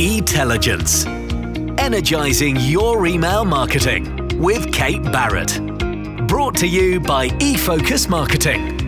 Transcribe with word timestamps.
Etelligence. 0.00 1.04
Energizing 1.76 2.54
your 2.60 3.04
email 3.08 3.44
marketing 3.44 4.38
with 4.38 4.72
Kate 4.72 5.02
Barrett. 5.02 5.60
Brought 6.28 6.54
to 6.58 6.68
you 6.68 7.00
by 7.00 7.30
eFocus 7.30 8.08
Marketing. 8.08 8.78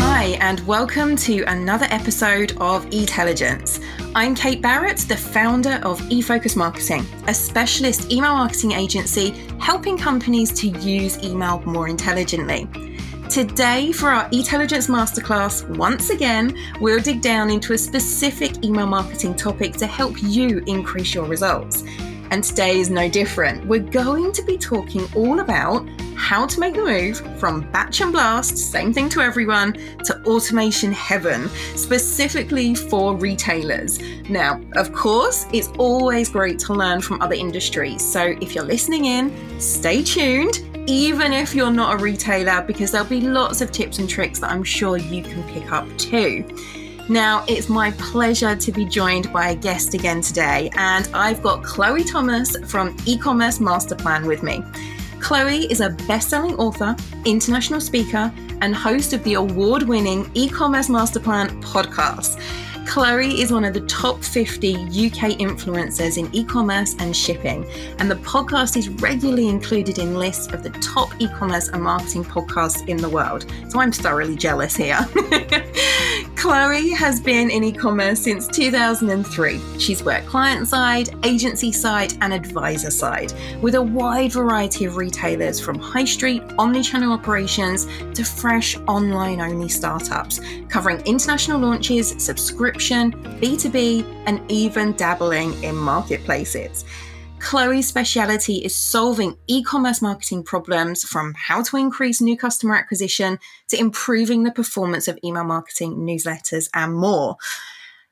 Hi, 0.00 0.36
and 0.40 0.66
welcome 0.66 1.14
to 1.14 1.44
another 1.44 1.86
episode 1.90 2.56
of 2.60 2.92
Etelligence. 2.92 3.78
I'm 4.16 4.34
Kate 4.34 4.60
Barrett, 4.60 4.98
the 4.98 5.16
founder 5.16 5.80
of 5.84 6.00
eFocus 6.08 6.56
Marketing, 6.56 7.06
a 7.28 7.34
specialist 7.34 8.10
email 8.10 8.34
marketing 8.34 8.72
agency 8.72 9.30
helping 9.60 9.96
companies 9.96 10.50
to 10.54 10.66
use 10.66 11.22
email 11.22 11.60
more 11.60 11.86
intelligently. 11.86 12.66
Today, 13.30 13.92
for 13.92 14.08
our 14.08 14.26
Etelligence 14.32 14.86
Masterclass, 14.86 15.68
once 15.76 16.08
again, 16.08 16.56
we'll 16.80 16.98
dig 16.98 17.20
down 17.20 17.50
into 17.50 17.74
a 17.74 17.78
specific 17.78 18.64
email 18.64 18.86
marketing 18.86 19.34
topic 19.36 19.74
to 19.74 19.86
help 19.86 20.22
you 20.22 20.62
increase 20.66 21.12
your 21.12 21.26
results. 21.26 21.84
And 22.30 22.42
today 22.42 22.78
is 22.78 22.88
no 22.88 23.06
different. 23.06 23.66
We're 23.66 23.80
going 23.80 24.32
to 24.32 24.42
be 24.42 24.56
talking 24.56 25.06
all 25.14 25.40
about 25.40 25.86
how 26.16 26.46
to 26.46 26.58
make 26.58 26.74
the 26.74 26.84
move 26.84 27.38
from 27.38 27.70
batch 27.70 28.00
and 28.00 28.12
blast, 28.12 28.56
same 28.56 28.94
thing 28.94 29.10
to 29.10 29.20
everyone, 29.20 29.74
to 30.04 30.22
automation 30.24 30.90
heaven, 30.90 31.50
specifically 31.76 32.74
for 32.74 33.14
retailers. 33.14 34.00
Now, 34.30 34.60
of 34.76 34.92
course, 34.94 35.46
it's 35.52 35.68
always 35.78 36.30
great 36.30 36.58
to 36.60 36.72
learn 36.72 37.02
from 37.02 37.20
other 37.20 37.34
industries. 37.34 38.02
So 38.02 38.34
if 38.40 38.54
you're 38.54 38.64
listening 38.64 39.04
in, 39.04 39.60
stay 39.60 40.02
tuned 40.02 40.67
even 40.88 41.34
if 41.34 41.54
you're 41.54 41.70
not 41.70 42.00
a 42.00 42.02
retailer, 42.02 42.62
because 42.62 42.90
there'll 42.90 43.06
be 43.06 43.20
lots 43.20 43.60
of 43.60 43.70
tips 43.70 43.98
and 43.98 44.08
tricks 44.08 44.38
that 44.38 44.50
I'm 44.50 44.64
sure 44.64 44.96
you 44.96 45.22
can 45.22 45.42
pick 45.52 45.70
up 45.70 45.86
too. 45.98 46.48
Now, 47.10 47.44
it's 47.46 47.68
my 47.68 47.90
pleasure 47.92 48.56
to 48.56 48.72
be 48.72 48.86
joined 48.86 49.30
by 49.30 49.50
a 49.50 49.54
guest 49.54 49.92
again 49.92 50.22
today, 50.22 50.70
and 50.76 51.06
I've 51.12 51.42
got 51.42 51.62
Chloe 51.62 52.04
Thomas 52.04 52.56
from 52.70 52.96
E-commerce 53.04 53.60
Master 53.60 53.96
Plan 53.96 54.26
with 54.26 54.42
me. 54.42 54.62
Chloe 55.20 55.70
is 55.70 55.82
a 55.82 55.90
best-selling 56.08 56.56
author, 56.56 56.96
international 57.26 57.82
speaker, 57.82 58.32
and 58.62 58.74
host 58.74 59.12
of 59.12 59.22
the 59.24 59.34
award-winning 59.34 60.30
E-commerce 60.32 60.88
Master 60.88 61.20
Plan 61.20 61.48
podcast. 61.62 62.40
Chloe 62.88 63.42
is 63.42 63.52
one 63.52 63.66
of 63.66 63.74
the 63.74 63.82
top 63.82 64.24
50 64.24 64.74
UK 64.74 65.36
influencers 65.38 66.16
in 66.16 66.34
e 66.34 66.42
commerce 66.42 66.96
and 66.98 67.14
shipping, 67.14 67.66
and 67.98 68.10
the 68.10 68.14
podcast 68.16 68.78
is 68.78 68.88
regularly 68.88 69.48
included 69.48 69.98
in 69.98 70.14
lists 70.14 70.46
of 70.54 70.62
the 70.62 70.70
top 70.70 71.10
e 71.20 71.28
commerce 71.28 71.68
and 71.68 71.82
marketing 71.82 72.24
podcasts 72.24 72.88
in 72.88 72.96
the 72.96 73.08
world. 73.08 73.44
So 73.68 73.80
I'm 73.80 73.92
thoroughly 73.92 74.36
jealous 74.36 74.74
here. 74.74 75.06
Chloe 76.38 76.90
has 76.90 77.18
been 77.18 77.50
in 77.50 77.64
e 77.64 77.72
commerce 77.72 78.20
since 78.20 78.46
2003. 78.46 79.60
She's 79.80 80.04
worked 80.04 80.28
client 80.28 80.68
side, 80.68 81.10
agency 81.26 81.72
side, 81.72 82.12
and 82.20 82.32
advisor 82.32 82.92
side 82.92 83.32
with 83.60 83.74
a 83.74 83.82
wide 83.82 84.30
variety 84.30 84.84
of 84.84 84.96
retailers 84.96 85.58
from 85.58 85.80
high 85.80 86.04
street, 86.04 86.44
omni 86.56 86.82
channel 86.84 87.12
operations 87.12 87.88
to 88.14 88.24
fresh 88.24 88.76
online 88.86 89.40
only 89.40 89.68
startups, 89.68 90.40
covering 90.68 91.00
international 91.00 91.58
launches, 91.58 92.14
subscription, 92.22 93.10
B2B, 93.40 94.04
and 94.26 94.40
even 94.48 94.92
dabbling 94.92 95.60
in 95.64 95.74
marketplaces. 95.74 96.84
Chloe's 97.40 97.86
speciality 97.86 98.56
is 98.56 98.74
solving 98.74 99.36
e 99.46 99.62
commerce 99.62 100.02
marketing 100.02 100.42
problems 100.42 101.04
from 101.04 101.34
how 101.34 101.62
to 101.62 101.76
increase 101.76 102.20
new 102.20 102.36
customer 102.36 102.76
acquisition 102.76 103.38
to 103.68 103.78
improving 103.78 104.42
the 104.42 104.50
performance 104.50 105.08
of 105.08 105.18
email 105.24 105.44
marketing, 105.44 105.96
newsletters, 105.98 106.68
and 106.74 106.94
more. 106.94 107.36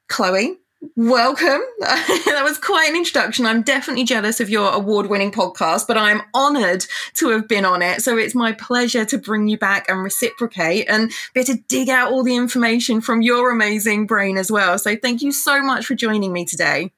Chloe, 0.08 0.58
welcome. 0.94 1.60
that 1.80 2.42
was 2.44 2.58
quite 2.58 2.88
an 2.88 2.96
introduction. 2.96 3.46
I'm 3.46 3.62
definitely 3.62 4.04
jealous 4.04 4.40
of 4.40 4.48
your 4.48 4.72
award 4.72 5.06
winning 5.06 5.32
podcast, 5.32 5.86
but 5.86 5.98
I'm 5.98 6.22
honored 6.32 6.86
to 7.14 7.30
have 7.30 7.48
been 7.48 7.64
on 7.64 7.82
it. 7.82 8.02
So 8.02 8.16
it's 8.16 8.34
my 8.34 8.52
pleasure 8.52 9.04
to 9.04 9.18
bring 9.18 9.48
you 9.48 9.58
back 9.58 9.88
and 9.88 10.02
reciprocate 10.02 10.86
and 10.88 11.10
be 11.34 11.40
able 11.40 11.54
to 11.54 11.62
dig 11.68 11.88
out 11.88 12.12
all 12.12 12.22
the 12.22 12.36
information 12.36 13.00
from 13.00 13.22
your 13.22 13.50
amazing 13.50 14.06
brain 14.06 14.38
as 14.38 14.50
well. 14.50 14.78
So 14.78 14.96
thank 14.96 15.20
you 15.20 15.32
so 15.32 15.60
much 15.62 15.84
for 15.84 15.94
joining 15.94 16.32
me 16.32 16.44
today. 16.44 16.92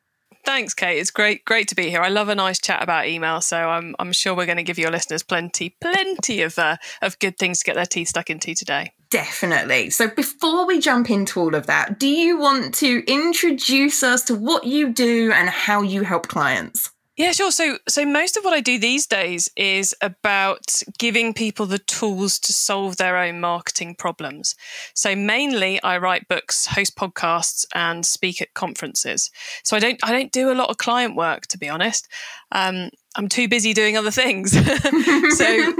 Thanks, 0.48 0.72
Kate. 0.72 0.96
It's 0.96 1.10
great, 1.10 1.44
great 1.44 1.68
to 1.68 1.74
be 1.74 1.90
here. 1.90 2.00
I 2.00 2.08
love 2.08 2.30
a 2.30 2.34
nice 2.34 2.58
chat 2.58 2.82
about 2.82 3.06
email, 3.06 3.42
so 3.42 3.68
I'm, 3.68 3.94
I'm 3.98 4.12
sure 4.12 4.34
we're 4.34 4.46
going 4.46 4.56
to 4.56 4.62
give 4.62 4.78
your 4.78 4.90
listeners 4.90 5.22
plenty, 5.22 5.76
plenty 5.78 6.40
of 6.40 6.58
uh, 6.58 6.78
of 7.02 7.18
good 7.18 7.36
things 7.36 7.58
to 7.58 7.66
get 7.66 7.74
their 7.74 7.84
teeth 7.84 8.08
stuck 8.08 8.30
into 8.30 8.54
today. 8.54 8.94
Definitely. 9.10 9.90
So 9.90 10.08
before 10.08 10.66
we 10.66 10.80
jump 10.80 11.10
into 11.10 11.38
all 11.38 11.54
of 11.54 11.66
that, 11.66 12.00
do 12.00 12.08
you 12.08 12.38
want 12.38 12.72
to 12.76 13.04
introduce 13.06 14.02
us 14.02 14.22
to 14.22 14.34
what 14.34 14.64
you 14.64 14.90
do 14.90 15.32
and 15.32 15.50
how 15.50 15.82
you 15.82 16.02
help 16.02 16.28
clients? 16.28 16.92
Yeah, 17.18 17.32
sure. 17.32 17.50
So, 17.50 17.78
so 17.88 18.06
most 18.06 18.36
of 18.36 18.44
what 18.44 18.54
I 18.54 18.60
do 18.60 18.78
these 18.78 19.04
days 19.04 19.50
is 19.56 19.92
about 20.00 20.84
giving 20.98 21.34
people 21.34 21.66
the 21.66 21.80
tools 21.80 22.38
to 22.38 22.52
solve 22.52 22.96
their 22.96 23.16
own 23.16 23.40
marketing 23.40 23.96
problems. 23.96 24.54
So, 24.94 25.16
mainly, 25.16 25.82
I 25.82 25.98
write 25.98 26.28
books, 26.28 26.66
host 26.66 26.94
podcasts, 26.94 27.66
and 27.74 28.06
speak 28.06 28.40
at 28.40 28.54
conferences. 28.54 29.32
So, 29.64 29.76
I 29.76 29.80
don't, 29.80 29.98
I 30.04 30.12
don't 30.12 30.30
do 30.30 30.52
a 30.52 30.54
lot 30.54 30.70
of 30.70 30.78
client 30.78 31.16
work, 31.16 31.48
to 31.48 31.58
be 31.58 31.68
honest. 31.68 32.06
Um, 32.52 32.90
I'm 33.16 33.28
too 33.28 33.48
busy 33.48 33.74
doing 33.74 33.96
other 33.96 34.12
things. 34.12 34.52
so, 35.36 35.74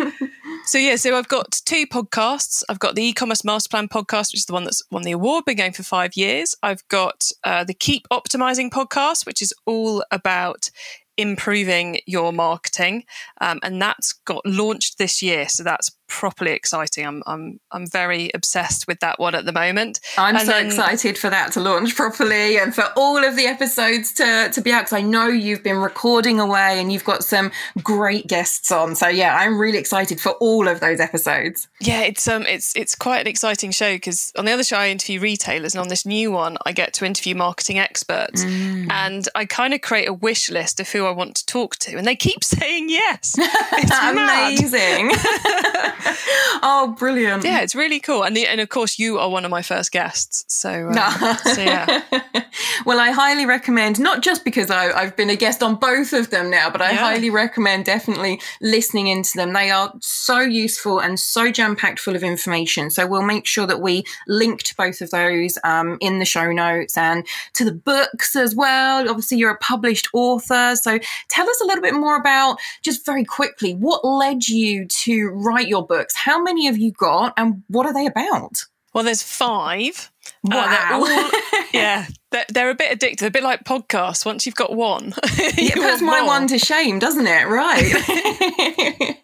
so 0.65 0.78
yeah. 0.78 0.97
So 0.97 1.16
I've 1.16 1.28
got 1.28 1.60
two 1.65 1.87
podcasts. 1.87 2.65
I've 2.69 2.81
got 2.81 2.97
the 2.97 3.05
e-commerce 3.05 3.44
master 3.44 3.69
plan 3.69 3.87
podcast, 3.87 4.32
which 4.32 4.41
is 4.41 4.47
the 4.47 4.55
one 4.55 4.65
that's 4.65 4.82
won 4.91 5.03
the 5.03 5.12
award, 5.12 5.44
been 5.44 5.56
going 5.56 5.72
for 5.72 5.84
five 5.84 6.16
years. 6.16 6.56
I've 6.65 6.87
got 6.88 7.31
uh, 7.44 7.62
the 7.62 7.75
Keep 7.75 8.09
Optimizing 8.09 8.70
podcast, 8.70 9.25
which 9.25 9.41
is 9.41 9.55
all 9.66 10.05
about 10.10 10.70
improving 11.18 12.00
your 12.06 12.32
marketing, 12.32 13.04
um, 13.40 13.60
and 13.62 13.82
that's 13.82 14.12
got 14.12 14.46
launched 14.46 14.96
this 14.96 15.20
year. 15.20 15.48
So 15.48 15.62
that's 15.62 15.90
properly 16.08 16.52
exciting. 16.52 17.06
I'm 17.06 17.22
I'm 17.26 17.60
I'm 17.70 17.86
very 17.86 18.30
obsessed 18.34 18.88
with 18.88 19.00
that 19.00 19.20
one 19.20 19.34
at 19.34 19.44
the 19.44 19.52
moment. 19.52 20.00
I'm 20.16 20.36
and 20.36 20.46
so 20.46 20.52
then, 20.52 20.66
excited 20.66 21.16
for 21.16 21.30
that 21.30 21.52
to 21.52 21.60
launch 21.60 21.94
properly 21.94 22.58
and 22.58 22.74
for 22.74 22.84
all 22.96 23.24
of 23.24 23.36
the 23.36 23.46
episodes 23.46 24.12
to 24.14 24.50
to 24.52 24.60
be 24.60 24.72
out 24.72 24.80
because 24.80 24.94
I 24.94 25.02
know 25.02 25.28
you've 25.28 25.62
been 25.62 25.76
recording 25.76 26.41
away 26.41 26.80
and 26.80 26.92
you've 26.92 27.04
got 27.04 27.22
some 27.22 27.52
great 27.82 28.26
guests 28.26 28.72
on. 28.72 28.96
So 28.96 29.06
yeah, 29.08 29.36
I'm 29.36 29.58
really 29.58 29.78
excited 29.78 30.20
for 30.20 30.30
all 30.32 30.66
of 30.66 30.80
those 30.80 30.98
episodes. 30.98 31.69
Yeah, 31.80 32.02
it's 32.02 32.26
um 32.26 32.44
it's 32.46 32.75
it's 32.75 32.94
quite 32.94 33.20
an 33.20 33.26
exciting 33.26 33.70
show 33.70 33.94
because 33.94 34.32
on 34.36 34.46
the 34.46 34.52
other 34.52 34.64
show 34.64 34.76
I 34.76 34.88
interview 34.88 35.20
retailers 35.20 35.75
and 35.75 35.80
on 35.80 35.88
this 35.88 36.04
new 36.04 36.32
one 36.32 36.56
I 36.66 36.72
get 36.72 36.94
to 36.94 37.04
interview 37.04 37.34
marketing 37.34 37.78
experts 37.78 38.44
mm. 38.44 38.90
and 38.90 39.28
I 39.34 39.44
kind 39.44 39.75
of 39.75 39.82
create 39.82 40.08
a 40.08 40.12
wish 40.12 40.50
list 40.50 40.80
of 40.80 40.88
who 40.88 41.04
I 41.04 41.10
want 41.10 41.36
to 41.36 41.46
talk 41.46 41.76
to 41.76 41.96
and 41.96 42.06
they 42.06 42.16
keep 42.16 42.42
saying 42.58 42.88
yes. 42.88 43.34
It's 43.38 43.98
amazing. 44.02 45.10
oh, 46.62 46.94
brilliant! 46.98 47.44
Yeah, 47.44 47.60
it's 47.60 47.75
really 47.75 48.00
cool, 48.00 48.22
and 48.25 48.36
the, 48.36 48.47
and 48.47 48.60
of 48.60 48.69
course 48.69 48.98
you 48.98 49.19
are 49.19 49.28
one 49.28 49.44
of 49.44 49.50
my 49.50 49.62
first 49.62 49.92
guests. 49.92 50.44
So, 50.48 50.88
um, 50.88 51.36
so 51.54 51.62
yeah. 51.62 52.03
well, 52.86 53.00
I 53.00 53.10
highly 53.10 53.47
recommend 53.47 54.00
not 54.00 54.22
just 54.22 54.44
because 54.44 54.70
I, 54.70 55.04
have 55.04 55.16
been 55.16 55.31
a 55.31 55.37
guest 55.37 55.62
on 55.62 55.76
both 55.76 56.12
of 56.12 56.31
them 56.31 56.50
now, 56.50 56.70
but 56.70 56.82
I 56.82 56.92
yeah. 56.92 56.98
highly 56.98 57.31
recommend 57.31 57.84
definitely 57.84 58.41
listening 58.60 59.08
into 59.08 59.37
them. 59.37 59.53
They 59.53 59.70
are 59.70 59.92
so 60.00 60.41
useful 60.41 60.98
and 60.98 61.19
so 61.19 61.50
jam 61.50 61.76
packed 61.76 62.00
full 62.00 62.16
of 62.16 62.22
information. 62.22 62.91
So 62.91 63.06
we'll 63.06 63.22
make 63.22 63.47
sure 63.47 63.66
that 63.66 63.81
we 63.81 64.04
link 64.26 64.62
to 64.64 64.76
both 64.76 65.00
of 65.00 65.10
those 65.10 65.58
um, 65.64 65.98
in 66.00 66.19
the 66.19 66.25
show 66.25 66.53
notes 66.53 66.97
and 66.97 67.26
to 67.54 67.64
the 67.64 67.72
books 67.72 68.37
as 68.37 68.54
well. 68.54 69.08
Obviously, 69.08 69.38
you're 69.38 69.50
a 69.50 69.58
published 69.58 70.08
author, 70.12 70.76
so 70.76 70.98
tell 71.28 71.48
us 71.48 71.60
a 71.60 71.64
little 71.64 71.82
bit 71.82 71.94
more 71.94 72.16
about 72.16 72.58
just 72.82 73.04
very 73.04 73.25
quickly 73.25 73.75
what 73.75 74.04
led 74.04 74.48
you 74.48 74.87
to 74.87 75.28
write 75.28 75.69
your 75.69 75.87
books. 75.88 76.15
How 76.16 76.43
many 76.43 76.66
have 76.66 76.78
you 76.78 76.93
got, 76.93 77.34
and 77.37 77.62
what 77.69 77.87
are 77.87 77.94
they 77.94 78.06
about? 78.06 78.65
Well, 78.94 79.04
there's 79.04 79.22
five. 79.22 80.10
Uh, 80.44 80.50
wow. 80.54 81.02
Uh, 81.02 81.23
all, 81.23 81.31
yeah, 81.73 82.06
they're, 82.31 82.44
they're, 82.49 82.70
a 82.70 82.75
bit 82.75 82.99
addictive, 82.99 83.26
a 83.26 83.31
bit 83.31 83.43
like 83.43 83.64
podcasts. 83.64 84.25
Once 84.25 84.46
you've 84.46 84.55
got 84.55 84.75
one, 84.75 85.14
it 85.23 85.75
puts 85.75 86.02
my 86.02 86.23
one 86.23 86.46
to 86.49 86.58
shame, 86.58 86.99
doesn't 86.99 87.26
it? 87.26 87.46
Right. 87.46 87.85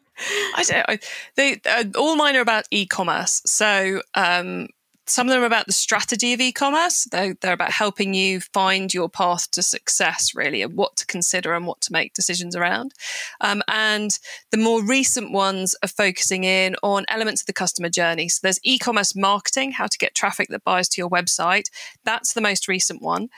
I 0.56 0.62
don't. 0.62 1.04
they 1.36 1.60
uh, 1.66 1.84
all 1.98 2.16
mine 2.16 2.36
are 2.36 2.40
about 2.40 2.66
e-commerce. 2.70 3.42
So 3.46 4.00
um, 4.14 4.68
some 5.06 5.26
of 5.26 5.32
them 5.32 5.42
are 5.42 5.46
about 5.46 5.66
the 5.66 5.72
strategy 5.72 6.32
of 6.32 6.40
e-commerce. 6.40 7.06
They're, 7.10 7.34
they're 7.40 7.52
about 7.52 7.72
helping 7.72 8.14
you 8.14 8.40
find 8.40 8.92
your 8.92 9.08
path 9.08 9.50
to 9.52 9.62
success, 9.62 10.34
really, 10.34 10.62
and 10.62 10.74
what 10.74 10.96
to 10.96 11.06
consider 11.06 11.54
and 11.54 11.66
what 11.66 11.80
to 11.82 11.92
make 11.92 12.14
decisions 12.14 12.56
around. 12.56 12.94
Um, 13.40 13.62
and 13.68 14.18
the 14.50 14.56
more 14.56 14.82
recent 14.82 15.32
ones 15.32 15.74
are 15.82 15.88
focusing 15.88 16.44
in 16.44 16.76
on 16.82 17.04
elements 17.08 17.42
of 17.42 17.46
the 17.46 17.52
customer 17.52 17.88
journey. 17.88 18.28
So 18.28 18.40
there's 18.42 18.60
e-commerce 18.62 19.14
marketing, 19.14 19.72
how 19.72 19.86
to 19.86 19.98
get 19.98 20.14
traffic 20.14 20.48
that 20.48 20.64
buys 20.64 20.88
to 20.90 21.00
your 21.00 21.10
website. 21.10 21.66
That's 22.04 22.32
the 22.32 22.40
most 22.40 22.68
recent 22.68 23.02
one. 23.02 23.28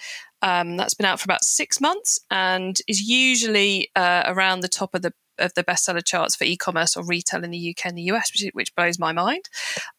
Um, 0.42 0.76
that's 0.76 0.94
been 0.94 1.06
out 1.06 1.19
for 1.19 1.24
about 1.24 1.44
six 1.44 1.80
months 1.80 2.20
and 2.30 2.78
is 2.86 3.00
usually 3.00 3.90
uh, 3.96 4.24
around 4.26 4.60
the 4.60 4.69
top 4.69 4.94
of 4.94 5.02
the 5.02 5.14
of 5.38 5.54
the 5.54 5.64
bestseller 5.64 6.04
charts 6.04 6.36
for 6.36 6.44
e-commerce 6.44 6.96
or 6.96 7.04
retail 7.04 7.44
in 7.44 7.50
the 7.50 7.70
UK 7.70 7.86
and 7.86 7.98
the 7.98 8.10
US, 8.12 8.30
which, 8.32 8.50
which 8.52 8.74
blows 8.74 8.98
my 8.98 9.12
mind. 9.12 9.48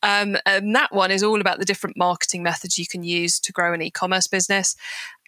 Um, 0.03 0.37
and 0.45 0.75
that 0.75 0.93
one 0.93 1.11
is 1.11 1.23
all 1.23 1.41
about 1.41 1.59
the 1.59 1.65
different 1.65 1.97
marketing 1.97 2.43
methods 2.43 2.77
you 2.77 2.87
can 2.87 3.03
use 3.03 3.39
to 3.39 3.51
grow 3.51 3.73
an 3.73 3.81
e-commerce 3.81 4.27
business. 4.27 4.75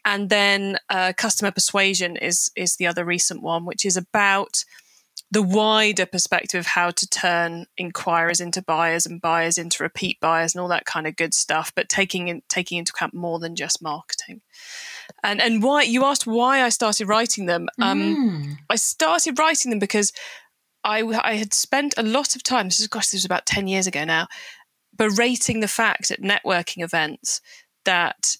And 0.05 0.29
then 0.29 0.77
uh, 0.89 1.13
customer 1.17 1.51
persuasion 1.51 2.15
is 2.15 2.49
is 2.55 2.77
the 2.77 2.87
other 2.87 3.03
recent 3.03 3.43
one, 3.43 3.65
which 3.65 3.85
is 3.85 3.97
about 3.97 4.63
the 5.31 5.43
wider 5.43 6.05
perspective 6.05 6.59
of 6.59 6.65
how 6.65 6.89
to 6.89 7.07
turn 7.07 7.65
inquirers 7.77 8.39
into 8.39 8.61
buyers 8.61 9.05
and 9.05 9.21
buyers 9.21 9.57
into 9.57 9.83
repeat 9.83 10.19
buyers 10.19 10.55
and 10.55 10.61
all 10.61 10.67
that 10.69 10.85
kind 10.85 11.05
of 11.05 11.15
good 11.15 11.33
stuff, 11.33 11.71
but 11.75 11.89
taking 11.89 12.29
in, 12.29 12.41
taking 12.49 12.77
into 12.77 12.91
account 12.95 13.13
more 13.13 13.39
than 13.39 13.55
just 13.55 13.81
marketing. 13.81 14.41
And 15.23 15.41
and 15.41 15.63
why 15.63 15.83
you 15.83 16.05
asked 16.05 16.27
why 16.27 16.63
I 16.63 16.69
started 16.69 17.07
writing 17.07 17.45
them. 17.45 17.67
Um, 17.81 17.99
mm. 18.01 18.57
I 18.69 18.75
started 18.75 19.37
writing 19.39 19.69
them 19.69 19.79
because 19.79 20.11
I 20.83 21.01
I 21.01 21.33
had 21.35 21.53
spent 21.53 21.93
a 21.97 22.03
lot 22.03 22.35
of 22.35 22.43
time. 22.43 22.67
This 22.67 22.79
is 22.79 22.87
gosh, 22.87 23.07
this 23.07 23.19
was 23.19 23.25
about 23.25 23.45
ten 23.45 23.67
years 23.67 23.87
ago 23.87 24.03
now, 24.05 24.27
berating 24.95 25.59
the 25.59 25.67
fact 25.67 26.11
at 26.11 26.21
networking 26.21 26.83
events 26.83 27.41
that 27.85 28.37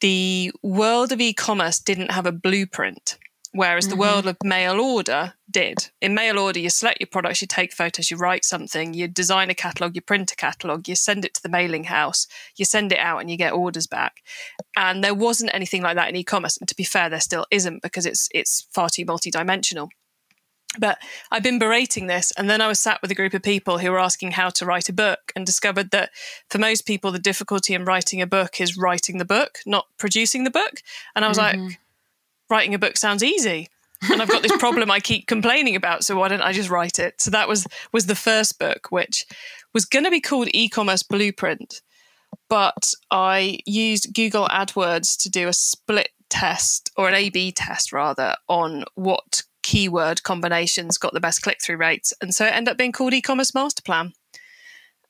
the 0.00 0.52
world 0.62 1.12
of 1.12 1.20
e-commerce 1.20 1.78
didn't 1.78 2.10
have 2.10 2.26
a 2.26 2.32
blueprint 2.32 3.16
whereas 3.54 3.84
mm-hmm. 3.84 3.90
the 3.90 4.00
world 4.00 4.26
of 4.26 4.36
mail 4.42 4.80
order 4.80 5.34
did. 5.50 5.90
In 6.02 6.14
mail 6.14 6.38
order, 6.38 6.58
you 6.58 6.70
select 6.70 7.00
your 7.00 7.06
products, 7.06 7.40
you 7.40 7.46
take 7.46 7.72
photos, 7.72 8.10
you 8.10 8.16
write 8.16 8.44
something, 8.44 8.92
you 8.92 9.06
design 9.08 9.48
a 9.48 9.54
catalogue, 9.54 9.94
you 9.94 10.00
print 10.00 10.32
a 10.32 10.36
catalogue, 10.36 10.88
you 10.88 10.96
send 10.96 11.24
it 11.24 11.34
to 11.34 11.42
the 11.42 11.48
mailing 11.48 11.84
house, 11.84 12.26
you 12.56 12.64
send 12.64 12.92
it 12.92 12.98
out, 12.98 13.18
and 13.18 13.30
you 13.30 13.36
get 13.36 13.52
orders 13.52 13.86
back. 13.86 14.22
And 14.76 15.02
there 15.02 15.14
wasn't 15.14 15.54
anything 15.54 15.82
like 15.82 15.96
that 15.96 16.08
in 16.08 16.16
e-commerce. 16.16 16.56
And 16.56 16.68
to 16.68 16.76
be 16.76 16.84
fair, 16.84 17.08
there 17.08 17.20
still 17.20 17.46
isn't 17.50 17.82
because 17.82 18.06
it's 18.06 18.28
it's 18.32 18.66
far 18.72 18.90
too 18.90 19.06
multidimensional. 19.06 19.88
But 20.76 20.98
I've 21.30 21.44
been 21.44 21.60
berating 21.60 22.08
this, 22.08 22.32
and 22.36 22.50
then 22.50 22.60
I 22.60 22.66
was 22.66 22.80
sat 22.80 23.00
with 23.00 23.10
a 23.10 23.14
group 23.14 23.32
of 23.32 23.42
people 23.42 23.78
who 23.78 23.92
were 23.92 24.00
asking 24.00 24.32
how 24.32 24.50
to 24.50 24.66
write 24.66 24.88
a 24.88 24.92
book, 24.92 25.30
and 25.36 25.46
discovered 25.46 25.92
that 25.92 26.10
for 26.50 26.58
most 26.58 26.84
people, 26.84 27.12
the 27.12 27.20
difficulty 27.20 27.74
in 27.74 27.84
writing 27.84 28.20
a 28.20 28.26
book 28.26 28.60
is 28.60 28.76
writing 28.76 29.18
the 29.18 29.24
book, 29.24 29.60
not 29.66 29.86
producing 29.98 30.42
the 30.42 30.50
book. 30.50 30.82
And 31.14 31.24
I 31.24 31.28
was 31.28 31.38
mm-hmm. 31.38 31.62
like, 31.62 31.78
writing 32.50 32.74
a 32.74 32.78
book 32.78 32.96
sounds 32.96 33.22
easy 33.22 33.68
and 34.10 34.20
I've 34.20 34.28
got 34.28 34.42
this 34.42 34.56
problem 34.58 34.90
I 34.90 35.00
keep 35.00 35.26
complaining 35.26 35.76
about. 35.76 36.04
So 36.04 36.16
why 36.16 36.28
don't 36.28 36.42
I 36.42 36.52
just 36.52 36.70
write 36.70 36.98
it? 36.98 37.20
So 37.20 37.30
that 37.30 37.48
was 37.48 37.66
was 37.92 38.06
the 38.06 38.14
first 38.14 38.58
book, 38.58 38.88
which 38.90 39.24
was 39.72 39.84
going 39.84 40.04
to 40.04 40.10
be 40.10 40.20
called 40.20 40.48
E-commerce 40.52 41.02
Blueprint, 41.02 41.82
but 42.48 42.92
I 43.10 43.58
used 43.66 44.14
Google 44.14 44.46
AdWords 44.48 45.20
to 45.22 45.30
do 45.30 45.48
a 45.48 45.52
split 45.52 46.10
test 46.30 46.90
or 46.96 47.08
an 47.08 47.14
A/B 47.14 47.52
test 47.52 47.92
rather 47.92 48.36
on 48.48 48.84
what 48.94 49.42
keyword 49.62 50.22
combinations 50.22 50.98
got 50.98 51.14
the 51.14 51.20
best 51.20 51.42
click 51.42 51.62
through 51.62 51.76
rates, 51.76 52.12
and 52.20 52.34
so 52.34 52.46
it 52.46 52.52
ended 52.52 52.72
up 52.72 52.78
being 52.78 52.92
called 52.92 53.14
E-commerce 53.14 53.54
Master 53.54 53.82
Plan. 53.82 54.12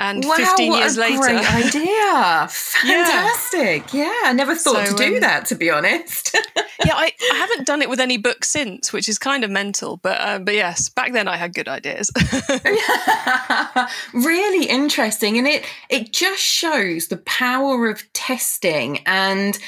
And 0.01 0.25
wow, 0.25 0.35
15 0.35 0.73
years 0.73 0.97
later. 0.97 1.19
Great 1.19 1.55
idea. 1.55 1.75
Fantastic. 2.51 3.95
Yeah. 3.95 4.05
yeah. 4.05 4.21
I 4.25 4.33
never 4.33 4.55
thought 4.55 4.89
so, 4.89 4.97
to 4.97 5.05
do 5.05 5.15
um, 5.15 5.21
that, 5.21 5.47
to 5.47 5.55
be 5.55 5.71
honest. 5.71 6.35
yeah, 6.85 6.95
I, 6.95 7.13
I 7.33 7.37
haven't 7.37 7.67
done 7.67 7.81
it 7.81 7.89
with 7.89 8.01
any 8.01 8.17
books 8.17 8.51
since, 8.51 8.93
which 8.93 9.09
is 9.09 9.19
kind 9.19 9.45
of 9.45 9.51
mental. 9.51 9.99
But 9.99 10.21
um, 10.21 10.45
but 10.45 10.55
yes, 10.55 10.89
back 10.89 11.13
then 11.13 11.29
I 11.29 11.37
had 11.37 11.55
good 11.55 11.69
ideas. 11.69 12.11
really 14.15 14.67
interesting. 14.67 15.39
And 15.39 15.47
it 15.47 15.65
it 15.89 16.13
just 16.13 16.43
shows 16.43 17.09
the 17.09 17.19
power 17.19 17.89
of 17.89 18.13
testing 18.13 18.99
and 19.07 19.59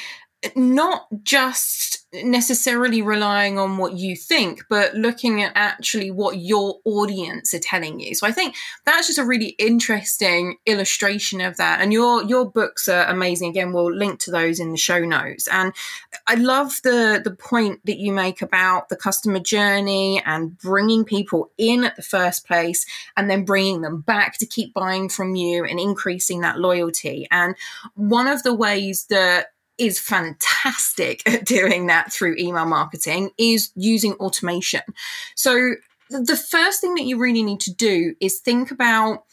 not 0.55 1.07
just 1.23 2.05
necessarily 2.13 3.01
relying 3.01 3.57
on 3.57 3.77
what 3.77 3.93
you 3.93 4.15
think, 4.15 4.63
but 4.69 4.93
looking 4.93 5.41
at 5.41 5.51
actually 5.55 6.11
what 6.11 6.37
your 6.37 6.79
audience 6.85 7.53
are 7.53 7.59
telling 7.59 7.99
you. 7.99 8.13
So 8.13 8.27
I 8.27 8.31
think 8.31 8.55
that's 8.85 9.07
just 9.07 9.19
a 9.19 9.25
really 9.25 9.55
interesting 9.59 10.57
illustration 10.65 11.41
of 11.41 11.57
that. 11.57 11.81
And 11.81 11.91
your 11.91 12.23
your 12.23 12.49
books 12.49 12.87
are 12.87 13.05
amazing. 13.05 13.49
Again, 13.49 13.73
we'll 13.73 13.93
link 13.93 14.19
to 14.21 14.31
those 14.31 14.59
in 14.59 14.71
the 14.71 14.77
show 14.77 14.99
notes. 14.99 15.47
And 15.47 15.73
I 16.27 16.35
love 16.35 16.79
the 16.83 17.19
the 17.23 17.35
point 17.35 17.81
that 17.85 17.97
you 17.97 18.11
make 18.11 18.41
about 18.41 18.89
the 18.89 18.95
customer 18.95 19.39
journey 19.39 20.21
and 20.25 20.57
bringing 20.57 21.03
people 21.03 21.51
in 21.57 21.83
at 21.83 21.95
the 21.95 22.03
first 22.03 22.45
place 22.47 22.85
and 23.17 23.29
then 23.29 23.43
bringing 23.43 23.81
them 23.81 24.01
back 24.01 24.37
to 24.37 24.45
keep 24.45 24.73
buying 24.73 25.09
from 25.09 25.35
you 25.35 25.65
and 25.65 25.79
increasing 25.79 26.41
that 26.41 26.59
loyalty. 26.59 27.27
And 27.31 27.55
one 27.95 28.27
of 28.27 28.43
the 28.43 28.53
ways 28.53 29.07
that 29.09 29.47
is 29.77 29.99
fantastic 29.99 31.27
at 31.27 31.45
doing 31.45 31.87
that 31.87 32.11
through 32.11 32.35
email 32.37 32.65
marketing 32.65 33.31
is 33.37 33.71
using 33.75 34.13
automation. 34.13 34.81
So 35.35 35.75
the 36.09 36.37
first 36.37 36.81
thing 36.81 36.95
that 36.95 37.05
you 37.05 37.17
really 37.17 37.43
need 37.43 37.59
to 37.61 37.73
do 37.73 38.15
is 38.19 38.39
think 38.39 38.71
about 38.71 39.25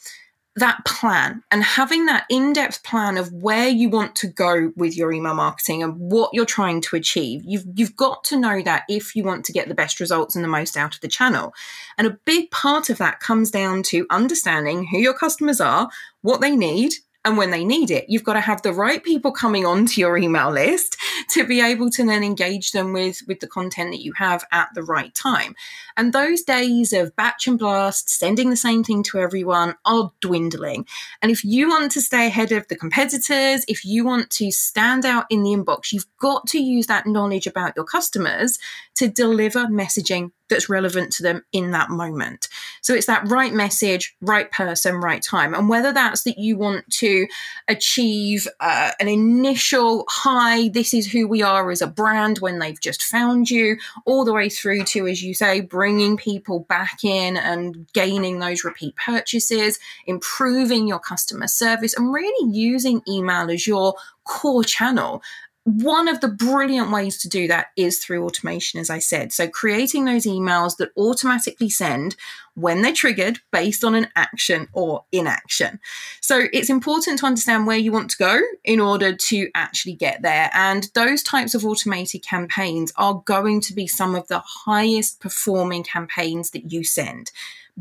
that 0.57 0.85
plan 0.85 1.43
and 1.51 1.65
having 1.65 2.07
that 2.07 2.25
in-depth 2.31 2.85
plan 2.85 3.17
of 3.17 3.33
where 3.33 3.69
you 3.69 3.89
want 3.89 4.15
to 4.15 4.29
go 4.29 4.73
with 4.77 4.97
your 4.97 5.13
email 5.13 5.35
marketing 5.35 5.83
and 5.83 5.99
what 5.99 6.31
you're 6.33 6.45
trying 6.45 6.81
to 6.81 6.95
achieve 6.95 7.43
you've 7.45 7.65
you've 7.75 7.97
got 7.97 8.23
to 8.23 8.37
know 8.37 8.63
that 8.63 8.85
if 8.89 9.17
you 9.17 9.25
want 9.25 9.45
to 9.45 9.53
get 9.53 9.67
the 9.67 9.75
best 9.75 9.99
results 9.99 10.37
and 10.37 10.45
the 10.45 10.49
most 10.49 10.77
out 10.77 10.95
of 10.95 11.01
the 11.01 11.09
channel 11.09 11.53
and 11.99 12.07
a 12.07 12.19
big 12.25 12.49
part 12.53 12.89
of 12.89 12.99
that 12.99 13.19
comes 13.19 13.51
down 13.51 13.83
to 13.83 14.07
understanding 14.11 14.87
who 14.87 14.99
your 14.99 15.15
customers 15.15 15.61
are 15.61 15.89
what 16.23 16.41
they 16.41 16.55
need 16.55 16.93
and 17.25 17.39
when 17.39 17.51
they 17.51 17.65
need 17.65 17.91
it. 17.91 18.07
You've 18.09 18.25
got 18.25 18.35
to 18.35 18.41
have 18.41 18.63
the 18.63 18.73
right 18.73 19.03
people 19.03 19.33
coming 19.33 19.65
onto 19.65 20.01
your 20.01 20.19
email 20.19 20.51
list 20.51 20.97
to 21.31 21.47
be 21.47 21.61
able 21.61 21.91
to 21.91 22.05
then 22.05 22.23
engage 22.23 22.73
them 22.73 22.93
with, 22.93 23.23
with 23.27 23.41
the 23.41 23.47
content 23.47 23.93
that 23.93 24.03
you 24.03 24.13
have 24.17 24.45
at 24.53 24.69
the 24.75 24.83
right 24.83 25.15
time. 25.15 25.55
And 25.97 26.13
those 26.13 26.43
days 26.43 26.93
of 26.93 27.17
batch 27.17 27.47
and 27.47 27.59
blast, 27.59 28.11
sending 28.11 28.51
the 28.51 28.57
same 28.57 28.85
thing 28.85 29.03
to 29.05 29.19
everyone 29.19 29.75
are 29.85 30.13
dwindling. 30.21 30.87
And 31.23 31.31
if 31.31 31.45
you 31.45 31.69
want 31.69 31.93
to 31.93 32.01
stay 32.01 32.27
ahead 32.27 32.53
of 32.53 32.69
the 32.69 32.77
competitors, 32.77 33.65
if 33.69 33.85
you 33.85 34.05
want 34.05 34.31
to 34.31 34.51
stand 34.51 35.07
out 35.07 35.27
in 35.31 35.43
the 35.43 35.51
inbox, 35.51 35.93
you've 35.93 36.07
got 36.19 36.47
to 36.49 36.59
use 36.59 36.87
that 36.89 37.07
knowledge 37.07 37.47
about 37.47 37.75
your 37.77 37.85
customers 37.85 38.59
to 38.97 39.09
deliver 39.09 39.67
messaging 39.67 40.33
that's 40.49 40.69
relevant 40.69 41.13
to 41.13 41.23
them 41.23 41.43
in 41.53 41.71
that 41.71 41.91
moment. 41.91 42.49
So 42.83 42.95
it's 42.95 43.07
that 43.07 43.29
right 43.29 43.53
message, 43.53 44.15
right 44.21 44.51
person, 44.51 44.97
right 44.97 45.23
time. 45.23 45.55
And 45.55 45.69
whether 45.69 45.93
that's 45.93 46.25
that 46.25 46.39
you 46.39 46.57
want 46.57 46.89
to 46.95 47.27
achieve 47.69 48.47
uh, 48.61 48.93
an 49.01 49.09
initial 49.09 50.05
hi, 50.09 50.69
this 50.69 50.93
is 50.93 51.11
who 51.11 51.27
we 51.27 51.43
are 51.43 51.71
as 51.71 51.83
a 51.83 51.87
brand 51.87 52.39
when 52.39 52.59
they've 52.59 52.81
just 52.81 53.03
found 53.03 53.51
you, 53.51 53.77
all 54.05 54.25
the 54.25 54.33
way 54.33 54.49
through 54.49 54.85
to, 54.85 55.07
as 55.07 55.23
you 55.23 55.35
say, 55.35 55.61
bringing 55.61 56.17
people 56.17 56.61
back 56.61 57.05
in 57.05 57.37
and 57.37 57.87
gaining 57.93 58.39
those 58.39 58.65
repeat 58.65 58.95
purchases, 58.97 59.79
improving 60.07 60.87
your 60.87 60.99
customer 60.99 61.47
service, 61.47 61.95
and 61.95 62.13
really 62.13 62.53
using 62.53 63.03
email 63.09 63.51
as 63.51 63.67
your 63.67 63.95
core 64.25 64.65
channel 64.65 65.23
one 65.65 66.09
of 66.09 66.21
the 66.21 66.29
brilliant 66.29 66.91
ways 66.91 67.19
to 67.23 67.29
do 67.29 67.49
that 67.49 67.69
is 67.75 67.99
through 67.99 68.25
automation, 68.25 68.81
as 68.81 68.91
I 68.91 68.99
said. 68.99 69.33
So, 69.33 69.49
creating 69.49 70.05
those 70.05 70.27
emails 70.27 70.77
that 70.77 70.91
automatically 70.97 71.71
send 71.71 72.17
when 72.55 72.83
they're 72.83 72.93
triggered 72.93 73.41
based 73.51 73.83
on 73.83 73.95
an 73.95 74.09
action 74.15 74.69
or 74.75 75.05
inaction. 75.11 75.81
So, 76.21 76.49
it's 76.53 76.69
important 76.69 77.19
to 77.21 77.27
understand 77.27 77.67
where 77.67 77.79
you 77.79 77.93
want 77.93 78.11
to 78.11 78.19
go 78.19 78.41
in 78.63 78.79
order 78.79 79.17
to 79.17 79.51
actually 79.55 79.95
get 79.95 80.21
there. 80.21 80.51
And 80.53 80.91
those 80.95 81.23
types 81.23 81.55
of 81.55 81.65
automated 81.65 82.23
campaigns 82.23 82.93
are 82.97 83.23
going 83.25 83.63
to 83.63 83.73
be 83.73 83.87
some 83.87 84.15
of 84.15 84.29
the 84.29 84.41
highest 84.41 85.21
performing 85.21 85.83
campaigns 85.83 86.51
that 86.51 86.71
you 86.71 86.85
send. 86.85 87.33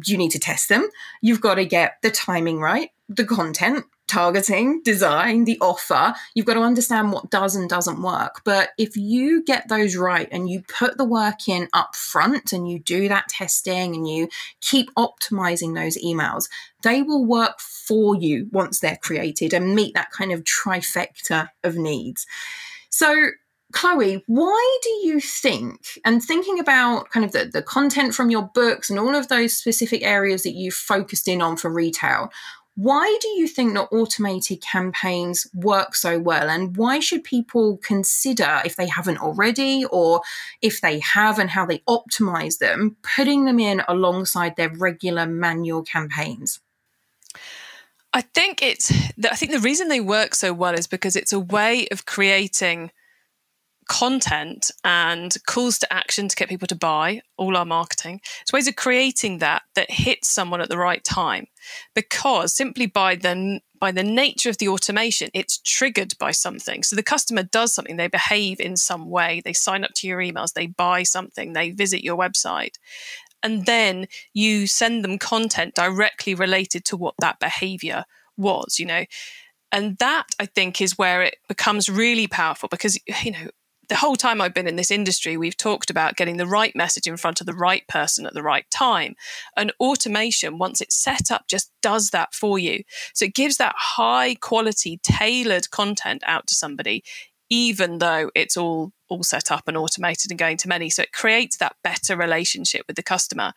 You 0.06 0.18
need 0.18 0.32
to 0.32 0.40
test 0.40 0.70
them. 0.70 0.90
You've 1.22 1.42
got 1.42 1.56
to 1.56 1.66
get 1.66 1.98
the 2.02 2.10
timing 2.10 2.60
right, 2.62 2.92
the 3.10 3.26
content 3.26 3.86
targeting, 4.08 4.82
design, 4.84 5.46
the 5.46 5.58
offer, 5.60 6.14
you've 6.36 6.46
got 6.46 6.56
to 6.56 6.62
understand 6.62 7.12
what 7.12 7.30
does 7.30 7.56
and 7.56 7.70
doesn't 7.70 8.02
work. 8.02 8.42
But 8.44 8.70
if 8.78 8.96
you 8.96 9.44
get 9.44 9.68
those 9.68 9.96
right 9.96 10.28
and 10.32 10.50
you 10.50 10.64
put 10.68 10.98
the 10.98 11.06
work 11.06 11.48
in 11.48 11.68
up 11.74 11.96
front 11.96 12.54
and 12.54 12.70
you 12.70 12.80
do 12.80 13.08
that 13.08 13.30
testing 13.30 13.96
and 13.96 14.08
you 14.08 14.30
keep 14.62 14.94
optimizing 14.96 15.76
those 15.76 15.98
emails, 15.98 16.50
they 16.84 17.02
will 17.02 17.26
work 17.26 17.60
for 17.60 18.16
you 18.16 18.48
once 18.52 18.80
they're 18.80 19.00
created 19.02 19.54
and 19.54 19.76
meet 19.76 19.94
that 19.96 20.12
kind 20.12 20.32
of 20.32 20.44
trifecta 20.44 21.50
of 21.64 21.76
needs. 21.76 22.28
So, 22.90 23.30
Chloe, 23.72 24.24
why 24.28 24.80
do 24.84 24.90
you 25.08 25.20
think, 25.20 25.98
and 26.06 26.22
thinking 26.22 26.60
about 26.60 27.10
kind 27.10 27.26
of 27.26 27.32
the, 27.32 27.46
the 27.46 27.64
content 27.64 28.14
from 28.14 28.30
your 28.30 28.52
books 28.54 28.92
and 28.92 29.00
all 29.00 29.16
of 29.16 29.30
those 29.30 29.54
specific 29.54 30.04
areas 30.04 30.44
that 30.44 30.54
you've 30.54 30.76
focused 30.76 31.28
in 31.28 31.42
on 31.42 31.58
for 31.58 31.72
retail, 31.72 32.32
why 32.76 33.18
do 33.22 33.28
you 33.30 33.48
think 33.48 33.74
that 33.76 33.90
automated 33.92 34.62
campaigns 34.62 35.48
work 35.54 35.96
so 35.96 36.20
well? 36.20 36.50
And 36.50 36.76
why 36.76 37.00
should 37.00 37.24
people 37.24 37.78
consider, 37.78 38.62
if 38.66 38.76
they 38.76 38.88
haven't 38.88 39.20
already, 39.20 39.86
or 39.92 40.22
if 40.62 40.82
they 40.82 41.00
have 41.00 41.38
and 41.38 41.52
how 41.52 41.66
they 41.66 41.80
optimize 41.88 42.58
them, 42.58 42.98
putting 43.16 43.46
them 43.46 43.60
in 43.60 43.84
alongside 43.88 44.56
their 44.56 44.70
regular 44.70 45.28
manual 45.28 45.84
campaigns? 45.84 46.62
I 48.12 48.22
think 48.22 48.62
it's 48.62 48.92
I 48.92 49.36
think 49.36 49.52
the 49.52 49.60
reason 49.60 49.88
they 49.88 50.00
work 50.00 50.36
so 50.36 50.54
well 50.54 50.74
is 50.74 50.88
because 50.88 51.16
it's 51.16 51.34
a 51.34 51.40
way 51.40 51.88
of 51.92 52.06
creating 52.06 52.92
content 53.94 54.72
and 54.84 55.38
calls 55.46 55.78
to 55.78 55.94
action 55.94 56.28
to 56.28 56.36
get 56.36 56.50
people 56.50 56.68
to 56.68 56.76
buy, 56.76 57.22
all 57.38 57.56
our 57.56 57.66
marketing. 57.66 58.20
It's 58.42 58.52
ways 58.52 58.68
of 58.68 58.76
creating 58.76 59.38
that 59.38 59.62
that 59.76 59.92
hits 59.92 60.30
someone 60.30 60.62
at 60.62 60.70
the 60.70 60.80
right 60.80 61.04
time. 61.04 61.46
Because 61.94 62.56
simply 62.56 62.88
by 62.88 63.16
the 63.16 63.60
by 63.80 63.92
the 63.92 64.04
nature 64.04 64.50
of 64.50 64.58
the 64.58 64.68
automation, 64.68 65.30
it's 65.34 65.60
triggered 65.60 66.18
by 66.18 66.32
something. 66.32 66.82
So 66.82 66.96
the 66.96 67.04
customer 67.04 67.44
does 67.44 67.76
something, 67.76 67.98
they 67.98 68.08
behave 68.08 68.60
in 68.60 68.78
some 68.78 69.10
way, 69.10 69.42
they 69.46 69.54
sign 69.54 69.84
up 69.84 69.92
to 69.98 70.08
your 70.08 70.20
emails, 70.20 70.54
they 70.54 70.68
buy 70.68 71.04
something, 71.04 71.54
they 71.54 71.70
visit 71.70 72.04
your 72.04 72.18
website. 72.18 72.76
And 73.44 73.66
then 73.68 74.08
you 74.34 74.66
send 74.66 75.04
them 75.04 75.20
content 75.20 75.76
directly 75.76 76.34
related 76.34 76.84
to 76.86 76.98
what 76.98 77.14
that 77.20 77.40
behavior 77.40 78.06
was, 78.38 78.80
you 78.80 78.88
know. 78.88 79.06
And 79.72 79.98
that 79.98 80.28
I 80.40 80.46
think 80.48 80.82
is 80.82 80.98
where 80.98 81.22
it 81.22 81.36
becomes 81.48 81.90
really 81.90 82.28
powerful 82.28 82.70
because, 82.70 82.98
you 83.24 83.32
know, 83.32 83.50
the 83.90 83.96
whole 83.96 84.16
time 84.16 84.42
I've 84.42 84.54
been 84.54 84.68
in 84.68 84.76
this 84.76 84.92
industry, 84.92 85.38
we've 85.38 85.58
talked 85.58 85.90
about 85.90 86.16
getting 86.16 86.38
the 86.38 86.48
right 86.48 86.76
message 86.76 87.08
in 87.08 87.18
front 87.18 87.42
of 87.42 87.48
the 87.48 87.54
right 87.54 87.88
person 87.88 88.26
at 88.26 88.34
the 88.34 88.44
right 88.44 88.70
time. 88.72 89.16
And 89.58 89.74
automation, 89.80 90.58
once 90.58 90.82
it's 90.82 90.96
set 90.96 91.32
up, 91.32 91.48
just 91.48 91.72
does 91.82 92.12
that 92.12 92.34
for 92.34 92.58
you. 92.58 92.84
So 93.14 93.26
it 93.26 93.36
gives 93.36 93.58
that 93.58 93.76
high 93.78 94.36
quality, 94.36 95.00
tailored 95.04 95.70
content 95.72 96.24
out 96.26 96.48
to 96.48 96.56
somebody, 96.56 97.04
even 97.50 98.00
though 98.00 98.32
it's 98.36 98.58
all 98.58 98.94
all 99.10 99.24
set 99.24 99.52
up 99.52 99.68
and 99.68 99.78
automated 99.78 100.32
and 100.32 100.40
going 100.40 100.58
to 100.58 100.68
many. 100.68 100.90
So 100.90 101.04
it 101.04 101.12
creates 101.12 101.58
that 101.58 101.76
better 101.84 102.18
relationship 102.18 102.86
with 102.88 102.96
the 102.96 103.04
customer. 103.04 103.54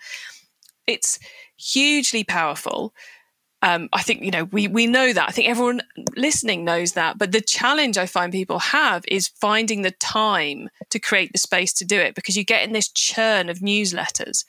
It's 0.87 1.19
hugely 1.57 2.23
powerful 2.23 2.93
um, 3.63 3.89
I 3.93 4.03
think 4.03 4.23
you 4.23 4.31
know 4.31 4.45
we 4.45 4.69
we 4.69 4.87
know 4.87 5.13
that. 5.13 5.29
I 5.29 5.33
think 5.33 5.49
everyone 5.49 5.81
listening 6.15 6.65
knows 6.65 6.93
that. 6.93 7.19
But 7.19 7.33
the 7.33 7.41
challenge 7.41 7.97
I 7.97 8.07
find 8.07 8.31
people 8.33 8.59
have 8.59 9.05
is 9.09 9.29
finding 9.29 9.83
the 9.83 9.93
time 9.93 10.69
to 10.91 10.99
create 10.99 11.33
the 11.33 11.39
space 11.39 11.73
to 11.75 11.85
do 11.85 11.99
it 11.99 12.15
because 12.15 12.37
you 12.37 12.45
get 12.45 12.65
in 12.65 12.73
this 12.73 12.89
churn 12.89 13.49
of 13.49 13.61
newsletters, 13.61 14.45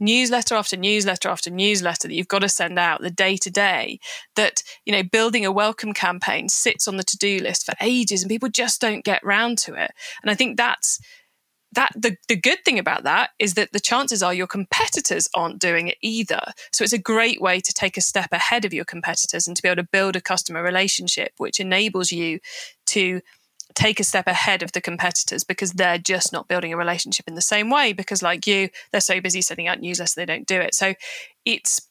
newsletter 0.00 0.54
after 0.54 0.76
newsletter 0.76 1.28
after 1.28 1.50
newsletter 1.50 2.08
that 2.08 2.14
you've 2.14 2.28
got 2.28 2.40
to 2.40 2.48
send 2.48 2.78
out 2.78 3.02
the 3.02 3.10
day 3.10 3.36
to 3.36 3.50
day. 3.50 4.00
That 4.36 4.62
you 4.86 4.92
know 4.92 5.02
building 5.02 5.44
a 5.44 5.52
welcome 5.52 5.92
campaign 5.92 6.48
sits 6.48 6.88
on 6.88 6.96
the 6.96 7.04
to 7.04 7.18
do 7.18 7.38
list 7.38 7.66
for 7.66 7.74
ages 7.82 8.22
and 8.22 8.30
people 8.30 8.48
just 8.48 8.80
don't 8.80 9.04
get 9.04 9.24
round 9.24 9.58
to 9.58 9.74
it. 9.74 9.90
And 10.22 10.30
I 10.30 10.34
think 10.34 10.56
that's 10.56 10.98
that 11.76 11.92
the, 11.94 12.16
the 12.28 12.36
good 12.36 12.64
thing 12.64 12.78
about 12.78 13.04
that 13.04 13.30
is 13.38 13.54
that 13.54 13.72
the 13.72 13.80
chances 13.80 14.22
are 14.22 14.34
your 14.34 14.46
competitors 14.46 15.28
aren't 15.34 15.60
doing 15.60 15.88
it 15.88 15.98
either. 16.00 16.40
So 16.72 16.82
it's 16.82 16.92
a 16.92 16.98
great 16.98 17.40
way 17.40 17.60
to 17.60 17.72
take 17.72 17.96
a 17.96 18.00
step 18.00 18.32
ahead 18.32 18.64
of 18.64 18.74
your 18.74 18.84
competitors 18.84 19.46
and 19.46 19.56
to 19.56 19.62
be 19.62 19.68
able 19.68 19.82
to 19.82 19.88
build 19.88 20.16
a 20.16 20.20
customer 20.20 20.62
relationship, 20.62 21.32
which 21.36 21.60
enables 21.60 22.10
you 22.10 22.40
to 22.86 23.20
take 23.74 24.00
a 24.00 24.04
step 24.04 24.26
ahead 24.26 24.62
of 24.62 24.72
the 24.72 24.80
competitors 24.80 25.44
because 25.44 25.72
they're 25.72 25.98
just 25.98 26.32
not 26.32 26.48
building 26.48 26.72
a 26.72 26.78
relationship 26.78 27.28
in 27.28 27.34
the 27.34 27.42
same 27.42 27.68
way 27.68 27.92
because 27.92 28.22
like 28.22 28.46
you 28.46 28.70
they're 28.90 29.02
so 29.02 29.20
busy 29.20 29.42
sending 29.42 29.68
out 29.68 29.82
newsletters 29.82 30.14
they 30.14 30.24
don't 30.24 30.46
do 30.46 30.58
it 30.58 30.74
so 30.74 30.94
it's 31.44 31.86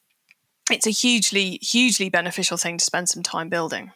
it's 0.68 0.86
a 0.88 0.90
hugely 0.90 1.60
hugely 1.62 2.08
beneficial 2.08 2.56
thing 2.56 2.76
to 2.76 2.84
spend 2.84 3.08
some 3.08 3.22
time 3.22 3.48
building 3.48 3.92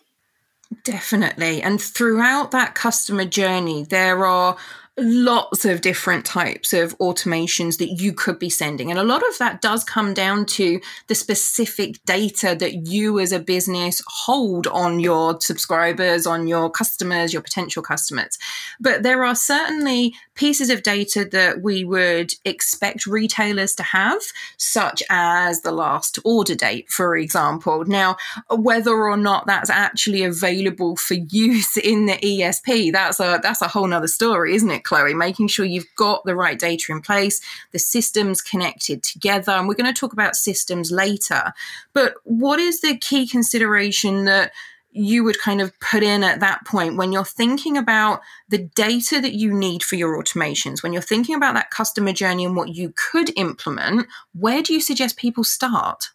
Definitely. 0.85 1.63
And 1.63 1.81
throughout 1.81 2.53
that 2.53 2.75
customer 2.75 3.25
journey, 3.25 3.83
there 3.83 4.25
are 4.25 4.57
lots 5.01 5.65
of 5.65 5.81
different 5.81 6.25
types 6.25 6.73
of 6.73 6.97
automations 6.99 7.79
that 7.79 8.01
you 8.01 8.13
could 8.13 8.39
be 8.39 8.51
sending. 8.51 8.91
And 8.91 8.99
a 8.99 9.05
lot 9.05 9.27
of 9.29 9.39
that 9.39 9.61
does 9.61 9.85
come 9.85 10.15
down 10.15 10.47
to 10.47 10.81
the 11.09 11.15
specific 11.15 12.05
data 12.05 12.57
that 12.59 12.87
you 12.87 13.19
as 13.19 13.33
a 13.33 13.39
business 13.39 14.03
hold 14.07 14.67
on 14.67 15.01
your 15.01 15.41
subscribers, 15.41 16.27
on 16.27 16.47
your 16.47 16.71
customers, 16.71 17.33
your 17.33 17.43
potential 17.43 17.83
customers. 17.83 18.39
But 18.81 19.03
there 19.03 19.25
are 19.25 19.35
certainly 19.35 20.15
pieces 20.35 20.71
of 20.71 20.83
data 20.83 21.25
that 21.25 21.63
we 21.63 21.85
would 21.85 22.33
expect 22.45 23.07
retailers 23.07 23.75
to 23.75 23.83
have, 23.83 24.23
such 24.57 25.03
as 25.11 25.61
the 25.61 25.73
last 25.73 26.19
order 26.25 26.55
date, 26.55 26.89
for 26.91 27.17
example. 27.17 27.85
Now, 27.85 28.17
whether 28.49 28.95
or 28.95 29.17
not 29.17 29.47
that's 29.47 29.71
actually 29.71 30.23
available 30.23 30.97
for 30.97 31.15
use 31.29 31.77
in 31.77 32.07
the 32.07 32.15
ESP, 32.15 32.93
that's 32.93 33.21
a 33.21 33.41
that's 33.43 33.63
a 33.63 33.69
whole 33.69 33.87
nother 33.87 34.09
story, 34.09 34.55
isn't 34.55 34.71
it? 34.71 34.85
Chloe, 34.91 35.15
making 35.15 35.47
sure 35.47 35.65
you've 35.65 35.95
got 35.97 36.25
the 36.25 36.35
right 36.35 36.59
data 36.59 36.87
in 36.91 37.01
place, 37.01 37.41
the 37.71 37.79
systems 37.79 38.43
connected 38.43 39.05
together. 39.05 39.53
And 39.53 39.69
we're 39.69 39.75
going 39.75 39.93
to 39.93 39.99
talk 39.99 40.13
about 40.13 40.35
systems 40.35 40.91
later. 40.91 41.53
But 41.93 42.15
what 42.25 42.59
is 42.59 42.81
the 42.81 42.97
key 42.99 43.29
consideration 43.29 44.25
that 44.25 44.51
you 44.91 45.23
would 45.23 45.39
kind 45.39 45.61
of 45.61 45.79
put 45.79 46.03
in 46.03 46.25
at 46.25 46.41
that 46.41 46.67
point 46.67 46.97
when 46.97 47.13
you're 47.13 47.25
thinking 47.25 47.77
about 47.77 48.21
the 48.49 48.59
data 48.59 49.21
that 49.21 49.35
you 49.35 49.55
need 49.55 49.85
for 49.85 49.95
your 49.95 50.21
automations, 50.21 50.83
when 50.83 50.93
you're 50.93 51.01
thinking 51.01 51.37
about 51.37 51.55
that 51.55 51.71
customer 51.71 52.13
journey 52.13 52.45
and 52.45 52.57
what 52.57 52.75
you 52.75 52.93
could 52.97 53.31
implement, 53.37 54.09
where 54.35 54.61
do 54.61 54.75
you 54.75 54.81
suggest 54.81 55.17
people 55.17 55.45
start? 55.45 56.11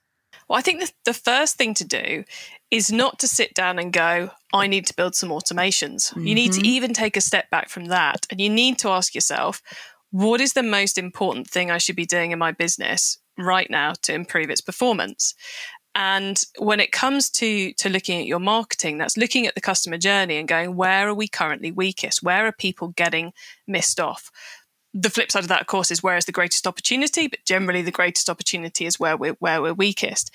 Well, 0.50 0.60
I 0.60 0.62
think 0.62 0.82
the, 0.82 0.92
the 1.06 1.14
first 1.14 1.56
thing 1.58 1.74
to 1.76 1.86
do 1.86 2.26
is 2.72 2.92
not 2.92 3.20
to 3.20 3.28
sit 3.28 3.54
down 3.54 3.80
and 3.80 3.94
go, 3.94 4.32
I 4.54 4.68
need 4.68 4.86
to 4.88 4.96
build 4.96 5.16
some 5.16 5.30
automations. 5.30 6.10
Mm-hmm. 6.10 6.28
You 6.28 6.36
need 6.36 6.52
to 6.54 6.60
mm-hmm. 6.60 6.66
even 6.66 6.94
take 6.94 7.16
a 7.16 7.22
step 7.22 7.50
back 7.50 7.70
from 7.70 7.86
that 7.86 8.26
and 8.30 8.42
you 8.42 8.50
need 8.50 8.80
to 8.80 8.90
ask 8.90 9.14
yourself, 9.14 9.62
what 10.12 10.42
is 10.42 10.54
the 10.54 10.64
most 10.64 10.98
important 10.98 11.48
thing 11.50 11.70
I 11.70 11.78
should 11.78 11.96
be 11.96 12.06
doing 12.06 12.32
in 12.32 12.40
my 12.40 12.52
business 12.52 13.20
right 13.38 13.70
now 13.70 13.94
to 14.04 14.14
improve 14.14 14.50
its 14.50 14.62
performance? 14.62 15.36
And 15.94 16.42
when 16.58 16.82
it 16.82 16.92
comes 16.92 17.30
to, 17.32 17.72
to 17.74 17.90
looking 17.90 18.20
at 18.20 18.26
your 18.26 18.40
marketing, 18.40 18.98
that's 18.98 19.16
looking 19.16 19.48
at 19.48 19.56
the 19.56 19.62
customer 19.62 19.98
journey 19.98 20.38
and 20.38 20.48
going, 20.48 20.76
where 20.76 21.08
are 21.08 21.14
we 21.14 21.30
currently 21.30 21.72
weakest? 21.72 22.22
Where 22.22 22.46
are 22.46 22.52
people 22.52 22.90
getting 22.90 23.32
missed 23.66 24.00
off? 24.00 24.30
The 24.94 25.10
flip 25.10 25.32
side 25.32 25.44
of 25.44 25.50
that, 25.50 25.62
of 25.62 25.68
course, 25.68 25.92
is 25.92 26.04
where 26.04 26.18
is 26.18 26.26
the 26.26 26.34
greatest 26.34 26.68
opportunity, 26.68 27.28
but 27.28 27.40
generally 27.46 27.82
the 27.82 27.92
greatest 27.92 28.30
opportunity 28.30 28.86
is 28.86 29.00
where 29.00 29.16
we're, 29.16 29.34
where 29.40 29.62
we're 29.62 29.74
weakest. 29.74 30.34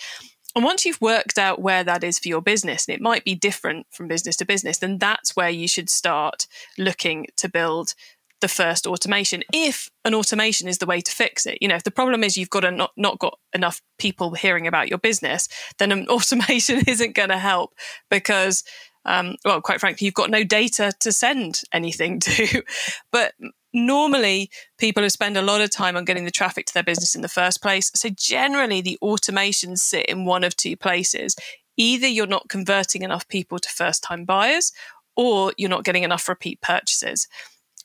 And 0.54 0.64
once 0.64 0.84
you've 0.84 1.00
worked 1.00 1.38
out 1.38 1.60
where 1.60 1.84
that 1.84 2.02
is 2.02 2.18
for 2.18 2.28
your 2.28 2.42
business, 2.42 2.86
and 2.86 2.94
it 2.94 3.00
might 3.00 3.24
be 3.24 3.34
different 3.34 3.86
from 3.90 4.08
business 4.08 4.36
to 4.36 4.44
business, 4.44 4.78
then 4.78 4.98
that's 4.98 5.36
where 5.36 5.50
you 5.50 5.68
should 5.68 5.88
start 5.88 6.46
looking 6.76 7.26
to 7.36 7.48
build 7.48 7.94
the 8.40 8.48
first 8.48 8.86
automation 8.86 9.42
if 9.52 9.90
an 10.04 10.14
automation 10.14 10.66
is 10.66 10.78
the 10.78 10.86
way 10.86 11.00
to 11.00 11.12
fix 11.12 11.46
it. 11.46 11.58
You 11.60 11.68
know 11.68 11.74
if 11.74 11.84
the 11.84 11.90
problem 11.90 12.24
is 12.24 12.36
you've 12.36 12.50
got 12.50 12.64
a 12.64 12.70
not, 12.70 12.92
not 12.96 13.18
got 13.18 13.38
enough 13.54 13.82
people 13.98 14.34
hearing 14.34 14.66
about 14.66 14.88
your 14.88 14.98
business 14.98 15.48
then 15.78 15.92
an 15.92 16.06
automation 16.08 16.82
isn't 16.86 17.14
going 17.14 17.28
to 17.28 17.38
help 17.38 17.74
because 18.10 18.64
um, 19.04 19.36
well 19.44 19.60
quite 19.60 19.80
frankly 19.80 20.06
you've 20.06 20.14
got 20.14 20.30
no 20.30 20.42
data 20.44 20.92
to 21.00 21.12
send 21.12 21.60
anything 21.72 22.20
to. 22.20 22.62
But 23.12 23.34
normally 23.72 24.50
people 24.78 25.02
have 25.02 25.12
spent 25.12 25.36
a 25.36 25.42
lot 25.42 25.60
of 25.60 25.70
time 25.70 25.96
on 25.96 26.04
getting 26.04 26.24
the 26.24 26.30
traffic 26.30 26.66
to 26.66 26.74
their 26.74 26.82
business 26.82 27.14
in 27.14 27.22
the 27.22 27.28
first 27.28 27.62
place. 27.62 27.90
So 27.94 28.08
generally 28.08 28.80
the 28.80 28.98
automations 29.02 29.78
sit 29.78 30.06
in 30.06 30.24
one 30.24 30.44
of 30.44 30.56
two 30.56 30.76
places. 30.76 31.36
Either 31.76 32.06
you're 32.06 32.26
not 32.26 32.48
converting 32.48 33.02
enough 33.02 33.28
people 33.28 33.58
to 33.58 33.68
first 33.68 34.02
time 34.02 34.24
buyers 34.24 34.72
or 35.16 35.52
you're 35.56 35.70
not 35.70 35.84
getting 35.84 36.02
enough 36.02 36.28
repeat 36.28 36.60
purchases. 36.60 37.26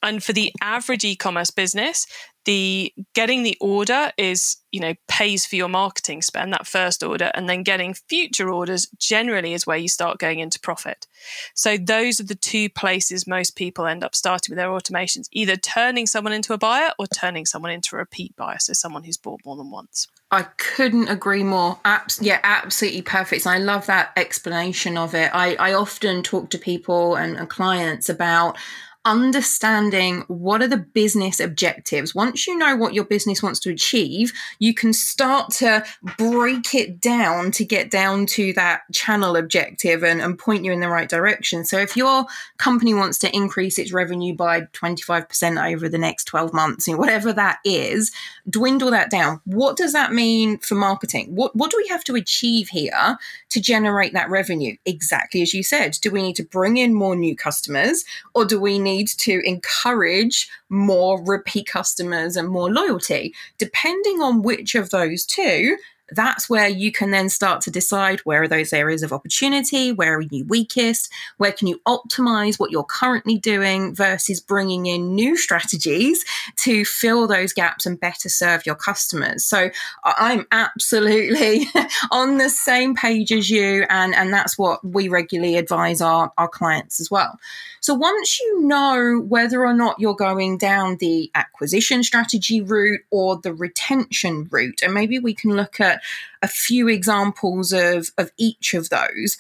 And 0.03 0.23
for 0.23 0.33
the 0.33 0.51
average 0.61 1.03
e-commerce 1.03 1.51
business, 1.51 2.05
the 2.45 2.93
getting 3.13 3.43
the 3.43 3.57
order 3.59 4.11
is 4.17 4.57
you 4.71 4.79
know 4.79 4.93
pays 5.07 5.45
for 5.45 5.55
your 5.55 5.67
marketing 5.67 6.21
spend 6.21 6.53
that 6.53 6.67
first 6.67 7.03
order 7.03 7.31
and 7.33 7.49
then 7.49 7.63
getting 7.63 7.93
future 7.93 8.49
orders 8.49 8.87
generally 8.97 9.53
is 9.53 9.67
where 9.67 9.77
you 9.77 9.87
start 9.87 10.19
going 10.19 10.39
into 10.39 10.59
profit 10.59 11.07
so 11.53 11.77
those 11.77 12.19
are 12.19 12.25
the 12.25 12.35
two 12.35 12.69
places 12.69 13.27
most 13.27 13.55
people 13.55 13.85
end 13.85 14.03
up 14.03 14.15
starting 14.15 14.51
with 14.51 14.57
their 14.57 14.69
automations 14.69 15.27
either 15.31 15.55
turning 15.55 16.05
someone 16.05 16.33
into 16.33 16.53
a 16.53 16.57
buyer 16.57 16.91
or 16.99 17.07
turning 17.07 17.45
someone 17.45 17.71
into 17.71 17.95
a 17.95 17.99
repeat 17.99 18.35
buyer 18.35 18.59
so 18.59 18.73
someone 18.73 19.03
who's 19.03 19.17
bought 19.17 19.41
more 19.45 19.55
than 19.55 19.69
once 19.69 20.07
I 20.31 20.43
couldn't 20.57 21.07
agree 21.07 21.43
more. 21.43 21.79
Abs- 21.85 22.21
yeah, 22.21 22.39
absolutely 22.43 23.03
perfect. 23.03 23.45
I 23.47 23.59
love 23.59 23.85
that 23.85 24.11
explanation 24.17 24.97
of 24.97 25.13
it. 25.13 25.29
I, 25.33 25.55
I 25.55 25.73
often 25.73 26.23
talk 26.23 26.49
to 26.49 26.57
people 26.57 27.15
and, 27.15 27.37
and 27.37 27.47
clients 27.47 28.09
about 28.09 28.57
understanding 29.05 30.23
what 30.27 30.61
are 30.61 30.67
the 30.67 30.77
business 30.77 31.39
objectives. 31.39 32.15
Once 32.15 32.47
you 32.47 32.57
know 32.57 32.75
what 32.75 32.93
your 32.93 33.05
business 33.05 33.43
wants 33.43 33.59
to 33.61 33.69
achieve, 33.69 34.33
you 34.59 34.73
can 34.73 34.91
start 34.93 35.51
to 35.51 35.85
break 36.17 36.73
it 36.73 36.99
down 36.99 37.51
to 37.51 37.63
get 37.63 37.91
down 37.91 38.25
to 38.25 38.51
that 38.53 38.81
channel 38.91 39.35
objective 39.35 40.03
and, 40.03 40.21
and 40.21 40.39
point 40.39 40.65
you 40.65 40.71
in 40.71 40.79
the 40.79 40.89
right 40.89 41.07
direction. 41.07 41.63
So 41.63 41.77
if 41.77 41.95
your 41.95 42.25
company 42.57 42.93
wants 42.93 43.19
to 43.19 43.33
increase 43.35 43.77
its 43.77 43.93
revenue 43.93 44.33
by 44.35 44.61
25% 44.61 45.73
over 45.73 45.87
the 45.87 45.97
next 45.97 46.25
12 46.25 46.51
months, 46.51 46.87
know, 46.87 46.97
whatever 46.97 47.31
that 47.33 47.59
is, 47.63 48.11
dwindle 48.49 48.91
that 48.91 49.11
down. 49.11 49.41
What 49.45 49.77
does 49.77 49.93
that 49.93 50.13
mean 50.13 50.57
for 50.59 50.75
marketing? 50.75 51.35
What, 51.35 51.55
what 51.55 51.71
do 51.71 51.77
we 51.77 51.87
have 51.89 52.03
to 52.05 52.15
achieve 52.15 52.69
here 52.69 53.17
to 53.55 53.61
generate 53.61 54.13
that 54.13 54.29
revenue? 54.29 54.75
Exactly 54.85 55.41
as 55.41 55.53
you 55.53 55.63
said. 55.63 55.97
Do 56.01 56.11
we 56.11 56.21
need 56.21 56.35
to 56.35 56.43
bring 56.43 56.75
in 56.77 56.93
more 56.93 57.15
new 57.15 57.35
customers 57.35 58.03
or 58.33 58.45
do 58.45 58.59
we 58.59 58.77
need 58.77 59.07
to 59.19 59.41
encourage 59.47 60.49
more 60.69 61.23
repeat 61.23 61.67
customers 61.67 62.35
and 62.35 62.49
more 62.49 62.71
loyalty. 62.71 63.33
Depending 63.57 64.21
on 64.21 64.41
which 64.41 64.75
of 64.75 64.89
those 64.89 65.25
two, 65.25 65.77
that's 66.11 66.49
where 66.49 66.67
you 66.67 66.91
can 66.91 67.11
then 67.11 67.29
start 67.29 67.61
to 67.61 67.71
decide 67.71 68.19
where 68.21 68.43
are 68.43 68.47
those 68.47 68.73
areas 68.73 69.03
of 69.03 69.11
opportunity, 69.11 69.91
where 69.91 70.17
are 70.17 70.21
you 70.21 70.45
weakest, 70.45 71.11
where 71.37 71.51
can 71.51 71.67
you 71.67 71.81
optimize 71.87 72.59
what 72.59 72.71
you're 72.71 72.83
currently 72.83 73.37
doing 73.37 73.95
versus 73.95 74.39
bringing 74.39 74.85
in 74.85 75.15
new 75.15 75.35
strategies 75.45 76.23
to 76.57 76.85
fill 76.85 77.27
those 77.27 77.53
gaps 77.53 77.85
and 77.85 77.99
better 77.99 78.29
serve 78.29 78.65
your 78.65 78.75
customers. 78.75 79.43
So 79.45 79.69
I'm 80.03 80.45
absolutely 80.51 81.67
on 82.11 82.37
the 82.37 82.49
same 82.49 82.95
page 82.95 83.31
as 83.31 83.49
you, 83.49 83.85
and, 83.89 84.13
and 84.13 84.33
that's 84.33 84.57
what 84.57 84.83
we 84.85 85.07
regularly 85.07 85.57
advise 85.57 86.01
our, 86.01 86.31
our 86.37 86.47
clients 86.47 86.99
as 86.99 87.09
well. 87.09 87.39
So 87.81 87.93
once 87.93 88.39
you 88.39 88.61
know 88.63 89.23
whether 89.27 89.63
or 89.63 89.73
not 89.73 89.99
you're 89.99 90.15
going 90.15 90.57
down 90.57 90.97
the 90.97 91.29
acquisition 91.35 92.03
strategy 92.03 92.61
route 92.61 93.01
or 93.11 93.37
the 93.37 93.53
retention 93.53 94.47
route, 94.49 94.81
and 94.81 94.93
maybe 94.93 95.19
we 95.19 95.35
can 95.35 95.55
look 95.55 95.79
at 95.79 95.94
a 96.41 96.47
few 96.47 96.87
examples 96.87 97.71
of, 97.71 98.09
of 98.17 98.31
each 98.37 98.73
of 98.73 98.89
those. 98.89 99.37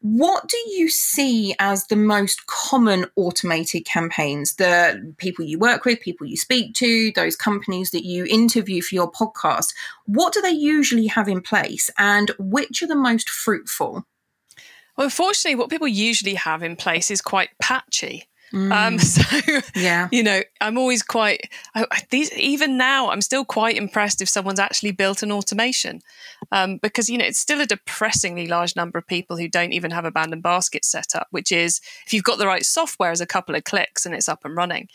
What 0.00 0.46
do 0.46 0.56
you 0.56 0.88
see 0.88 1.56
as 1.58 1.88
the 1.88 1.96
most 1.96 2.46
common 2.46 3.06
automated 3.16 3.84
campaigns? 3.84 4.54
The 4.54 5.14
people 5.18 5.44
you 5.44 5.58
work 5.58 5.84
with, 5.84 6.00
people 6.00 6.26
you 6.26 6.36
speak 6.36 6.74
to, 6.74 7.10
those 7.12 7.34
companies 7.34 7.90
that 7.90 8.04
you 8.04 8.24
interview 8.24 8.80
for 8.80 8.94
your 8.94 9.10
podcast, 9.10 9.74
what 10.06 10.32
do 10.32 10.40
they 10.40 10.50
usually 10.50 11.08
have 11.08 11.28
in 11.28 11.40
place 11.40 11.90
and 11.98 12.30
which 12.38 12.80
are 12.80 12.86
the 12.86 12.94
most 12.94 13.28
fruitful? 13.28 14.06
Well, 14.96 15.06
unfortunately, 15.06 15.56
what 15.56 15.70
people 15.70 15.88
usually 15.88 16.34
have 16.34 16.62
in 16.62 16.76
place 16.76 17.10
is 17.10 17.20
quite 17.20 17.50
patchy. 17.60 18.28
Um, 18.52 18.70
mm. 18.70 18.72
Um, 18.72 18.98
so, 18.98 19.60
yeah, 19.74 20.08
you 20.12 20.22
know, 20.22 20.42
I'm 20.60 20.78
always 20.78 21.02
quite, 21.02 21.50
I, 21.74 21.86
these, 22.10 22.32
even 22.34 22.76
now, 22.76 23.10
I'm 23.10 23.20
still 23.20 23.44
quite 23.44 23.76
impressed 23.76 24.22
if 24.22 24.28
someone's 24.28 24.60
actually 24.60 24.92
built 24.92 25.22
an 25.22 25.32
automation. 25.32 26.00
Um, 26.52 26.78
because, 26.78 27.10
you 27.10 27.18
know, 27.18 27.24
it's 27.24 27.38
still 27.38 27.60
a 27.60 27.66
depressingly 27.66 28.46
large 28.46 28.76
number 28.76 28.98
of 28.98 29.06
people 29.06 29.36
who 29.36 29.48
don't 29.48 29.72
even 29.72 29.90
have 29.90 30.04
abandoned 30.04 30.42
baskets 30.42 30.88
set 30.88 31.14
up, 31.14 31.26
which 31.30 31.50
is 31.50 31.80
if 32.06 32.12
you've 32.12 32.24
got 32.24 32.38
the 32.38 32.46
right 32.46 32.64
software, 32.64 33.08
as 33.10 33.20
a 33.20 33.26
couple 33.26 33.54
of 33.54 33.64
clicks 33.64 34.06
and 34.06 34.14
it's 34.14 34.28
up 34.28 34.44
and 34.44 34.56
running. 34.56 34.88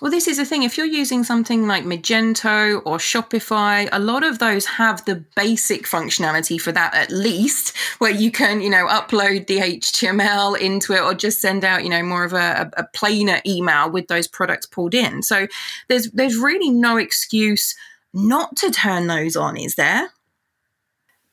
Well, 0.00 0.12
this 0.12 0.28
is 0.28 0.36
the 0.36 0.44
thing. 0.44 0.62
If 0.62 0.76
you're 0.76 0.86
using 0.86 1.24
something 1.24 1.66
like 1.66 1.84
Magento 1.84 2.80
or 2.84 2.98
Shopify, 2.98 3.88
a 3.90 3.98
lot 3.98 4.22
of 4.22 4.38
those 4.38 4.64
have 4.66 5.04
the 5.06 5.24
basic 5.34 5.86
functionality 5.86 6.60
for 6.60 6.70
that 6.70 6.94
at 6.94 7.10
least, 7.10 7.76
where 7.98 8.12
you 8.12 8.30
can, 8.30 8.60
you 8.60 8.70
know, 8.70 8.86
upload 8.86 9.48
the 9.48 9.58
HTML 9.58 10.56
into 10.56 10.92
it 10.92 11.00
or 11.00 11.14
just 11.14 11.40
send 11.40 11.64
out, 11.64 11.82
you 11.82 11.90
know, 11.90 12.02
more 12.04 12.24
of 12.24 12.32
a, 12.32 12.70
a 12.76 12.84
plainer 12.94 13.40
email 13.46 13.90
with 13.90 14.08
those 14.08 14.28
products 14.28 14.66
pulled 14.66 14.94
in. 14.94 15.22
So 15.22 15.46
there's 15.88 16.10
there's 16.10 16.36
really 16.36 16.70
no 16.70 16.96
excuse 16.96 17.74
not 18.14 18.56
to 18.56 18.70
turn 18.70 19.06
those 19.06 19.36
on, 19.36 19.56
is 19.56 19.74
there? 19.74 20.10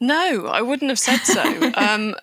No, 0.01 0.47
I 0.47 0.61
wouldn't 0.61 0.89
have 0.89 0.99
said 0.99 1.19
so. 1.19 1.71
um, 1.75 2.15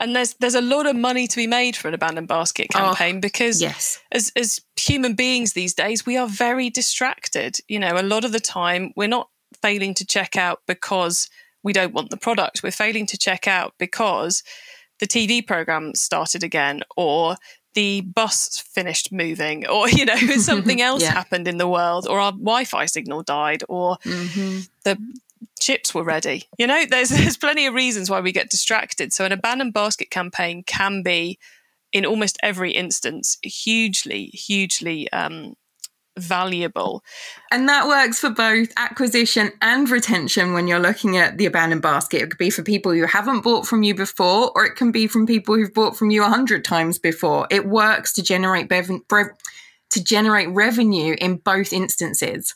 and 0.00 0.14
there's 0.14 0.34
there's 0.34 0.54
a 0.54 0.60
lot 0.60 0.86
of 0.86 0.96
money 0.96 1.26
to 1.26 1.36
be 1.36 1.46
made 1.46 1.76
for 1.76 1.88
an 1.88 1.94
abandoned 1.94 2.28
basket 2.28 2.68
oh, 2.74 2.78
campaign 2.78 3.16
oh, 3.16 3.20
because 3.20 3.60
yes. 3.60 4.00
as 4.12 4.32
as 4.36 4.60
human 4.76 5.14
beings 5.14 5.52
these 5.52 5.74
days 5.74 6.04
we 6.04 6.16
are 6.16 6.26
very 6.26 6.68
distracted 6.68 7.58
you 7.68 7.78
know 7.78 7.92
a 7.96 8.02
lot 8.02 8.24
of 8.24 8.32
the 8.32 8.40
time 8.40 8.92
we're 8.96 9.08
not 9.08 9.28
failing 9.62 9.94
to 9.94 10.04
check 10.04 10.36
out 10.36 10.60
because 10.66 11.28
we 11.62 11.72
don't 11.72 11.94
want 11.94 12.10
the 12.10 12.16
product 12.16 12.62
we're 12.62 12.70
failing 12.70 13.06
to 13.06 13.16
check 13.16 13.46
out 13.46 13.72
because 13.78 14.42
the 15.00 15.06
TV 15.06 15.44
program 15.44 15.94
started 15.94 16.42
again 16.42 16.82
or 16.96 17.36
the 17.74 18.00
bus 18.00 18.58
finished 18.58 19.12
moving 19.12 19.66
or 19.68 19.88
you 19.88 20.04
know 20.04 20.16
something 20.38 20.80
else 20.80 21.02
yeah. 21.02 21.12
happened 21.12 21.46
in 21.48 21.58
the 21.58 21.68
world 21.68 22.06
or 22.08 22.20
our 22.20 22.32
wi-fi 22.32 22.86
signal 22.86 23.22
died 23.22 23.62
or 23.68 23.96
mm-hmm. 23.98 24.60
the 24.84 24.98
chips 25.64 25.94
were 25.94 26.04
ready. 26.04 26.44
You 26.58 26.66
know, 26.66 26.84
there's 26.84 27.08
there's 27.10 27.36
plenty 27.36 27.66
of 27.66 27.74
reasons 27.74 28.10
why 28.10 28.20
we 28.20 28.32
get 28.32 28.50
distracted. 28.50 29.12
So 29.12 29.24
an 29.24 29.32
abandoned 29.32 29.72
basket 29.72 30.10
campaign 30.10 30.62
can 30.62 31.02
be, 31.02 31.38
in 31.92 32.04
almost 32.04 32.38
every 32.42 32.72
instance, 32.72 33.38
hugely, 33.42 34.26
hugely 34.26 35.10
um, 35.12 35.54
valuable. 36.18 37.02
And 37.50 37.68
that 37.68 37.86
works 37.86 38.20
for 38.20 38.30
both 38.30 38.68
acquisition 38.76 39.52
and 39.60 39.88
retention 39.88 40.52
when 40.52 40.68
you're 40.68 40.78
looking 40.78 41.16
at 41.16 41.38
the 41.38 41.46
abandoned 41.46 41.82
basket. 41.82 42.22
It 42.22 42.30
could 42.30 42.38
be 42.38 42.50
for 42.50 42.62
people 42.62 42.92
who 42.92 43.06
haven't 43.06 43.42
bought 43.42 43.66
from 43.66 43.82
you 43.82 43.94
before, 43.94 44.52
or 44.54 44.64
it 44.64 44.76
can 44.76 44.92
be 44.92 45.06
from 45.06 45.26
people 45.26 45.56
who've 45.56 45.74
bought 45.74 45.96
from 45.96 46.10
you 46.10 46.24
a 46.24 46.28
hundred 46.28 46.64
times 46.64 46.98
before. 46.98 47.46
It 47.50 47.66
works 47.66 48.12
to 48.14 48.22
generate 48.22 48.68
bev- 48.68 48.90
to 49.90 50.04
generate 50.04 50.48
revenue 50.50 51.16
in 51.20 51.36
both 51.36 51.72
instances. 51.72 52.54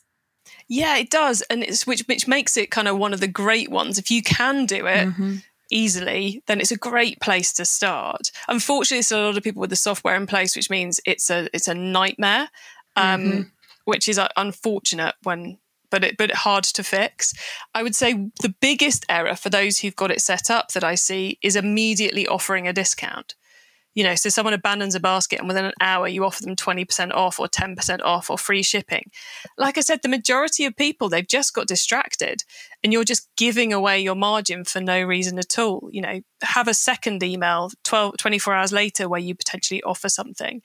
Yeah, 0.68 0.96
it 0.96 1.10
does, 1.10 1.42
and 1.42 1.62
it's 1.62 1.86
which 1.86 2.02
which 2.02 2.28
makes 2.28 2.56
it 2.56 2.70
kind 2.70 2.88
of 2.88 2.98
one 2.98 3.14
of 3.14 3.20
the 3.20 3.28
great 3.28 3.70
ones. 3.70 3.98
If 3.98 4.10
you 4.10 4.22
can 4.22 4.66
do 4.66 4.86
it. 4.86 5.08
Mm-hmm. 5.08 5.36
Easily, 5.70 6.42
then 6.46 6.62
it's 6.62 6.72
a 6.72 6.78
great 6.78 7.20
place 7.20 7.52
to 7.52 7.66
start. 7.66 8.30
Unfortunately, 8.48 8.96
there's 8.96 9.12
a 9.12 9.18
lot 9.18 9.36
of 9.36 9.42
people 9.42 9.60
with 9.60 9.68
the 9.68 9.76
software 9.76 10.16
in 10.16 10.26
place, 10.26 10.56
which 10.56 10.70
means 10.70 10.98
it's 11.04 11.28
a 11.28 11.46
it's 11.52 11.68
a 11.68 11.74
nightmare, 11.74 12.48
um, 12.98 13.22
mm-hmm. 13.22 13.42
which 13.84 14.08
is 14.08 14.18
uh, 14.18 14.28
unfortunate 14.36 15.14
when 15.22 15.58
but 15.90 16.04
it 16.04 16.16
but 16.18 16.30
hard 16.30 16.64
to 16.64 16.82
fix. 16.82 17.32
I 17.74 17.82
would 17.82 17.96
say 17.96 18.12
the 18.42 18.54
biggest 18.60 19.06
error 19.08 19.34
for 19.34 19.50
those 19.50 19.78
who've 19.78 19.96
got 19.96 20.10
it 20.10 20.20
set 20.20 20.50
up 20.50 20.72
that 20.72 20.84
I 20.84 20.94
see 20.94 21.38
is 21.42 21.56
immediately 21.56 22.26
offering 22.26 22.68
a 22.68 22.72
discount 22.72 23.34
you 23.98 24.04
know, 24.04 24.14
so 24.14 24.28
someone 24.28 24.54
abandons 24.54 24.94
a 24.94 25.00
basket 25.00 25.40
and 25.40 25.48
within 25.48 25.64
an 25.64 25.72
hour 25.80 26.06
you 26.06 26.24
offer 26.24 26.44
them 26.44 26.54
20% 26.54 27.12
off 27.12 27.40
or 27.40 27.48
10% 27.48 28.00
off 28.04 28.30
or 28.30 28.38
free 28.38 28.62
shipping. 28.62 29.10
Like 29.56 29.76
I 29.76 29.80
said, 29.80 30.02
the 30.02 30.08
majority 30.08 30.64
of 30.66 30.76
people, 30.76 31.08
they've 31.08 31.26
just 31.26 31.52
got 31.52 31.66
distracted 31.66 32.44
and 32.84 32.92
you're 32.92 33.02
just 33.02 33.28
giving 33.36 33.72
away 33.72 33.98
your 33.98 34.14
margin 34.14 34.62
for 34.62 34.80
no 34.80 35.02
reason 35.02 35.36
at 35.36 35.58
all. 35.58 35.88
You 35.90 36.02
know, 36.02 36.20
have 36.44 36.68
a 36.68 36.74
second 36.74 37.24
email 37.24 37.72
12, 37.82 38.18
24 38.18 38.54
hours 38.54 38.72
later 38.72 39.08
where 39.08 39.18
you 39.18 39.34
potentially 39.34 39.82
offer 39.82 40.08
something. 40.08 40.62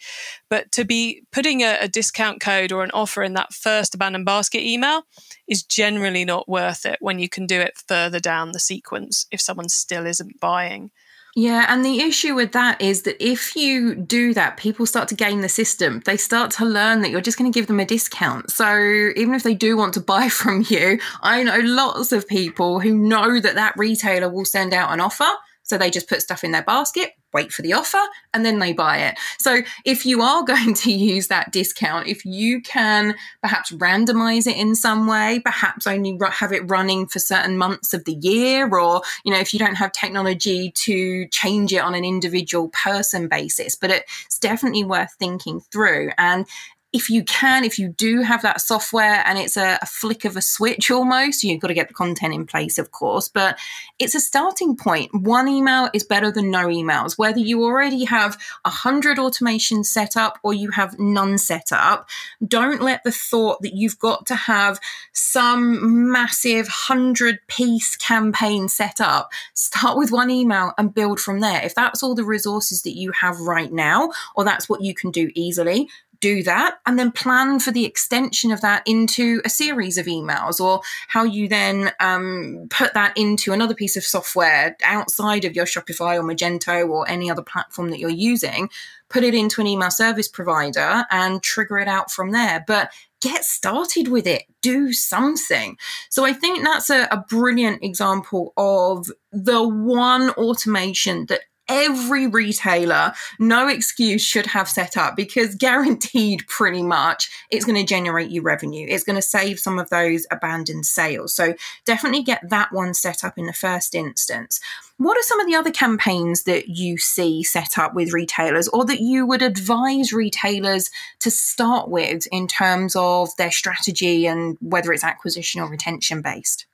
But 0.47 0.71
to 0.73 0.85
be 0.85 1.23
putting 1.31 1.63
a, 1.63 1.79
a 1.81 1.87
discount 1.87 2.39
code 2.39 2.71
or 2.71 2.83
an 2.83 2.91
offer 2.93 3.23
in 3.23 3.33
that 3.33 3.51
first 3.51 3.95
abandoned 3.95 4.27
basket 4.27 4.61
email 4.61 5.07
is 5.47 5.63
generally 5.63 6.23
not 6.23 6.47
worth 6.47 6.85
it 6.85 6.99
when 7.01 7.17
you 7.17 7.29
can 7.29 7.47
do 7.47 7.59
it 7.59 7.81
further 7.87 8.19
down 8.19 8.51
the 8.51 8.59
sequence 8.59 9.25
if 9.31 9.41
someone 9.41 9.69
still 9.69 10.05
isn't 10.05 10.39
buying. 10.39 10.91
Yeah, 11.35 11.65
and 11.67 11.83
the 11.83 11.99
issue 11.99 12.35
with 12.35 12.51
that 12.51 12.79
is 12.79 13.03
that 13.03 13.23
if 13.23 13.55
you 13.55 13.95
do 13.95 14.35
that, 14.35 14.57
people 14.57 14.85
start 14.85 15.07
to 15.07 15.15
game 15.15 15.41
the 15.41 15.49
system. 15.49 16.01
They 16.05 16.15
start 16.15 16.51
to 16.51 16.65
learn 16.65 17.01
that 17.01 17.09
you're 17.09 17.21
just 17.21 17.39
going 17.39 17.51
to 17.51 17.59
give 17.59 17.65
them 17.65 17.79
a 17.79 17.85
discount. 17.85 18.51
So 18.51 18.69
even 19.15 19.33
if 19.33 19.41
they 19.41 19.55
do 19.55 19.75
want 19.75 19.95
to 19.95 19.99
buy 20.13 20.29
from 20.29 20.63
you, 20.69 20.99
I 21.21 21.41
know 21.41 21.59
lots 21.59 22.11
of 22.11 22.27
people 22.27 22.79
who 22.79 22.95
know 22.95 23.39
that 23.39 23.55
that 23.55 23.73
retailer 23.77 24.29
will 24.29 24.45
send 24.45 24.73
out 24.73 24.93
an 24.93 24.99
offer 24.99 25.29
so 25.63 25.77
they 25.77 25.89
just 25.89 26.09
put 26.09 26.21
stuff 26.21 26.43
in 26.43 26.51
their 26.51 26.61
basket, 26.61 27.13
wait 27.33 27.51
for 27.51 27.61
the 27.61 27.73
offer, 27.73 28.01
and 28.33 28.45
then 28.45 28.59
they 28.59 28.73
buy 28.73 28.97
it. 28.97 29.17
So 29.37 29.61
if 29.85 30.05
you 30.05 30.21
are 30.21 30.43
going 30.53 30.73
to 30.73 30.91
use 30.91 31.27
that 31.27 31.51
discount, 31.51 32.07
if 32.07 32.25
you 32.25 32.61
can 32.61 33.15
perhaps 33.41 33.71
randomize 33.71 34.47
it 34.47 34.57
in 34.57 34.75
some 34.75 35.07
way, 35.07 35.41
perhaps 35.43 35.87
only 35.87 36.17
have 36.31 36.51
it 36.51 36.69
running 36.69 37.07
for 37.07 37.19
certain 37.19 37.57
months 37.57 37.93
of 37.93 38.05
the 38.05 38.13
year, 38.13 38.69
or, 38.69 39.01
you 39.23 39.33
know, 39.33 39.39
if 39.39 39.53
you 39.53 39.59
don't 39.59 39.75
have 39.75 39.91
technology 39.91 40.71
to 40.71 41.27
change 41.27 41.73
it 41.73 41.79
on 41.79 41.95
an 41.95 42.05
individual 42.05 42.69
person 42.69 43.27
basis, 43.27 43.75
but 43.75 43.91
it's 43.91 44.37
definitely 44.37 44.83
worth 44.83 45.13
thinking 45.19 45.61
through. 45.71 46.11
And 46.17 46.45
if 46.93 47.09
you 47.09 47.23
can, 47.23 47.63
if 47.63 47.79
you 47.79 47.89
do 47.89 48.21
have 48.21 48.43
that 48.43 48.61
software 48.61 49.23
and 49.25 49.39
it's 49.39 49.57
a, 49.57 49.79
a, 49.81 49.85
flick 49.87 50.25
of 50.25 50.37
a 50.37 50.41
switch 50.41 50.91
almost, 50.91 51.43
you've 51.43 51.59
got 51.59 51.69
to 51.69 51.73
get 51.73 51.87
the 51.87 51.93
content 51.93 52.35
in 52.35 52.45
place, 52.45 52.77
of 52.77 52.91
course, 52.91 53.27
but 53.27 53.57
it's 53.97 54.13
a 54.13 54.19
starting 54.19 54.75
point. 54.75 55.11
One 55.11 55.47
email 55.47 55.89
is 55.95 56.03
better 56.03 56.31
than 56.31 56.51
no 56.51 56.67
emails. 56.67 57.17
Whether 57.17 57.39
you 57.39 57.63
already 57.63 58.05
have 58.05 58.37
a 58.63 58.69
hundred 58.69 59.17
automations 59.17 59.85
set 59.85 60.15
up 60.15 60.37
or 60.43 60.53
you 60.53 60.69
have 60.69 60.99
none 60.99 61.39
set 61.39 61.71
up, 61.71 62.07
don't 62.47 62.81
let 62.81 63.03
the 63.03 63.11
thought 63.11 63.63
that 63.63 63.73
you've 63.73 63.97
got 63.97 64.27
to 64.27 64.35
have 64.35 64.79
some 65.13 66.11
massive 66.11 66.67
hundred 66.67 67.39
piece 67.47 67.95
campaign 67.95 68.69
set 68.69 69.01
up. 69.01 69.31
Start 69.55 69.97
with 69.97 70.11
one 70.11 70.29
email 70.29 70.73
and 70.77 70.93
build 70.93 71.19
from 71.19 71.39
there. 71.39 71.65
If 71.65 71.73
that's 71.73 72.03
all 72.03 72.13
the 72.13 72.23
resources 72.23 72.83
that 72.83 72.95
you 72.95 73.11
have 73.19 73.39
right 73.39 73.71
now, 73.71 74.11
or 74.35 74.43
that's 74.43 74.69
what 74.69 74.81
you 74.81 74.93
can 74.93 75.09
do 75.09 75.31
easily, 75.33 75.89
do 76.23 76.41
that 76.41 76.77
and 76.85 76.97
then 76.97 77.11
plan 77.11 77.59
for 77.59 77.71
the 77.71 77.83
extension 77.83 78.49
of 78.53 78.61
that 78.61 78.81
into 78.85 79.41
a 79.43 79.49
series 79.49 79.97
of 79.97 80.05
emails 80.05 80.61
or 80.61 80.79
how 81.09 81.25
you 81.25 81.49
then 81.49 81.91
um, 81.99 82.65
put 82.69 82.93
that 82.93 83.11
into 83.17 83.51
another 83.51 83.75
piece 83.75 83.97
of 83.97 84.05
software 84.05 84.77
outside 84.85 85.43
of 85.43 85.53
your 85.53 85.65
Shopify 85.65 86.15
or 86.15 86.23
Magento 86.23 86.87
or 86.87 87.09
any 87.09 87.29
other 87.29 87.41
platform 87.41 87.89
that 87.89 87.99
you're 87.99 88.09
using. 88.09 88.69
Put 89.09 89.25
it 89.25 89.35
into 89.35 89.59
an 89.59 89.67
email 89.67 89.91
service 89.91 90.29
provider 90.29 91.03
and 91.11 91.43
trigger 91.43 91.77
it 91.77 91.89
out 91.89 92.09
from 92.09 92.31
there. 92.31 92.63
But 92.65 92.93
get 93.19 93.43
started 93.43 94.07
with 94.07 94.25
it, 94.25 94.43
do 94.61 94.93
something. 94.93 95.77
So 96.09 96.23
I 96.23 96.31
think 96.31 96.63
that's 96.63 96.89
a, 96.89 97.03
a 97.11 97.17
brilliant 97.29 97.83
example 97.83 98.53
of 98.55 99.07
the 99.33 99.67
one 99.67 100.29
automation 100.31 101.25
that 101.25 101.41
every 101.69 102.27
retailer, 102.27 103.13
no 103.39 103.67
excuse, 103.67 104.21
should 104.21 104.47
have 104.47 104.67
set 104.67 104.97
up 104.97 105.15
because 105.15 105.55
guaranteed 105.55 106.45
pretty 106.47 106.83
much 106.83 107.29
it's 107.49 107.65
going 107.65 107.79
to 107.79 107.87
generate 107.87 108.29
you 108.29 108.41
revenue. 108.41 108.85
It's 108.89 109.03
going 109.03 109.15
to 109.15 109.21
save 109.21 109.59
some 109.59 109.79
of 109.79 109.89
those 109.89 110.25
abandoned 110.31 110.85
sales. 110.85 111.33
So 111.35 111.55
definitely 111.85 112.23
get 112.23 112.49
that 112.49 112.71
one 112.71 112.93
set 112.93 113.23
up 113.23 113.37
in 113.37 113.45
the 113.45 113.53
first 113.53 113.95
instance. 113.95 114.59
What 114.97 115.17
are 115.17 115.23
some 115.23 115.39
of 115.39 115.47
the 115.47 115.55
other 115.55 115.71
campaigns 115.71 116.43
that 116.43 116.69
you 116.69 116.97
see 116.97 117.43
set 117.43 117.77
up 117.77 117.93
with 117.93 118.13
retailers 118.13 118.67
or 118.67 118.85
that 118.85 119.01
you 119.01 119.25
would 119.25 119.41
advise 119.41 120.13
retailers 120.13 120.89
to 121.19 121.31
start 121.31 121.89
with 121.89 122.27
in 122.31 122.47
terms 122.47 122.95
of 122.95 123.29
their 123.37 123.51
strategy 123.51 124.27
and 124.27 124.57
whether 124.61 124.93
it's 124.93 125.03
acquisition 125.03 125.61
or 125.61 125.69
retention 125.69 126.21
based? 126.21 126.67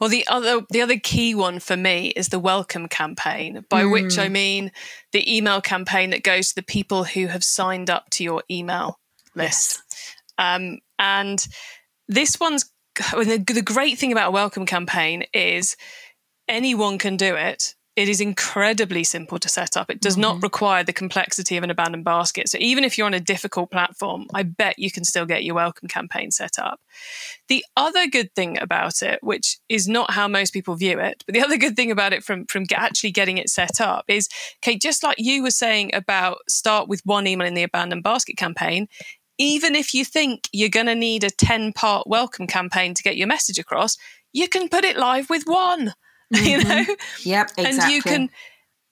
Well, 0.00 0.08
the 0.10 0.26
other 0.26 0.62
the 0.70 0.80
other 0.80 0.98
key 0.98 1.34
one 1.34 1.60
for 1.60 1.76
me 1.76 2.08
is 2.08 2.28
the 2.28 2.38
welcome 2.38 2.88
campaign, 2.88 3.64
by 3.68 3.82
mm. 3.82 3.92
which 3.92 4.18
I 4.18 4.28
mm. 4.28 4.32
mean 4.32 4.72
the 5.12 5.36
email 5.36 5.60
campaign 5.60 6.10
that 6.10 6.22
goes 6.22 6.48
to 6.48 6.54
the 6.54 6.62
people 6.62 7.04
who 7.04 7.26
have 7.26 7.44
signed 7.44 7.90
up 7.90 8.08
to 8.10 8.24
your 8.24 8.42
email 8.50 8.98
list. 9.34 9.82
Yes. 9.90 10.56
Um, 10.56 10.78
and 10.98 11.46
this 12.08 12.40
one's 12.40 12.70
the, 12.96 13.44
the 13.46 13.62
great 13.62 13.98
thing 13.98 14.10
about 14.10 14.28
a 14.28 14.32
welcome 14.32 14.64
campaign 14.64 15.24
is 15.34 15.76
anyone 16.48 16.98
can 16.98 17.16
do 17.16 17.36
it 17.36 17.74
it 17.96 18.08
is 18.08 18.20
incredibly 18.20 19.02
simple 19.02 19.38
to 19.38 19.48
set 19.48 19.76
up. 19.76 19.90
It 19.90 20.00
does 20.00 20.14
mm-hmm. 20.14 20.22
not 20.22 20.42
require 20.42 20.84
the 20.84 20.92
complexity 20.92 21.56
of 21.56 21.64
an 21.64 21.70
abandoned 21.70 22.04
basket. 22.04 22.48
So 22.48 22.56
even 22.60 22.84
if 22.84 22.96
you're 22.96 23.06
on 23.06 23.14
a 23.14 23.20
difficult 23.20 23.70
platform, 23.70 24.26
I 24.32 24.44
bet 24.44 24.78
you 24.78 24.90
can 24.90 25.04
still 25.04 25.26
get 25.26 25.44
your 25.44 25.56
welcome 25.56 25.88
campaign 25.88 26.30
set 26.30 26.58
up. 26.58 26.80
The 27.48 27.64
other 27.76 28.06
good 28.06 28.32
thing 28.34 28.58
about 28.60 29.02
it, 29.02 29.18
which 29.22 29.58
is 29.68 29.88
not 29.88 30.12
how 30.12 30.28
most 30.28 30.52
people 30.52 30.76
view 30.76 31.00
it, 31.00 31.24
but 31.26 31.34
the 31.34 31.42
other 31.44 31.56
good 31.56 31.74
thing 31.74 31.90
about 31.90 32.12
it 32.12 32.22
from, 32.22 32.46
from 32.46 32.64
actually 32.74 33.10
getting 33.10 33.38
it 33.38 33.50
set 33.50 33.80
up 33.80 34.04
is, 34.08 34.28
Kate, 34.62 34.80
just 34.80 35.02
like 35.02 35.18
you 35.18 35.42
were 35.42 35.50
saying 35.50 35.92
about 35.94 36.38
start 36.48 36.88
with 36.88 37.02
one 37.04 37.26
email 37.26 37.46
in 37.46 37.54
the 37.54 37.64
abandoned 37.64 38.04
basket 38.04 38.36
campaign, 38.36 38.86
even 39.36 39.74
if 39.74 39.94
you 39.94 40.04
think 40.04 40.48
you're 40.52 40.68
going 40.68 40.86
to 40.86 40.94
need 40.94 41.24
a 41.24 41.30
10 41.30 41.72
part 41.72 42.06
welcome 42.06 42.46
campaign 42.46 42.94
to 42.94 43.02
get 43.02 43.16
your 43.16 43.26
message 43.26 43.58
across, 43.58 43.96
you 44.32 44.48
can 44.48 44.68
put 44.68 44.84
it 44.84 44.96
live 44.96 45.28
with 45.28 45.42
one. 45.46 45.94
Mm-hmm. 46.34 46.46
you 46.46 46.64
know? 46.64 46.96
Yep, 47.24 47.50
exactly. 47.58 47.64
And 47.64 47.92
you 47.92 48.02
can, 48.02 48.30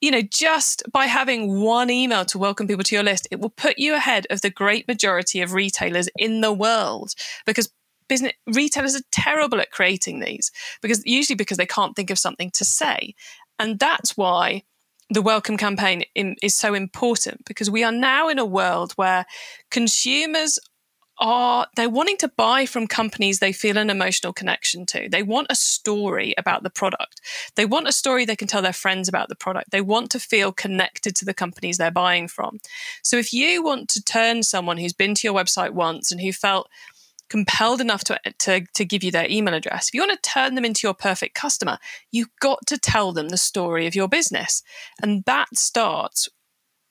you 0.01 0.11
know, 0.11 0.21
just 0.21 0.83
by 0.91 1.05
having 1.05 1.61
one 1.61 1.89
email 1.89 2.25
to 2.25 2.37
welcome 2.37 2.67
people 2.67 2.83
to 2.83 2.95
your 2.95 3.03
list, 3.03 3.27
it 3.31 3.39
will 3.39 3.49
put 3.49 3.79
you 3.79 3.95
ahead 3.95 4.27
of 4.29 4.41
the 4.41 4.49
great 4.49 4.87
majority 4.87 5.41
of 5.41 5.53
retailers 5.53 6.09
in 6.17 6.41
the 6.41 6.51
world 6.51 7.11
because 7.45 7.71
business 8.09 8.33
retailers 8.47 8.95
are 8.95 9.03
terrible 9.11 9.61
at 9.61 9.71
creating 9.71 10.19
these 10.19 10.51
because 10.81 11.01
usually 11.05 11.35
because 11.35 11.57
they 11.57 11.65
can't 11.65 11.95
think 11.95 12.09
of 12.09 12.19
something 12.19 12.51
to 12.51 12.65
say. 12.65 13.13
And 13.57 13.79
that's 13.79 14.17
why 14.17 14.63
the 15.09 15.21
welcome 15.21 15.57
campaign 15.57 16.03
in, 16.15 16.35
is 16.43 16.55
so 16.55 16.73
important 16.73 17.45
because 17.45 17.69
we 17.69 17.83
are 17.83 17.91
now 17.91 18.29
in 18.29 18.37
a 18.37 18.45
world 18.45 18.93
where 18.93 19.25
consumers 19.71 20.59
are 21.19 21.67
they're 21.75 21.89
wanting 21.89 22.17
to 22.17 22.27
buy 22.29 22.65
from 22.65 22.87
companies 22.87 23.39
they 23.39 23.51
feel 23.51 23.77
an 23.77 23.89
emotional 23.89 24.33
connection 24.33 24.85
to. 24.87 25.09
They 25.09 25.23
want 25.23 25.47
a 25.49 25.55
story 25.55 26.33
about 26.37 26.63
the 26.63 26.69
product. 26.69 27.21
They 27.55 27.65
want 27.65 27.87
a 27.87 27.91
story 27.91 28.25
they 28.25 28.35
can 28.35 28.47
tell 28.47 28.61
their 28.61 28.73
friends 28.73 29.07
about 29.07 29.29
the 29.29 29.35
product. 29.35 29.71
They 29.71 29.81
want 29.81 30.11
to 30.11 30.19
feel 30.19 30.51
connected 30.51 31.15
to 31.17 31.25
the 31.25 31.33
companies 31.33 31.77
they're 31.77 31.91
buying 31.91 32.27
from. 32.27 32.59
So 33.03 33.17
if 33.17 33.33
you 33.33 33.63
want 33.63 33.89
to 33.89 34.03
turn 34.03 34.43
someone 34.43 34.77
who's 34.77 34.93
been 34.93 35.15
to 35.15 35.27
your 35.27 35.35
website 35.35 35.71
once 35.71 36.11
and 36.11 36.21
who 36.21 36.31
felt 36.31 36.69
compelled 37.29 37.79
enough 37.79 38.03
to, 38.05 38.19
to, 38.39 38.65
to 38.73 38.85
give 38.85 39.03
you 39.03 39.11
their 39.11 39.29
email 39.29 39.53
address, 39.53 39.89
if 39.89 39.93
you 39.93 40.01
want 40.01 40.21
to 40.21 40.29
turn 40.29 40.55
them 40.55 40.65
into 40.65 40.87
your 40.87 40.93
perfect 40.93 41.35
customer, 41.35 41.77
you've 42.11 42.35
got 42.39 42.65
to 42.67 42.77
tell 42.77 43.11
them 43.11 43.29
the 43.29 43.37
story 43.37 43.85
of 43.85 43.95
your 43.95 44.07
business. 44.07 44.63
And 45.01 45.23
that 45.25 45.55
starts 45.55 46.29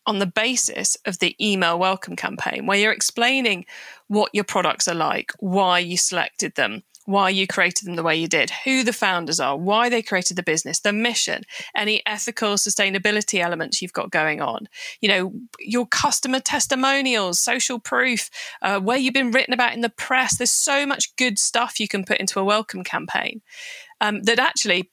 on 0.08 0.18
the 0.18 0.26
basis 0.26 0.96
of 1.04 1.18
the 1.18 1.36
email 1.38 1.78
welcome 1.78 2.16
campaign, 2.16 2.64
where 2.64 2.78
you're 2.78 2.92
explaining 2.92 3.66
what 4.06 4.30
your 4.32 4.42
products 4.42 4.88
are 4.88 4.94
like, 4.94 5.32
why 5.38 5.78
you 5.78 5.98
selected 5.98 6.54
them, 6.54 6.82
why 7.04 7.28
you 7.28 7.46
created 7.46 7.86
them 7.86 7.94
the 7.94 8.02
way 8.02 8.16
you 8.16 8.26
did, 8.26 8.50
who 8.64 8.82
the 8.82 8.92
founders 8.92 9.38
are, 9.38 9.54
why 9.54 9.90
they 9.90 10.00
created 10.00 10.36
the 10.38 10.42
business, 10.42 10.80
the 10.80 10.94
mission, 10.94 11.42
any 11.76 12.02
ethical 12.06 12.54
sustainability 12.54 13.38
elements 13.38 13.82
you've 13.82 13.92
got 13.92 14.10
going 14.10 14.40
on, 14.40 14.66
you 15.02 15.10
know, 15.10 15.32
your 15.58 15.86
customer 15.86 16.40
testimonials, 16.40 17.38
social 17.38 17.78
proof, 17.78 18.30
uh, 18.62 18.80
where 18.80 18.96
you've 18.96 19.12
been 19.12 19.30
written 19.30 19.52
about 19.52 19.74
in 19.74 19.82
the 19.82 19.90
press. 19.90 20.38
There's 20.38 20.50
so 20.50 20.86
much 20.86 21.14
good 21.16 21.38
stuff 21.38 21.78
you 21.78 21.88
can 21.88 22.02
put 22.02 22.18
into 22.18 22.40
a 22.40 22.44
welcome 22.44 22.82
campaign 22.82 23.42
um, 24.00 24.22
that 24.22 24.38
actually 24.38 24.90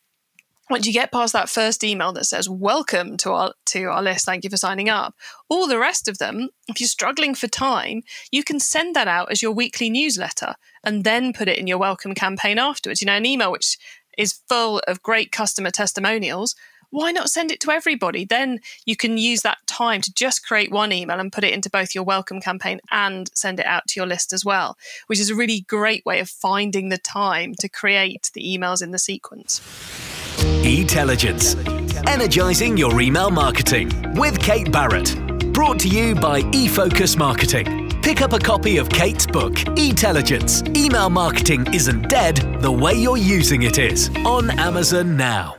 once 0.70 0.88
you 0.88 0.94
get 0.94 1.12
past 1.12 1.34
that 1.34 1.50
first 1.50 1.84
email 1.84 2.12
that 2.14 2.26
says 2.26 2.50
welcome 2.50 3.18
to 3.18 3.32
our 3.32 3.54
to 3.66 3.84
our 3.84 4.02
list. 4.02 4.26
Thank 4.26 4.44
you 4.44 4.50
for 4.50 4.58
signing 4.58 4.90
up. 4.90 5.16
All 5.50 5.68
the 5.68 5.78
rest 5.78 6.08
of 6.08 6.18
them 6.18 6.50
if 6.68 6.80
you're 6.80 6.88
struggling 6.88 7.36
for 7.36 7.48
time 7.48 8.02
you 8.32 8.44
can 8.44 8.60
send 8.60 8.96
that 8.96 9.08
out 9.08 9.32
as 9.32 9.42
your 9.42 9.52
weekly 9.52 9.90
newsletter 9.90 10.56
and 10.84 11.04
then 11.04 11.34
put 11.34 11.48
it 11.48 11.58
in 11.58 11.68
your 11.68 11.78
welcome 11.78 12.14
campaign 12.16 12.58
afterwards. 12.58 13.02
You 13.02 13.08
know 13.08 13.14
an 13.14 13.26
email 13.26 13.52
which 13.52 13.78
is 14.18 14.40
full 14.48 14.82
of 14.88 15.04
great 15.04 15.32
customer 15.32 15.72
testimonials 15.72 16.56
why 16.92 17.12
not 17.12 17.30
send 17.30 17.52
it 17.52 17.60
to 17.62 17.72
everybody? 17.72 18.24
Then 18.24 18.60
you 18.86 18.96
can 18.96 19.18
use 19.18 19.42
that 19.42 19.58
time 19.68 20.00
to 20.02 20.14
just 20.14 20.46
create 20.46 20.72
one 20.72 20.94
email 20.94 21.20
and 21.20 21.32
put 21.32 21.44
it 21.44 21.54
into 21.54 21.70
both 21.70 21.94
your 21.94 22.06
welcome 22.06 22.40
campaign 22.40 22.80
and 22.90 23.30
send 23.34 23.60
it 23.60 23.66
out 23.66 23.88
to 23.88 24.00
your 24.00 24.08
list 24.08 24.32
as 24.32 24.46
well 24.46 24.78
which 25.08 25.20
is 25.20 25.30
a 25.30 25.36
really 25.36 25.66
great 25.68 26.06
way 26.06 26.20
of 26.20 26.30
finding 26.30 26.90
the 26.90 26.98
time 26.98 27.54
to 27.60 27.68
create 27.68 28.32
the 28.34 28.44
emails 28.44 28.82
in 28.82 28.92
the 28.92 29.00
sequence 29.00 30.15
Etelligence, 30.68 31.56
energizing 32.08 32.76
your 32.76 33.00
email 33.00 33.30
marketing 33.30 33.92
with 34.16 34.40
Kate 34.40 34.72
Barrett. 34.72 35.16
Brought 35.54 35.78
to 35.82 35.88
you 35.88 36.16
by 36.16 36.42
eFocus 36.42 37.16
Marketing. 37.16 37.92
Pick 38.02 38.24
up 38.24 38.34
a 38.34 38.40
copy 38.40 38.78
of 38.78 38.90
Kate's 38.90 39.28
book, 39.28 39.54
Etelligence 39.78 40.64
Email 40.76 41.12
Marketing 41.12 41.72
Isn't 41.72 42.10
Dead, 42.10 42.38
the 42.62 42.72
way 42.72 42.96
you're 42.96 43.16
using 43.16 43.62
it 43.62 43.78
is, 43.78 44.10
on 44.26 44.50
Amazon 44.60 45.16
now. 45.16 45.56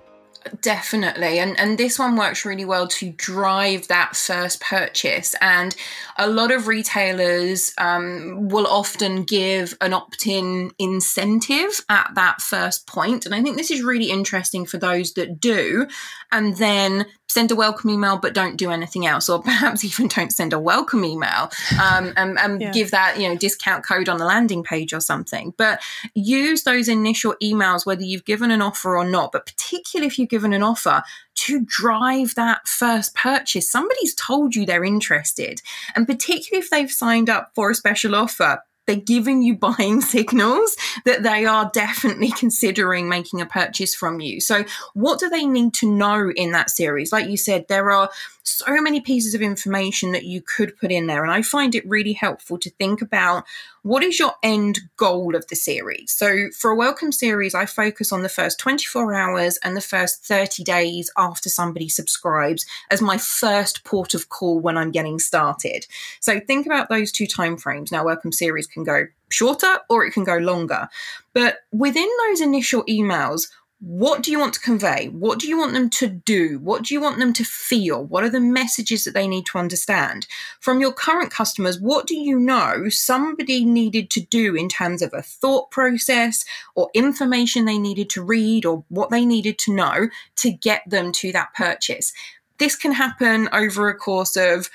Definitely. 0.60 1.38
And 1.38 1.58
and 1.58 1.78
this 1.78 1.98
one 1.98 2.16
works 2.16 2.44
really 2.44 2.64
well 2.64 2.86
to 2.88 3.10
drive 3.10 3.88
that 3.88 4.16
first 4.16 4.60
purchase. 4.60 5.34
And 5.40 5.74
a 6.16 6.28
lot 6.28 6.50
of 6.50 6.66
retailers 6.66 7.72
um, 7.78 8.48
will 8.48 8.66
often 8.66 9.24
give 9.24 9.76
an 9.80 9.92
opt-in 9.92 10.72
incentive 10.78 11.84
at 11.88 12.10
that 12.14 12.40
first 12.40 12.86
point. 12.86 13.26
And 13.26 13.34
I 13.34 13.42
think 13.42 13.56
this 13.56 13.70
is 13.70 13.82
really 13.82 14.10
interesting 14.10 14.66
for 14.66 14.78
those 14.78 15.14
that 15.14 15.40
do. 15.40 15.86
And 16.32 16.56
then 16.56 17.06
send 17.28 17.50
a 17.50 17.56
welcome 17.56 17.90
email 17.90 18.16
but 18.16 18.32
don't 18.32 18.56
do 18.56 18.70
anything 18.70 19.06
else 19.06 19.28
or 19.28 19.42
perhaps 19.42 19.84
even 19.84 20.08
don't 20.08 20.32
send 20.32 20.52
a 20.52 20.58
welcome 20.58 21.04
email 21.04 21.50
um, 21.82 22.12
and, 22.16 22.38
and 22.38 22.62
yeah. 22.62 22.72
give 22.72 22.90
that 22.90 23.20
you 23.20 23.28
know 23.28 23.36
discount 23.36 23.84
code 23.84 24.08
on 24.08 24.16
the 24.16 24.24
landing 24.24 24.62
page 24.62 24.92
or 24.92 25.00
something. 25.00 25.52
But 25.56 25.80
use 26.14 26.62
those 26.62 26.88
initial 26.88 27.34
emails 27.42 27.84
whether 27.84 28.02
you've 28.02 28.24
given 28.24 28.50
an 28.50 28.62
offer 28.62 28.96
or 28.96 29.04
not 29.04 29.32
but 29.32 29.46
particularly 29.46 30.06
if 30.06 30.18
you've 30.18 30.30
given 30.30 30.52
an 30.52 30.62
offer 30.62 31.02
to 31.34 31.64
drive 31.66 32.34
that 32.36 32.66
first 32.66 33.14
purchase. 33.14 33.70
Somebody's 33.70 34.14
told 34.14 34.54
you 34.54 34.64
they're 34.64 34.84
interested 34.84 35.60
and 35.94 36.06
particularly 36.06 36.64
if 36.64 36.70
they've 36.70 36.90
signed 36.90 37.28
up 37.28 37.52
for 37.54 37.70
a 37.70 37.74
special 37.74 38.14
offer 38.14 38.62
they're 38.86 38.96
giving 38.96 39.42
you 39.42 39.56
buying 39.56 40.00
signals 40.16 40.76
that 41.04 41.22
they 41.22 41.44
are 41.44 41.70
definitely 41.72 42.30
considering 42.30 43.08
making 43.08 43.40
a 43.40 43.46
purchase 43.46 43.94
from 43.94 44.20
you. 44.20 44.40
So, 44.40 44.64
what 44.94 45.18
do 45.18 45.28
they 45.28 45.46
need 45.46 45.74
to 45.74 45.90
know 45.90 46.30
in 46.30 46.52
that 46.52 46.70
series? 46.70 47.12
Like 47.12 47.28
you 47.28 47.36
said, 47.36 47.68
there 47.68 47.90
are 47.90 48.10
so 48.46 48.80
many 48.80 49.00
pieces 49.00 49.34
of 49.34 49.42
information 49.42 50.12
that 50.12 50.24
you 50.24 50.40
could 50.40 50.78
put 50.78 50.92
in 50.92 51.06
there. 51.06 51.22
And 51.22 51.32
I 51.32 51.42
find 51.42 51.74
it 51.74 51.86
really 51.86 52.12
helpful 52.12 52.58
to 52.58 52.70
think 52.70 53.02
about 53.02 53.44
what 53.82 54.02
is 54.02 54.18
your 54.18 54.32
end 54.42 54.80
goal 54.96 55.34
of 55.34 55.46
the 55.48 55.56
series. 55.56 56.12
So, 56.12 56.48
for 56.56 56.70
a 56.70 56.76
welcome 56.76 57.12
series, 57.12 57.54
I 57.54 57.66
focus 57.66 58.12
on 58.12 58.22
the 58.22 58.28
first 58.28 58.58
24 58.58 59.14
hours 59.14 59.58
and 59.58 59.76
the 59.76 59.80
first 59.80 60.24
30 60.24 60.64
days 60.64 61.10
after 61.16 61.48
somebody 61.48 61.88
subscribes 61.88 62.66
as 62.90 63.02
my 63.02 63.18
first 63.18 63.84
port 63.84 64.14
of 64.14 64.28
call 64.28 64.60
when 64.60 64.76
I'm 64.76 64.90
getting 64.90 65.18
started. 65.18 65.86
So, 66.20 66.40
think 66.40 66.66
about 66.66 66.88
those 66.88 67.12
two 67.12 67.26
time 67.26 67.56
frames. 67.56 67.92
Now, 67.92 68.04
welcome 68.04 68.32
series 68.32 68.66
can 68.66 68.84
go 68.84 69.06
shorter 69.28 69.78
or 69.88 70.04
it 70.04 70.12
can 70.12 70.24
go 70.24 70.36
longer. 70.36 70.88
But 71.32 71.58
within 71.72 72.08
those 72.26 72.40
initial 72.40 72.84
emails, 72.84 73.48
what 73.78 74.22
do 74.22 74.30
you 74.30 74.38
want 74.38 74.54
to 74.54 74.60
convey? 74.60 75.08
What 75.08 75.38
do 75.38 75.48
you 75.48 75.58
want 75.58 75.74
them 75.74 75.90
to 75.90 76.08
do? 76.08 76.58
What 76.60 76.84
do 76.84 76.94
you 76.94 77.00
want 77.00 77.18
them 77.18 77.34
to 77.34 77.44
feel? 77.44 78.02
What 78.02 78.24
are 78.24 78.30
the 78.30 78.40
messages 78.40 79.04
that 79.04 79.12
they 79.12 79.28
need 79.28 79.44
to 79.46 79.58
understand? 79.58 80.26
From 80.60 80.80
your 80.80 80.92
current 80.92 81.30
customers, 81.30 81.78
what 81.78 82.06
do 82.06 82.16
you 82.16 82.38
know 82.38 82.88
somebody 82.88 83.66
needed 83.66 84.08
to 84.10 84.20
do 84.20 84.54
in 84.54 84.70
terms 84.70 85.02
of 85.02 85.12
a 85.12 85.20
thought 85.20 85.70
process 85.70 86.44
or 86.74 86.90
information 86.94 87.66
they 87.66 87.78
needed 87.78 88.08
to 88.10 88.22
read 88.22 88.64
or 88.64 88.84
what 88.88 89.10
they 89.10 89.26
needed 89.26 89.58
to 89.58 89.74
know 89.74 90.08
to 90.36 90.50
get 90.50 90.82
them 90.86 91.12
to 91.12 91.30
that 91.32 91.52
purchase? 91.54 92.14
This 92.58 92.76
can 92.76 92.92
happen 92.92 93.50
over 93.52 93.90
a 93.90 93.94
course 93.94 94.36
of 94.36 94.70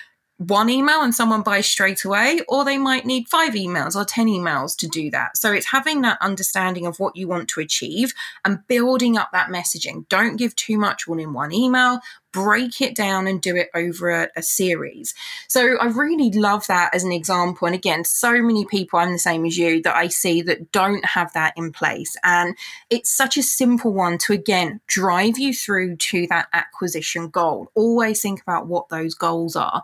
one 0.48 0.72
email 0.72 1.02
and 1.02 1.14
someone 1.14 1.44
buys 1.44 1.68
straight 1.68 2.04
away, 2.04 2.40
or 2.48 2.66
they 2.66 2.80
might 2.80 3.06
need 3.06 3.28
five 3.28 3.54
emails 3.54 3.96
or 3.96 4.04
10 4.04 4.26
emails 4.26 4.76
to 4.78 4.88
do 4.88 5.12
that. 5.12 5.38
So 5.38 5.54
it's 5.54 5.68
having 5.68 6.02
that 6.02 6.18
understanding 6.20 6.88
of 6.88 7.00
what 7.00 7.16
you 7.16 7.28
want 7.28 7.48
to 7.50 7.60
achieve 7.60 8.14
and 8.44 8.66
building 8.68 9.18
up 9.18 9.30
that 9.34 9.50
messaging. 9.50 10.10
Don't 10.10 10.38
give 10.38 10.56
too 10.56 10.80
much 10.80 11.08
all 11.08 11.20
in 11.20 11.34
one 11.34 11.54
email, 11.54 12.00
break 12.32 12.82
it 12.82 12.96
down 12.96 13.28
and 13.28 13.40
do 13.40 13.56
it 13.56 13.70
over 13.76 14.10
a, 14.10 14.30
a 14.36 14.42
series. 14.42 15.14
So 15.48 15.78
I 15.78 15.86
really 15.86 16.32
love 16.32 16.66
that 16.68 16.96
as 16.96 17.04
an 17.04 17.12
example. 17.12 17.68
And 17.68 17.76
again, 17.76 18.04
so 18.04 18.42
many 18.42 18.66
people, 18.66 18.98
I'm 18.98 19.12
the 19.12 19.20
same 19.20 19.46
as 19.46 19.60
you, 19.60 19.82
that 19.84 19.96
I 19.96 20.08
see 20.08 20.42
that 20.44 20.72
don't 20.72 21.06
have 21.06 21.32
that 21.34 21.54
in 21.56 21.72
place. 21.72 22.16
And 22.24 22.58
it's 22.90 23.12
such 23.12 23.38
a 23.38 23.44
simple 23.44 23.94
one 23.94 24.18
to, 24.20 24.34
again, 24.34 24.82
drive 24.88 25.38
you 25.38 25.54
through 25.54 25.98
to 25.98 26.26
that 26.28 26.48
acquisition 26.52 27.30
goal. 27.30 27.72
Always 27.76 28.22
think 28.22 28.42
about 28.42 28.66
what 28.66 28.90
those 28.90 29.14
goals 29.14 29.56
are. 29.56 29.84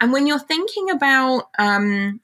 And 0.00 0.12
when 0.12 0.26
you're 0.26 0.38
thinking 0.38 0.90
about 0.90 1.48
um, 1.58 2.20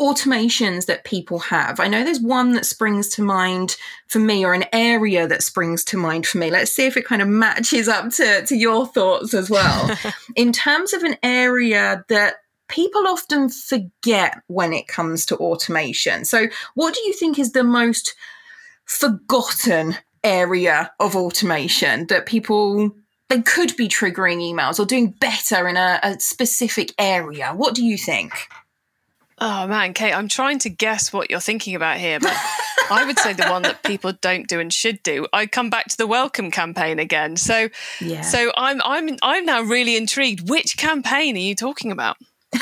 automations 0.00 0.86
that 0.86 1.04
people 1.04 1.38
have. 1.38 1.78
I 1.78 1.88
know 1.88 2.04
there's 2.04 2.20
one 2.20 2.52
that 2.52 2.64
springs 2.64 3.08
to 3.10 3.22
mind 3.22 3.76
for 4.08 4.18
me, 4.18 4.44
or 4.44 4.54
an 4.54 4.64
area 4.72 5.28
that 5.28 5.42
springs 5.42 5.84
to 5.84 5.98
mind 5.98 6.26
for 6.26 6.38
me. 6.38 6.50
Let's 6.50 6.70
see 6.70 6.86
if 6.86 6.96
it 6.96 7.04
kind 7.04 7.20
of 7.20 7.28
matches 7.28 7.88
up 7.88 8.10
to, 8.12 8.44
to 8.46 8.56
your 8.56 8.86
thoughts 8.86 9.34
as 9.34 9.50
well. 9.50 9.96
In 10.36 10.52
terms 10.52 10.92
of 10.92 11.02
an 11.02 11.16
area 11.22 12.04
that 12.08 12.36
people 12.68 13.06
often 13.06 13.50
forget 13.50 14.40
when 14.46 14.72
it 14.72 14.88
comes 14.88 15.26
to 15.26 15.36
automation. 15.36 16.24
So, 16.24 16.46
what 16.74 16.94
do 16.94 17.00
you 17.02 17.12
think 17.12 17.38
is 17.38 17.52
the 17.52 17.64
most 17.64 18.14
forgotten 18.86 19.96
area 20.22 20.92
of 20.98 21.14
automation 21.14 22.06
that 22.06 22.24
people 22.24 22.90
they 23.28 23.42
could 23.42 23.76
be 23.76 23.88
triggering 23.88 24.38
emails 24.38 24.78
or 24.78 24.86
doing 24.86 25.10
better 25.10 25.68
in 25.68 25.76
a, 25.76 25.98
a 26.02 26.20
specific 26.20 26.92
area? 26.98 27.52
What 27.52 27.74
do 27.74 27.84
you 27.84 27.96
think? 27.96 28.32
Oh 29.38 29.66
man, 29.66 29.94
Kate, 29.94 30.14
I'm 30.14 30.28
trying 30.28 30.58
to 30.60 30.70
guess 30.70 31.12
what 31.12 31.30
you're 31.30 31.40
thinking 31.40 31.74
about 31.74 31.98
here, 31.98 32.20
but 32.20 32.36
I 32.90 33.04
would 33.04 33.18
say 33.18 33.32
the 33.32 33.46
one 33.48 33.62
that 33.62 33.82
people 33.82 34.12
don't 34.20 34.46
do 34.46 34.60
and 34.60 34.72
should 34.72 35.02
do. 35.02 35.26
I 35.32 35.46
come 35.46 35.70
back 35.70 35.88
to 35.88 35.96
the 35.96 36.06
welcome 36.06 36.50
campaign 36.50 36.98
again. 36.98 37.36
So, 37.36 37.68
yeah. 38.00 38.20
so 38.20 38.52
I'm 38.56 38.80
I'm 38.84 39.16
I'm 39.22 39.44
now 39.44 39.62
really 39.62 39.96
intrigued. 39.96 40.48
Which 40.48 40.76
campaign 40.76 41.36
are 41.36 41.40
you 41.40 41.56
talking 41.56 41.90
about? 41.90 42.16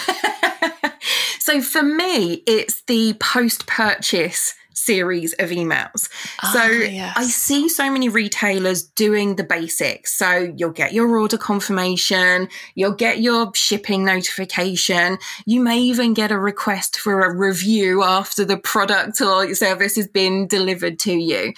so 1.39 1.61
for 1.61 1.83
me, 1.83 2.43
it's 2.47 2.83
the 2.87 3.15
post-purchase 3.21 4.55
series 4.85 5.33
of 5.35 5.51
emails. 5.51 6.09
so 6.53 6.61
ah, 6.61 6.69
yes. 6.69 7.13
I 7.17 7.25
see 7.25 7.69
so 7.69 7.91
many 7.91 8.09
retailers 8.09 8.83
doing 8.83 9.37
the 9.37 9.45
basics. 9.45 10.13
So 10.13 10.53
you'll 10.57 10.71
get 10.71 10.93
your 10.93 11.17
order 11.17 11.39
confirmation, 11.39 12.49
you'll 12.75 12.93
get 12.93 13.21
your 13.21 13.53
shipping 13.55 14.05
notification, 14.05 15.19
you 15.47 15.61
may 15.61 15.79
even 15.79 16.15
get 16.15 16.33
a 16.33 16.39
request 16.39 16.99
for 16.99 17.21
a 17.21 17.35
review 17.35 18.03
after 18.03 18.45
the 18.45 18.57
product 18.57 19.21
or 19.21 19.55
service 19.55 19.97
has 19.97 20.09
been 20.09 20.47
delivered 20.47 20.99
to 21.01 21.13
you. 21.13 21.53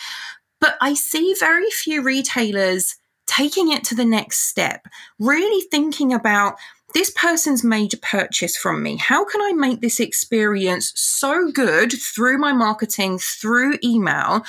But 0.60 0.76
I 0.80 0.94
see 0.94 1.34
very 1.38 1.70
few 1.70 2.02
retailers 2.02 2.96
taking 3.26 3.72
it 3.72 3.84
to 3.84 3.94
the 3.94 4.04
next 4.04 4.48
step, 4.48 4.86
really 5.18 5.66
thinking 5.70 6.12
about 6.12 6.56
this 6.94 7.10
person's 7.10 7.64
made 7.64 7.92
a 7.92 7.98
purchase 7.98 8.56
from 8.56 8.82
me. 8.82 8.96
How 8.96 9.24
can 9.24 9.42
I 9.42 9.52
make 9.52 9.80
this 9.80 9.98
experience 10.00 10.92
so 10.94 11.50
good 11.50 11.92
through 11.92 12.38
my 12.38 12.52
marketing, 12.52 13.18
through 13.18 13.78
email, 13.82 14.44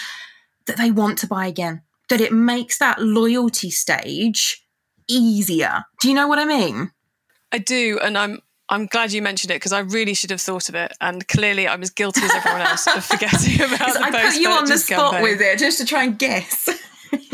that 0.68 0.78
they 0.78 0.92
want 0.92 1.18
to 1.20 1.28
buy 1.28 1.48
again? 1.48 1.82
That 2.10 2.22
it 2.22 2.32
makes 2.32 2.78
that 2.78 3.02
loyalty 3.02 3.72
stage 3.72 4.64
easier. 5.08 5.86
Do 6.02 6.08
you 6.08 6.14
know 6.14 6.28
what 6.28 6.40
I 6.40 6.46
mean? 6.46 6.92
I 7.52 7.58
do. 7.58 8.00
And 8.02 8.18
I'm 8.18 8.42
I'm 8.68 8.88
glad 8.88 9.12
you 9.12 9.22
mentioned 9.22 9.52
it 9.52 9.56
because 9.56 9.74
I 9.74 9.80
really 9.80 10.16
should 10.16 10.32
have 10.32 10.42
thought 10.42 10.70
of 10.70 10.76
it, 10.76 10.92
and 11.00 11.28
clearly 11.28 11.68
I'm 11.68 11.84
as 11.84 11.92
guilty 11.92 12.22
as 12.22 12.34
everyone 12.34 12.62
else 12.62 12.88
of 12.88 13.06
forgetting 13.06 13.56
about 13.62 13.70
the 13.94 14.02
I 14.02 14.12
put 14.12 14.40
you 14.40 14.50
on 14.50 14.66
the 14.66 14.78
spot 14.78 15.12
campaign. 15.12 15.24
with 15.24 15.42
it 15.42 15.60
just 15.60 15.78
to 15.80 15.86
try 15.86 16.04
and 16.04 16.18
guess. 16.18 16.70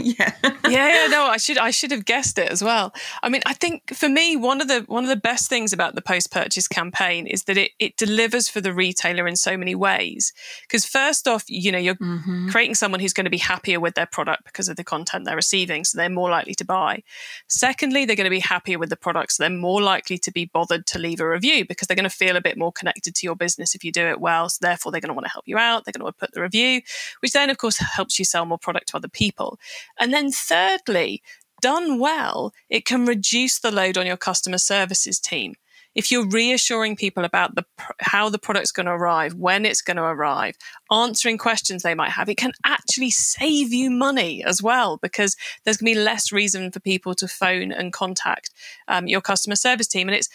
yeah. 0.19 0.33
yeah, 0.43 1.03
yeah, 1.03 1.07
no, 1.07 1.25
I 1.25 1.37
should 1.37 1.57
I 1.57 1.71
should 1.71 1.91
have 1.91 2.05
guessed 2.05 2.37
it 2.37 2.49
as 2.49 2.63
well. 2.63 2.93
I 3.21 3.29
mean, 3.29 3.41
I 3.45 3.53
think 3.53 3.93
for 3.93 4.09
me, 4.09 4.35
one 4.35 4.61
of 4.61 4.67
the 4.67 4.81
one 4.87 5.03
of 5.03 5.09
the 5.09 5.15
best 5.15 5.49
things 5.49 5.73
about 5.73 5.95
the 5.95 6.01
post 6.01 6.31
purchase 6.31 6.67
campaign 6.67 7.27
is 7.27 7.43
that 7.43 7.57
it 7.57 7.71
it 7.79 7.97
delivers 7.97 8.49
for 8.49 8.61
the 8.61 8.73
retailer 8.73 9.27
in 9.27 9.35
so 9.35 9.57
many 9.57 9.75
ways. 9.75 10.33
Because 10.63 10.85
first 10.85 11.27
off, 11.27 11.43
you 11.47 11.71
know, 11.71 11.77
you're 11.77 11.95
mm-hmm. 11.95 12.49
creating 12.49 12.75
someone 12.75 12.99
who's 12.99 13.13
going 13.13 13.25
to 13.25 13.31
be 13.31 13.37
happier 13.37 13.79
with 13.79 13.95
their 13.95 14.05
product 14.05 14.45
because 14.45 14.69
of 14.69 14.75
the 14.75 14.83
content 14.83 15.25
they're 15.25 15.35
receiving, 15.35 15.83
so 15.83 15.97
they're 15.97 16.09
more 16.09 16.29
likely 16.29 16.55
to 16.55 16.65
buy. 16.65 17.03
Secondly, 17.47 18.05
they're 18.05 18.15
going 18.15 18.25
to 18.25 18.29
be 18.29 18.39
happier 18.39 18.79
with 18.79 18.89
the 18.89 18.97
product, 18.97 19.33
so 19.33 19.43
they're 19.43 19.49
more 19.49 19.81
likely 19.81 20.17
to 20.17 20.31
be 20.31 20.45
bothered 20.45 20.87
to 20.87 20.99
leave 20.99 21.19
a 21.19 21.29
review 21.29 21.65
because 21.65 21.87
they're 21.87 21.95
going 21.95 22.03
to 22.03 22.09
feel 22.09 22.35
a 22.35 22.41
bit 22.41 22.57
more 22.57 22.71
connected 22.71 23.13
to 23.15 23.25
your 23.25 23.35
business 23.35 23.75
if 23.75 23.83
you 23.83 23.91
do 23.91 24.07
it 24.07 24.19
well. 24.19 24.49
So 24.49 24.57
therefore, 24.61 24.91
they're 24.91 25.01
going 25.01 25.09
to 25.09 25.13
want 25.13 25.25
to 25.25 25.31
help 25.31 25.47
you 25.47 25.57
out. 25.57 25.85
They're 25.85 25.93
going 25.97 26.11
to 26.11 26.17
put 26.17 26.33
the 26.33 26.41
review, 26.41 26.81
which 27.19 27.33
then 27.33 27.49
of 27.49 27.57
course 27.57 27.77
helps 27.77 28.17
you 28.17 28.25
sell 28.25 28.45
more 28.45 28.57
product 28.57 28.89
to 28.89 28.97
other 28.97 29.07
people. 29.07 29.59
And 30.01 30.11
then 30.11 30.31
thirdly, 30.31 31.21
done 31.61 31.99
well, 31.99 32.53
it 32.69 32.85
can 32.85 33.05
reduce 33.05 33.59
the 33.59 33.71
load 33.71 33.97
on 33.97 34.07
your 34.07 34.17
customer 34.17 34.57
services 34.57 35.19
team. 35.19 35.53
If 35.93 36.09
you're 36.09 36.27
reassuring 36.27 36.95
people 36.95 37.25
about 37.25 37.55
the 37.55 37.65
how 37.99 38.29
the 38.29 38.39
product's 38.39 38.71
going 38.71 38.85
to 38.85 38.93
arrive, 38.93 39.35
when 39.35 39.65
it's 39.65 39.81
going 39.81 39.97
to 39.97 40.03
arrive, 40.03 40.55
answering 40.89 41.37
questions 41.37 41.83
they 41.83 41.93
might 41.93 42.11
have, 42.11 42.29
it 42.29 42.37
can 42.37 42.53
actually 42.65 43.11
save 43.11 43.73
you 43.73 43.91
money 43.91 44.43
as 44.43 44.63
well 44.63 44.97
because 44.97 45.35
there's 45.63 45.77
going 45.77 45.93
to 45.93 45.99
be 45.99 46.03
less 46.03 46.31
reason 46.31 46.71
for 46.71 46.79
people 46.79 47.13
to 47.15 47.27
phone 47.27 47.71
and 47.71 47.93
contact 47.93 48.49
um, 48.87 49.05
your 49.07 49.21
customer 49.21 49.55
service 49.55 49.87
team. 49.87 50.07
And 50.07 50.15
it's 50.15 50.29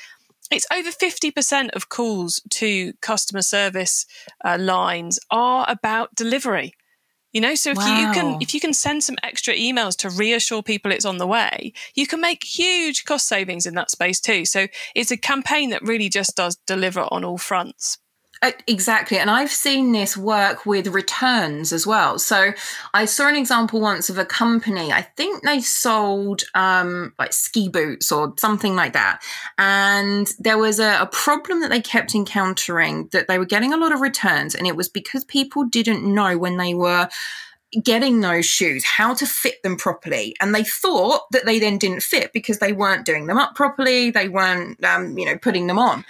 it's 0.50 0.66
over 0.72 0.90
50% 0.90 1.70
of 1.70 1.88
calls 1.88 2.40
to 2.50 2.92
customer 3.00 3.42
service 3.42 4.06
uh, 4.44 4.56
lines 4.60 5.18
are 5.30 5.64
about 5.68 6.14
delivery. 6.14 6.74
You 7.36 7.42
know, 7.42 7.54
so 7.54 7.72
if 7.72 7.76
wow. 7.76 8.00
you 8.00 8.14
can 8.14 8.38
if 8.40 8.54
you 8.54 8.60
can 8.60 8.72
send 8.72 9.04
some 9.04 9.16
extra 9.22 9.52
emails 9.52 9.94
to 9.98 10.08
reassure 10.08 10.62
people 10.62 10.90
it's 10.90 11.04
on 11.04 11.18
the 11.18 11.26
way, 11.26 11.74
you 11.94 12.06
can 12.06 12.18
make 12.18 12.42
huge 12.42 13.04
cost 13.04 13.28
savings 13.28 13.66
in 13.66 13.74
that 13.74 13.90
space 13.90 14.22
too. 14.22 14.46
So 14.46 14.68
it's 14.94 15.10
a 15.10 15.18
campaign 15.18 15.68
that 15.68 15.82
really 15.82 16.08
just 16.08 16.34
does 16.34 16.56
deliver 16.66 17.06
on 17.12 17.26
all 17.26 17.36
fronts. 17.36 17.98
Uh, 18.42 18.52
exactly. 18.66 19.18
And 19.18 19.30
I've 19.30 19.50
seen 19.50 19.92
this 19.92 20.16
work 20.16 20.66
with 20.66 20.88
returns 20.88 21.72
as 21.72 21.86
well. 21.86 22.18
So 22.18 22.52
I 22.92 23.06
saw 23.06 23.28
an 23.28 23.36
example 23.36 23.80
once 23.80 24.10
of 24.10 24.18
a 24.18 24.26
company, 24.26 24.92
I 24.92 25.02
think 25.02 25.42
they 25.42 25.60
sold 25.60 26.42
um, 26.54 27.14
like 27.18 27.32
ski 27.32 27.68
boots 27.68 28.12
or 28.12 28.34
something 28.36 28.76
like 28.76 28.92
that. 28.92 29.22
And 29.56 30.30
there 30.38 30.58
was 30.58 30.78
a, 30.78 30.98
a 31.00 31.06
problem 31.06 31.60
that 31.60 31.70
they 31.70 31.80
kept 31.80 32.14
encountering 32.14 33.08
that 33.12 33.26
they 33.26 33.38
were 33.38 33.46
getting 33.46 33.72
a 33.72 33.78
lot 33.78 33.92
of 33.92 34.00
returns. 34.00 34.54
And 34.54 34.66
it 34.66 34.76
was 34.76 34.88
because 34.88 35.24
people 35.24 35.64
didn't 35.64 36.04
know 36.04 36.36
when 36.36 36.58
they 36.58 36.74
were 36.74 37.08
getting 37.82 38.20
those 38.20 38.46
shoes, 38.46 38.84
how 38.84 39.14
to 39.14 39.26
fit 39.26 39.62
them 39.62 39.76
properly. 39.76 40.36
And 40.40 40.54
they 40.54 40.62
thought 40.62 41.22
that 41.32 41.46
they 41.46 41.58
then 41.58 41.78
didn't 41.78 42.02
fit 42.02 42.32
because 42.32 42.58
they 42.58 42.72
weren't 42.72 43.06
doing 43.06 43.26
them 43.26 43.38
up 43.38 43.54
properly. 43.54 44.10
They 44.10 44.28
weren't, 44.28 44.82
um, 44.84 45.18
you 45.18 45.24
know, 45.24 45.38
putting 45.38 45.66
them 45.66 45.78
on. 45.78 46.04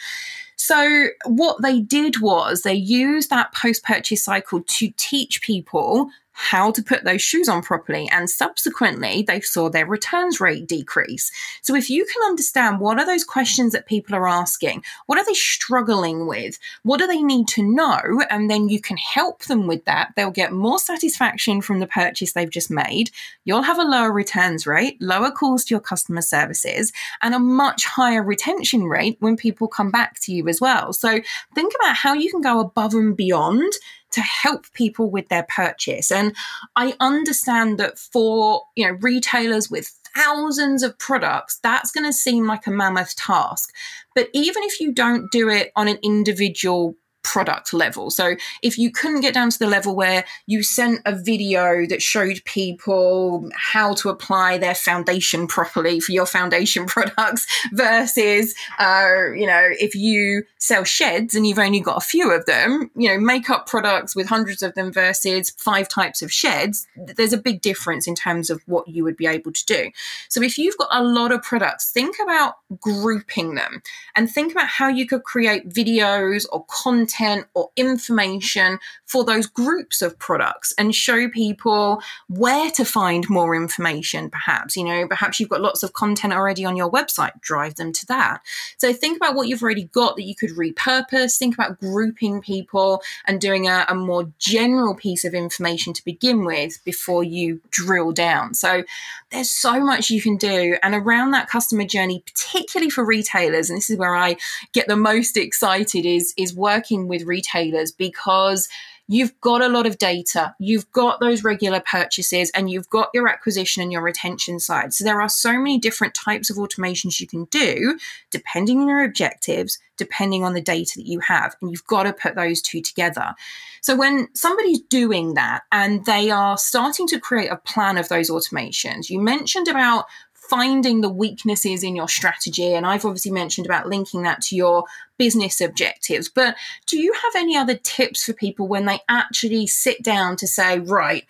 So, 0.66 1.06
what 1.26 1.62
they 1.62 1.78
did 1.78 2.20
was 2.20 2.62
they 2.62 2.74
used 2.74 3.30
that 3.30 3.54
post 3.54 3.84
purchase 3.84 4.24
cycle 4.24 4.62
to 4.62 4.90
teach 4.96 5.40
people 5.40 6.10
how 6.36 6.70
to 6.70 6.82
put 6.82 7.02
those 7.02 7.22
shoes 7.22 7.48
on 7.48 7.62
properly. 7.62 8.08
And 8.12 8.28
subsequently, 8.28 9.22
they 9.22 9.40
saw 9.40 9.70
their 9.70 9.86
returns 9.86 10.38
rate 10.38 10.66
decrease. 10.66 11.32
So, 11.62 11.74
if 11.74 11.88
you 11.88 12.04
can 12.04 12.22
understand 12.26 12.78
what 12.78 12.98
are 12.98 13.06
those 13.06 13.24
questions 13.24 13.72
that 13.72 13.86
people 13.86 14.14
are 14.14 14.28
asking, 14.28 14.84
what 15.06 15.18
are 15.18 15.24
they 15.24 15.32
struggling 15.32 16.26
with, 16.26 16.58
what 16.82 16.98
do 16.98 17.06
they 17.06 17.22
need 17.22 17.48
to 17.48 17.62
know, 17.62 18.22
and 18.30 18.50
then 18.50 18.68
you 18.68 18.80
can 18.80 18.98
help 18.98 19.44
them 19.44 19.66
with 19.66 19.86
that, 19.86 20.12
they'll 20.14 20.30
get 20.30 20.52
more 20.52 20.78
satisfaction 20.78 21.62
from 21.62 21.80
the 21.80 21.86
purchase 21.86 22.34
they've 22.34 22.50
just 22.50 22.70
made. 22.70 23.10
You'll 23.44 23.62
have 23.62 23.78
a 23.78 23.82
lower 23.82 24.12
returns 24.12 24.66
rate, 24.66 25.00
lower 25.00 25.30
calls 25.30 25.64
to 25.64 25.74
your 25.74 25.80
customer 25.80 26.22
services, 26.22 26.92
and 27.22 27.34
a 27.34 27.38
much 27.38 27.86
higher 27.86 28.22
retention 28.22 28.84
rate 28.84 29.16
when 29.20 29.36
people 29.36 29.68
come 29.68 29.90
back 29.90 30.20
to 30.20 30.32
you 30.32 30.48
as 30.48 30.60
well. 30.60 30.92
So, 30.92 31.18
think 31.54 31.72
about 31.80 31.96
how 31.96 32.12
you 32.12 32.30
can 32.30 32.42
go 32.42 32.60
above 32.60 32.92
and 32.92 33.16
beyond 33.16 33.72
to 34.16 34.22
help 34.22 34.72
people 34.72 35.10
with 35.10 35.28
their 35.28 35.46
purchase. 35.54 36.10
And 36.10 36.34
I 36.74 36.94
understand 37.00 37.78
that 37.78 37.98
for, 37.98 38.62
you 38.74 38.86
know, 38.86 38.96
retailers 39.02 39.70
with 39.70 39.92
thousands 40.16 40.82
of 40.82 40.98
products, 40.98 41.60
that's 41.62 41.90
going 41.90 42.06
to 42.06 42.14
seem 42.14 42.46
like 42.46 42.66
a 42.66 42.70
mammoth 42.70 43.14
task. 43.16 43.74
But 44.14 44.30
even 44.32 44.62
if 44.62 44.80
you 44.80 44.90
don't 44.90 45.30
do 45.30 45.50
it 45.50 45.70
on 45.76 45.86
an 45.86 45.98
individual 46.02 46.96
product 47.26 47.74
level. 47.74 48.08
So 48.10 48.36
if 48.62 48.78
you 48.78 48.90
couldn't 48.90 49.20
get 49.20 49.34
down 49.34 49.50
to 49.50 49.58
the 49.58 49.66
level 49.66 49.96
where 49.96 50.24
you 50.46 50.62
sent 50.62 51.00
a 51.04 51.14
video 51.14 51.84
that 51.86 52.00
showed 52.00 52.40
people 52.44 53.50
how 53.52 53.94
to 53.94 54.08
apply 54.08 54.58
their 54.58 54.76
foundation 54.76 55.48
properly 55.48 55.98
for 55.98 56.12
your 56.12 56.24
foundation 56.24 56.86
products 56.96 57.46
versus, 57.72 58.54
uh, 58.78 59.32
you 59.34 59.46
know, 59.46 59.68
if 59.80 59.94
you 59.96 60.44
sell 60.58 60.84
sheds 60.84 61.34
and 61.34 61.46
you've 61.46 61.58
only 61.58 61.80
got 61.80 61.96
a 61.96 62.06
few 62.06 62.30
of 62.30 62.46
them, 62.46 62.90
you 62.94 63.08
know, 63.08 63.18
makeup 63.18 63.66
products 63.66 64.14
with 64.14 64.28
hundreds 64.28 64.62
of 64.62 64.74
them 64.74 64.92
versus 64.92 65.50
five 65.58 65.88
types 65.88 66.22
of 66.22 66.32
sheds, 66.32 66.86
there's 66.96 67.32
a 67.32 67.38
big 67.38 67.60
difference 67.60 68.06
in 68.06 68.14
terms 68.14 68.50
of 68.50 68.62
what 68.66 68.86
you 68.86 69.02
would 69.02 69.16
be 69.16 69.26
able 69.26 69.52
to 69.52 69.66
do. 69.66 69.90
So 70.28 70.42
if 70.42 70.56
you've 70.56 70.78
got 70.78 70.88
a 70.92 71.02
lot 71.02 71.32
of 71.32 71.42
products, 71.42 71.90
think 71.90 72.16
about 72.22 72.54
grouping 72.80 73.56
them 73.56 73.82
and 74.14 74.30
think 74.30 74.52
about 74.52 74.68
how 74.68 74.86
you 74.86 75.08
could 75.08 75.24
create 75.24 75.68
videos 75.68 76.46
or 76.52 76.64
content 76.66 77.15
content 77.16 77.46
or 77.54 77.70
information 77.76 78.78
for 79.04 79.24
those 79.24 79.46
groups 79.46 80.02
of 80.02 80.18
products 80.18 80.74
and 80.78 80.94
show 80.94 81.28
people 81.28 82.00
where 82.28 82.70
to 82.72 82.84
find 82.84 83.28
more 83.28 83.54
information, 83.54 84.30
perhaps. 84.30 84.76
You 84.76 84.84
know, 84.84 85.06
perhaps 85.06 85.38
you've 85.38 85.48
got 85.48 85.60
lots 85.60 85.82
of 85.82 85.92
content 85.92 86.32
already 86.32 86.64
on 86.64 86.76
your 86.76 86.90
website, 86.90 87.40
drive 87.40 87.76
them 87.76 87.92
to 87.92 88.06
that. 88.06 88.40
So 88.78 88.92
think 88.92 89.16
about 89.16 89.34
what 89.34 89.48
you've 89.48 89.62
already 89.62 89.84
got 89.84 90.16
that 90.16 90.24
you 90.24 90.34
could 90.34 90.50
repurpose. 90.50 91.38
Think 91.38 91.54
about 91.54 91.80
grouping 91.80 92.40
people 92.40 93.02
and 93.26 93.40
doing 93.40 93.68
a, 93.68 93.86
a 93.88 93.94
more 93.94 94.32
general 94.38 94.94
piece 94.94 95.24
of 95.24 95.34
information 95.34 95.92
to 95.92 96.04
begin 96.04 96.44
with 96.44 96.82
before 96.84 97.22
you 97.22 97.60
drill 97.70 98.12
down. 98.12 98.54
So 98.54 98.84
there's 99.30 99.50
so 99.50 99.80
much 99.80 100.10
you 100.10 100.20
can 100.20 100.36
do. 100.36 100.76
And 100.82 100.94
around 100.94 101.32
that 101.32 101.48
customer 101.48 101.84
journey, 101.84 102.22
particularly 102.24 102.90
for 102.90 103.04
retailers, 103.04 103.70
and 103.70 103.76
this 103.76 103.90
is 103.90 103.98
where 103.98 104.14
I 104.14 104.36
get 104.72 104.88
the 104.88 104.96
most 104.96 105.36
excited, 105.36 106.06
is, 106.06 106.32
is 106.36 106.54
working 106.54 107.05
with 107.08 107.22
retailers 107.24 107.92
because 107.92 108.68
you've 109.08 109.40
got 109.40 109.62
a 109.62 109.68
lot 109.68 109.86
of 109.86 109.98
data, 109.98 110.54
you've 110.58 110.90
got 110.90 111.20
those 111.20 111.44
regular 111.44 111.80
purchases, 111.80 112.50
and 112.50 112.70
you've 112.70 112.88
got 112.88 113.08
your 113.14 113.28
acquisition 113.28 113.82
and 113.82 113.92
your 113.92 114.02
retention 114.02 114.58
side. 114.58 114.92
So 114.92 115.04
there 115.04 115.20
are 115.20 115.28
so 115.28 115.52
many 115.52 115.78
different 115.78 116.14
types 116.14 116.50
of 116.50 116.56
automations 116.56 117.20
you 117.20 117.26
can 117.26 117.44
do 117.44 117.98
depending 118.30 118.80
on 118.80 118.88
your 118.88 119.04
objectives, 119.04 119.78
depending 119.96 120.44
on 120.44 120.54
the 120.54 120.60
data 120.60 120.92
that 120.96 121.06
you 121.06 121.20
have. 121.20 121.54
And 121.60 121.70
you've 121.70 121.86
got 121.86 122.02
to 122.02 122.12
put 122.12 122.34
those 122.34 122.60
two 122.60 122.82
together. 122.82 123.34
So 123.80 123.94
when 123.96 124.28
somebody's 124.34 124.80
doing 124.80 125.34
that 125.34 125.62
and 125.70 126.04
they 126.04 126.30
are 126.30 126.58
starting 126.58 127.06
to 127.08 127.20
create 127.20 127.48
a 127.48 127.56
plan 127.56 127.98
of 127.98 128.08
those 128.08 128.30
automations, 128.30 129.08
you 129.08 129.20
mentioned 129.20 129.68
about 129.68 130.06
finding 130.48 131.00
the 131.00 131.08
weaknesses 131.08 131.82
in 131.82 131.96
your 131.96 132.08
strategy. 132.08 132.72
And 132.74 132.86
I've 132.86 133.04
obviously 133.04 133.32
mentioned 133.32 133.66
about 133.66 133.88
linking 133.88 134.22
that 134.22 134.40
to 134.42 134.56
your 134.56 134.84
business 135.18 135.60
objectives. 135.60 136.28
But 136.28 136.56
do 136.86 136.98
you 136.98 137.12
have 137.12 137.32
any 137.36 137.56
other 137.56 137.76
tips 137.76 138.24
for 138.24 138.32
people 138.32 138.68
when 138.68 138.86
they 138.86 139.00
actually 139.08 139.66
sit 139.66 140.02
down 140.02 140.36
to 140.36 140.46
say, 140.46 140.78
right, 140.78 141.24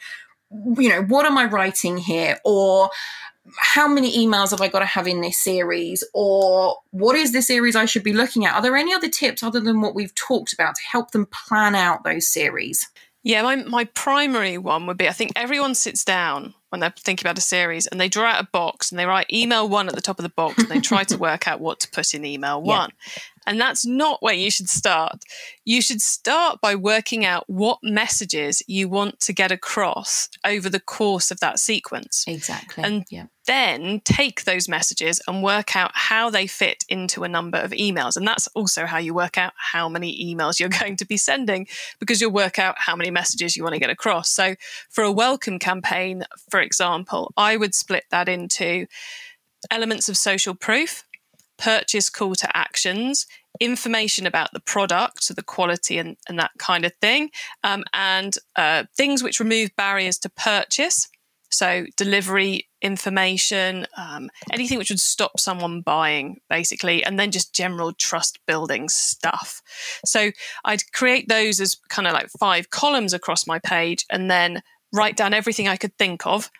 you 0.50 0.88
know, 0.88 1.02
what 1.02 1.26
am 1.26 1.38
I 1.38 1.46
writing 1.46 1.98
here? 1.98 2.38
Or 2.44 2.90
how 3.58 3.86
many 3.86 4.26
emails 4.26 4.50
have 4.50 4.60
I 4.60 4.68
got 4.68 4.80
to 4.80 4.86
have 4.86 5.06
in 5.06 5.20
this 5.20 5.38
series? 5.38 6.04
Or 6.14 6.78
what 6.90 7.16
is 7.16 7.32
the 7.32 7.42
series 7.42 7.76
I 7.76 7.84
should 7.84 8.02
be 8.02 8.12
looking 8.12 8.44
at? 8.44 8.54
Are 8.54 8.62
there 8.62 8.76
any 8.76 8.92
other 8.92 9.08
tips 9.08 9.42
other 9.42 9.60
than 9.60 9.80
what 9.80 9.94
we've 9.94 10.14
talked 10.14 10.52
about 10.52 10.74
to 10.76 10.82
help 10.90 11.12
them 11.12 11.26
plan 11.26 11.74
out 11.74 12.04
those 12.04 12.28
series? 12.28 12.88
Yeah, 13.26 13.42
my, 13.42 13.56
my 13.56 13.84
primary 13.86 14.56
one 14.56 14.86
would 14.86 14.96
be 14.96 15.08
I 15.08 15.12
think 15.12 15.32
everyone 15.34 15.74
sits 15.74 16.04
down 16.04 16.54
when 16.68 16.78
they're 16.78 16.94
thinking 16.96 17.26
about 17.26 17.36
a 17.36 17.40
series 17.40 17.88
and 17.88 18.00
they 18.00 18.08
draw 18.08 18.26
out 18.26 18.40
a 18.40 18.48
box 18.52 18.92
and 18.92 19.00
they 19.00 19.04
write 19.04 19.26
email 19.32 19.68
one 19.68 19.88
at 19.88 19.96
the 19.96 20.00
top 20.00 20.20
of 20.20 20.22
the 20.22 20.28
box 20.28 20.58
and 20.58 20.68
they 20.68 20.78
try 20.78 21.02
to 21.02 21.18
work 21.18 21.48
out 21.48 21.58
what 21.58 21.80
to 21.80 21.90
put 21.90 22.14
in 22.14 22.24
email 22.24 22.62
one. 22.62 22.92
And 23.46 23.60
that's 23.60 23.86
not 23.86 24.22
where 24.22 24.34
you 24.34 24.50
should 24.50 24.68
start. 24.68 25.22
You 25.64 25.80
should 25.80 26.02
start 26.02 26.60
by 26.60 26.74
working 26.74 27.24
out 27.24 27.44
what 27.46 27.78
messages 27.82 28.62
you 28.66 28.88
want 28.88 29.20
to 29.20 29.32
get 29.32 29.52
across 29.52 30.28
over 30.44 30.68
the 30.68 30.80
course 30.80 31.30
of 31.30 31.40
that 31.40 31.58
sequence. 31.58 32.24
Exactly. 32.26 32.82
And 32.82 33.04
yeah. 33.08 33.26
then 33.46 34.00
take 34.04 34.44
those 34.44 34.68
messages 34.68 35.20
and 35.28 35.42
work 35.42 35.76
out 35.76 35.92
how 35.94 36.28
they 36.28 36.48
fit 36.48 36.84
into 36.88 37.22
a 37.22 37.28
number 37.28 37.58
of 37.58 37.70
emails. 37.70 38.16
And 38.16 38.26
that's 38.26 38.48
also 38.48 38.84
how 38.84 38.98
you 38.98 39.14
work 39.14 39.38
out 39.38 39.52
how 39.56 39.88
many 39.88 40.34
emails 40.34 40.58
you're 40.60 40.68
going 40.68 40.96
to 40.96 41.06
be 41.06 41.16
sending 41.16 41.68
because 42.00 42.20
you'll 42.20 42.32
work 42.32 42.58
out 42.58 42.74
how 42.78 42.96
many 42.96 43.10
messages 43.10 43.56
you 43.56 43.62
want 43.62 43.74
to 43.74 43.80
get 43.80 43.90
across. 43.90 44.28
So 44.28 44.56
for 44.90 45.04
a 45.04 45.12
welcome 45.12 45.58
campaign, 45.58 46.24
for 46.50 46.60
example, 46.60 47.32
I 47.36 47.56
would 47.56 47.74
split 47.74 48.04
that 48.10 48.28
into 48.28 48.86
elements 49.70 50.08
of 50.08 50.16
social 50.16 50.54
proof 50.54 51.04
purchase 51.58 52.10
call 52.10 52.34
to 52.36 52.56
actions, 52.56 53.26
information 53.60 54.26
about 54.26 54.52
the 54.52 54.60
product, 54.60 55.24
so 55.24 55.34
the 55.34 55.42
quality 55.42 55.98
and, 55.98 56.16
and 56.28 56.38
that 56.38 56.52
kind 56.58 56.84
of 56.84 56.92
thing, 57.00 57.30
um, 57.64 57.84
and 57.92 58.36
uh, 58.56 58.84
things 58.96 59.22
which 59.22 59.40
remove 59.40 59.70
barriers 59.76 60.18
to 60.18 60.28
purchase. 60.28 61.08
So, 61.48 61.86
delivery 61.96 62.68
information, 62.82 63.86
um, 63.96 64.30
anything 64.52 64.78
which 64.78 64.90
would 64.90 65.00
stop 65.00 65.38
someone 65.38 65.80
buying, 65.80 66.40
basically, 66.50 67.04
and 67.04 67.18
then 67.20 67.30
just 67.30 67.54
general 67.54 67.92
trust 67.92 68.40
building 68.46 68.88
stuff. 68.88 69.62
So, 70.04 70.32
I'd 70.64 70.92
create 70.92 71.28
those 71.28 71.60
as 71.60 71.76
kind 71.88 72.08
of 72.08 72.14
like 72.14 72.28
five 72.38 72.70
columns 72.70 73.14
across 73.14 73.46
my 73.46 73.60
page 73.60 74.04
and 74.10 74.28
then 74.30 74.62
write 74.92 75.16
down 75.16 75.34
everything 75.34 75.68
I 75.68 75.76
could 75.76 75.96
think 75.98 76.26
of 76.26 76.50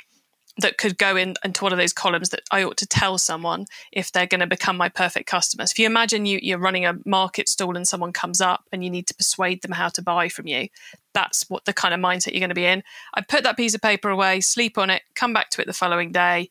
that 0.59 0.79
could 0.79 0.97
go 0.97 1.17
in 1.17 1.35
into 1.45 1.63
one 1.63 1.73
of 1.73 1.79
those 1.79 1.93
columns 1.93 2.31
that 2.31 2.41
I 2.51 2.63
ought 2.63 2.79
to 2.79 2.87
tell 2.87 3.19
someone 3.19 3.67
if 3.93 4.11
they're 4.11 4.27
going 4.27 4.41
to 4.41 4.47
become 4.47 4.77
my 4.77 4.89
perfect 4.89 5.29
customers. 5.29 5.71
If 5.71 5.79
you 5.79 5.87
imagine 5.87 6.25
you, 6.25 6.39
you're 6.43 6.59
running 6.59 6.87
a 6.87 6.97
market 7.05 7.49
stall 7.49 7.77
and 7.77 7.87
someone 7.87 8.13
comes 8.13 8.41
up 8.41 8.65
and 8.73 8.83
you 8.83 8.91
need 8.91 9.07
to 9.09 9.15
persuade 9.15 9.63
them 9.63 9.73
how 9.73 9.89
to 9.91 10.03
buy 10.03 10.29
from 10.29 10.47
you, 10.47 10.69
that's 11.13 11.49
what 11.51 11.67
the 11.67 11.75
kind 11.75 11.93
of 11.93 12.01
mindset 12.01 12.33
you're 12.33 12.41
going 12.41 12.49
to 12.49 12.55
be 12.55 12.65
in. 12.65 12.83
I 13.15 13.21
put 13.21 13.45
that 13.45 13.57
piece 13.57 13.75
of 13.75 13.83
paper 13.83 14.09
away, 14.09 14.41
sleep 14.41 14.79
on 14.79 14.89
it, 14.89 15.03
come 15.15 15.33
back 15.33 15.51
to 15.51 15.63
it 15.63 15.67
the 15.67 15.75
following 15.75 16.11
day, 16.11 16.49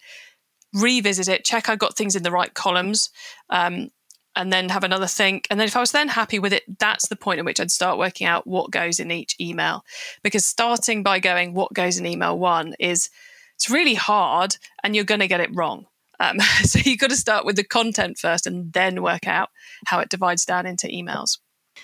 revisit 0.74 1.28
it, 1.28 1.46
check 1.46 1.68
I 1.68 1.76
got 1.76 1.98
things 1.98 2.16
in 2.16 2.24
the 2.24 2.32
right 2.32 2.54
columns. 2.54 3.10
Um, 3.50 3.90
and 4.38 4.52
then 4.52 4.68
have 4.68 4.84
another 4.84 5.08
think. 5.08 5.48
And 5.50 5.58
then 5.58 5.68
if 5.68 5.78
I 5.78 5.80
was 5.80 5.94
then 5.94 6.10
happy 6.10 6.40
with 6.40 6.52
it, 6.52 6.64
that's 6.78 7.08
the 7.08 7.16
point 7.16 7.40
at 7.40 7.46
which 7.46 7.62
I'd 7.62 7.72
start 7.72 7.98
working 7.98 8.28
out 8.28 8.46
what 8.46 8.70
goes 8.70 9.00
in 9.00 9.10
each 9.10 9.34
email. 9.40 9.86
Because 10.24 10.46
starting 10.46 11.04
by 11.04 11.20
going, 11.20 11.54
what 11.54 11.72
goes 11.72 11.98
in 11.98 12.06
email 12.06 12.38
one 12.38 12.76
is 12.78 13.10
it's 13.56 13.70
really 13.70 13.96
hard 13.96 14.58
and 14.84 14.96
you're 14.96 15.06
going 15.06 15.22
to 15.22 15.28
get 15.28 15.40
it 15.40 15.50
wrong. 15.54 15.86
Um, 16.20 16.40
so 16.64 16.80
you've 16.80 17.00
got 17.00 17.10
to 17.10 17.18
start 17.18 17.46
with 17.46 17.56
the 17.56 17.64
content 17.64 18.18
first 18.18 18.48
and 18.48 18.72
then 18.74 19.02
work 19.02 19.28
out 19.28 19.50
how 19.88 20.00
it 20.00 20.10
divides 20.10 20.46
down 20.46 20.66
into 20.66 20.88
emails. 20.88 21.38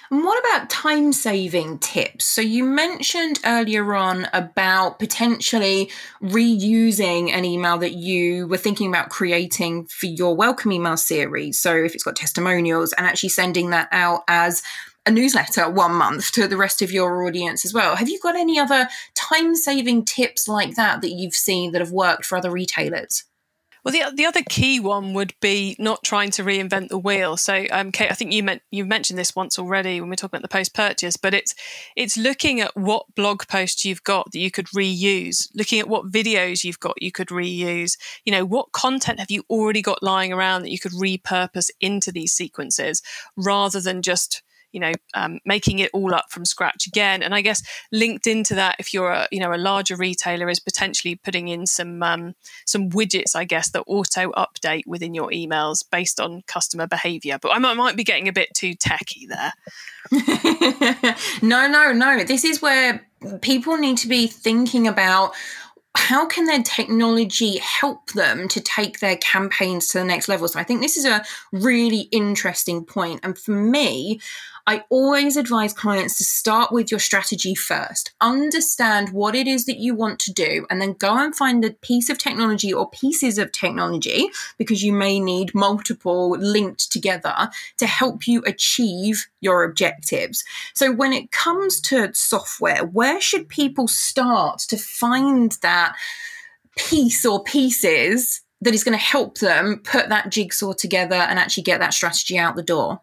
And 0.10 0.24
what 0.24 0.40
about 0.40 0.70
time 0.70 1.12
saving 1.12 1.80
tips? 1.80 2.26
So, 2.26 2.42
you 2.42 2.64
mentioned 2.64 3.40
earlier 3.46 3.94
on 3.94 4.28
about 4.34 5.00
potentially 5.00 5.90
reusing 6.22 7.32
an 7.32 7.44
email 7.44 7.78
that 7.80 7.94
you 7.94 8.48
were 8.48 8.58
thinking 8.58 8.88
about 8.88 9.10
creating 9.10 9.88
for 9.88 10.06
your 10.06 10.36
welcome 10.36 10.72
email 10.72 10.98
series. 10.98 11.60
So, 11.60 11.76
if 11.76 11.94
it's 11.94 12.04
got 12.04 12.16
testimonials 12.16 12.94
and 12.94 13.06
actually 13.06 13.30
sending 13.30 13.72
that 13.72 13.90
out 13.92 14.22
as 14.28 14.64
a 15.06 15.12
newsletter 15.12 15.70
one 15.70 15.94
month 15.94 16.32
to 16.34 16.48
the 16.48 16.58
rest 16.58 16.82
of 16.82 16.92
your 16.92 17.26
audience 17.26 17.66
as 17.66 17.74
well. 17.74 17.96
Have 17.96 18.10
you 18.10 18.20
got 18.20 18.36
any 18.36 18.60
other 18.60 18.88
time 19.16 19.56
saving 19.56 20.06
tips 20.06 20.48
like 20.48 20.76
that 20.76 21.02
that 21.02 21.12
you've 21.12 21.34
seen 21.34 21.72
that 21.72 21.82
have 21.82 21.92
worked 21.92 22.26
for 22.26 22.38
other 22.38 22.52
retailers? 22.52 23.26
Well, 23.84 23.92
the 23.92 24.16
the 24.16 24.26
other 24.26 24.44
key 24.48 24.80
one 24.80 25.16
would 25.16 25.34
be 25.42 25.76
not 25.80 26.04
trying 26.04 26.30
to 26.32 26.44
reinvent 26.44 26.90
the 26.90 27.00
wheel. 27.00 27.36
So, 27.36 27.66
um, 27.72 27.92
Kate, 27.92 28.12
I 28.12 28.14
think 28.14 28.32
you 28.32 28.44
meant 28.44 28.62
you 28.70 28.86
mentioned 28.86 29.18
this 29.18 29.36
once 29.36 29.58
already 29.58 30.00
when 30.00 30.10
we 30.10 30.14
are 30.14 30.18
talking 30.18 30.38
about 30.38 30.44
the 30.44 30.56
post 30.56 30.76
purchase, 30.76 31.18
but 31.18 31.34
it's 31.34 31.56
it's 31.96 32.16
looking 32.16 32.62
at 32.62 32.78
what 32.78 33.08
blog 33.16 33.48
posts 33.48 33.84
you've 33.84 34.04
got 34.04 34.32
that 34.32 34.40
you 34.40 34.52
could 34.52 34.68
reuse, 34.68 35.48
looking 35.56 35.80
at 35.80 35.88
what 35.88 36.12
videos 36.12 36.64
you've 36.64 36.80
got 36.80 37.02
you 37.02 37.12
could 37.12 37.30
reuse. 37.30 37.98
You 38.24 38.32
know, 38.32 38.46
what 38.46 38.72
content 38.72 39.20
have 39.20 39.32
you 39.32 39.44
already 39.50 39.82
got 39.82 40.04
lying 40.04 40.32
around 40.32 40.62
that 40.62 40.72
you 40.72 40.80
could 40.80 40.92
repurpose 40.92 41.72
into 41.80 42.12
these 42.12 42.34
sequences, 42.34 43.02
rather 43.36 43.82
than 43.82 44.04
just 44.04 44.44
you 44.72 44.80
know, 44.80 44.92
um, 45.14 45.40
making 45.46 45.80
it 45.80 45.90
all 45.94 46.14
up 46.14 46.26
from 46.30 46.46
scratch 46.46 46.88
again. 46.88 47.24
And 47.24 47.34
I 47.36 47.42
guess 47.42 47.64
linked 47.92 48.28
into 48.28 48.56
that, 48.56 48.76
if 48.80 48.94
you're 48.94 49.12
a, 49.12 49.28
you 49.32 49.40
know, 49.40 49.54
a 49.54 49.58
larger 49.58 49.96
retailer, 49.96 50.50
is 50.50 50.60
potentially 50.60 51.16
putting 51.16 51.48
in 51.48 51.66
some 51.66 52.02
um, 52.04 52.36
some 52.66 52.90
widgets, 52.90 53.36
I 53.36 53.46
guess, 53.46 53.70
that 53.72 53.84
auto 53.88 54.32
update 54.32 54.88
within 54.88 55.14
your 55.14 55.30
emails 55.32 55.84
based 55.90 56.20
on 56.20 56.44
customer 56.48 56.88
behavior. 56.88 57.38
But 57.42 57.54
I 57.54 57.60
might, 57.60 57.76
might 57.76 57.96
be 57.96 58.04
getting 58.04 58.28
a 58.28 58.34
bit 58.34 58.50
too 58.54 58.74
techy 58.74 59.28
there. 59.28 59.54
no, 61.42 61.68
no, 61.68 61.92
no. 61.92 62.24
This 62.24 62.44
is 62.44 62.62
where 62.62 63.06
people 63.42 63.78
need 63.78 63.98
to 63.98 64.08
be 64.08 64.28
thinking 64.28 64.88
about 64.88 65.34
how 65.96 66.26
can 66.26 66.46
their 66.46 66.64
technology 66.64 67.58
help 67.58 68.12
them 68.12 68.48
to 68.48 68.62
take 68.62 69.00
their 69.00 69.18
campaigns 69.18 69.90
to 69.90 70.00
the 70.00 70.06
next 70.06 70.30
level? 70.30 70.48
So 70.48 70.60
I 70.60 70.64
think 70.64 70.82
this 70.82 70.96
is 70.96 71.06
a 71.06 71.24
really 71.52 72.02
interesting 72.12 72.86
point. 72.86 73.20
And 73.24 73.38
for 73.38 73.52
me, 73.52 74.22
I 74.68 74.84
always 74.90 75.38
advise 75.38 75.74
clients 75.74 76.18
to 76.18 76.24
start 76.24 76.72
with 76.72 76.92
your 76.92 77.00
strategy 77.00 77.56
first. 77.56 78.14
Understand 78.22 79.10
what 79.10 79.36
it 79.36 79.48
is 79.48 79.66
that 79.66 79.80
you 79.80 79.96
want 79.96 80.20
to 80.20 80.34
do, 80.34 80.66
and 80.70 80.82
then 80.82 80.94
go 80.94 81.18
and 81.18 81.36
find 81.36 81.64
the 81.64 81.72
piece 81.82 82.10
of 82.10 82.18
technology 82.18 82.72
or 82.72 82.90
pieces 82.90 83.38
of 83.38 83.52
technology, 83.52 84.30
because 84.58 84.84
you 84.84 84.94
may 84.94 85.20
need 85.20 85.56
multiple 85.56 86.32
linked 86.32 86.92
together 86.92 87.50
to 87.78 87.88
help 87.88 88.28
you 88.28 88.44
achieve 88.46 89.28
your 89.42 89.64
objectives. 89.64 90.44
So, 90.74 90.92
when 90.92 91.14
it 91.14 91.32
comes 91.32 91.82
to 91.82 92.14
software, 92.14 92.86
where 92.86 93.20
should 93.20 93.50
people 93.50 93.88
start 93.88 94.60
to 94.70 94.78
find 94.78 95.58
that 95.62 95.96
piece 96.78 97.26
or 97.26 97.44
pieces 97.44 98.42
that 98.62 98.74
is 98.74 98.84
going 98.84 98.98
to 98.98 99.04
help 99.04 99.40
them 99.40 99.82
put 99.84 100.10
that 100.10 100.32
jigsaw 100.32 100.74
together 100.74 101.16
and 101.16 101.40
actually 101.40 101.64
get 101.64 101.80
that 101.80 101.94
strategy 101.94 102.38
out 102.38 102.56
the 102.56 102.64
door? 102.64 103.02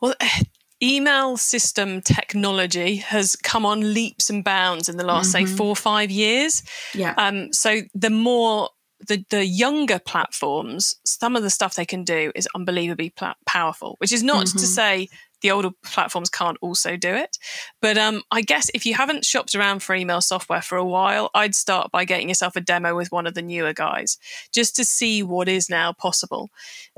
Well, 0.00 0.14
email 0.82 1.36
system 1.36 2.00
technology 2.00 2.96
has 2.96 3.36
come 3.36 3.66
on 3.66 3.92
leaps 3.92 4.30
and 4.30 4.42
bounds 4.42 4.88
in 4.88 4.96
the 4.96 5.04
last, 5.04 5.34
mm-hmm. 5.34 5.46
say, 5.46 5.56
four 5.56 5.68
or 5.68 5.76
five 5.76 6.10
years. 6.10 6.62
Yeah. 6.94 7.14
Um, 7.18 7.52
so 7.52 7.80
the 7.94 8.08
more 8.10 8.70
the, 9.06 9.24
the 9.30 9.44
younger 9.44 9.98
platforms, 9.98 10.96
some 11.04 11.36
of 11.36 11.42
the 11.42 11.50
stuff 11.50 11.74
they 11.74 11.86
can 11.86 12.04
do 12.04 12.32
is 12.34 12.48
unbelievably 12.54 13.10
pl- 13.10 13.34
powerful, 13.46 13.96
which 13.98 14.12
is 14.12 14.22
not 14.22 14.46
mm-hmm. 14.46 14.58
to 14.58 14.66
say 14.66 15.08
the 15.40 15.50
older 15.50 15.70
platforms 15.82 16.28
can't 16.28 16.58
also 16.60 16.96
do 16.96 17.14
it. 17.14 17.38
But 17.80 17.96
um, 17.96 18.22
I 18.30 18.42
guess 18.42 18.70
if 18.74 18.84
you 18.84 18.94
haven't 18.94 19.24
shopped 19.24 19.54
around 19.54 19.82
for 19.82 19.94
email 19.94 20.20
software 20.20 20.60
for 20.60 20.76
a 20.76 20.84
while, 20.84 21.30
I'd 21.34 21.54
start 21.54 21.90
by 21.90 22.04
getting 22.04 22.28
yourself 22.28 22.56
a 22.56 22.60
demo 22.60 22.94
with 22.94 23.10
one 23.10 23.26
of 23.26 23.34
the 23.34 23.42
newer 23.42 23.72
guys 23.72 24.18
just 24.52 24.76
to 24.76 24.84
see 24.84 25.22
what 25.22 25.48
is 25.48 25.70
now 25.70 25.92
possible. 25.92 26.50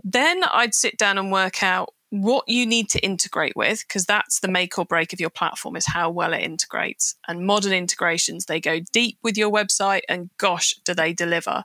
Then 0.03 0.43
I'd 0.45 0.75
sit 0.75 0.97
down 0.97 1.19
and 1.19 1.31
work 1.31 1.63
out 1.63 1.91
what 2.13 2.47
you 2.47 2.67
need 2.67 2.91
to 2.91 3.01
integrate 3.01 3.57
with 3.57 3.85
because 3.89 4.05
that's 4.05 4.41
the 4.41 4.49
make 4.49 4.79
or 4.79 4.85
break 4.85 5.15
of 5.15 5.21
your 5.21 5.31
platform 5.31 5.77
is 5.77 5.87
how 5.87 6.11
well 6.11 6.35
it 6.35 6.43
integrates. 6.43 7.17
And 7.27 7.47
modern 7.47 7.73
integrations 7.73 8.47
they 8.47 8.61
go 8.61 8.81
deep 8.93 9.19
with 9.23 9.39
your 9.39 9.51
website 9.51 10.03
and 10.09 10.31
gosh 10.37 10.75
do 10.85 10.93
they 10.93 11.15
deliver. 11.15 11.65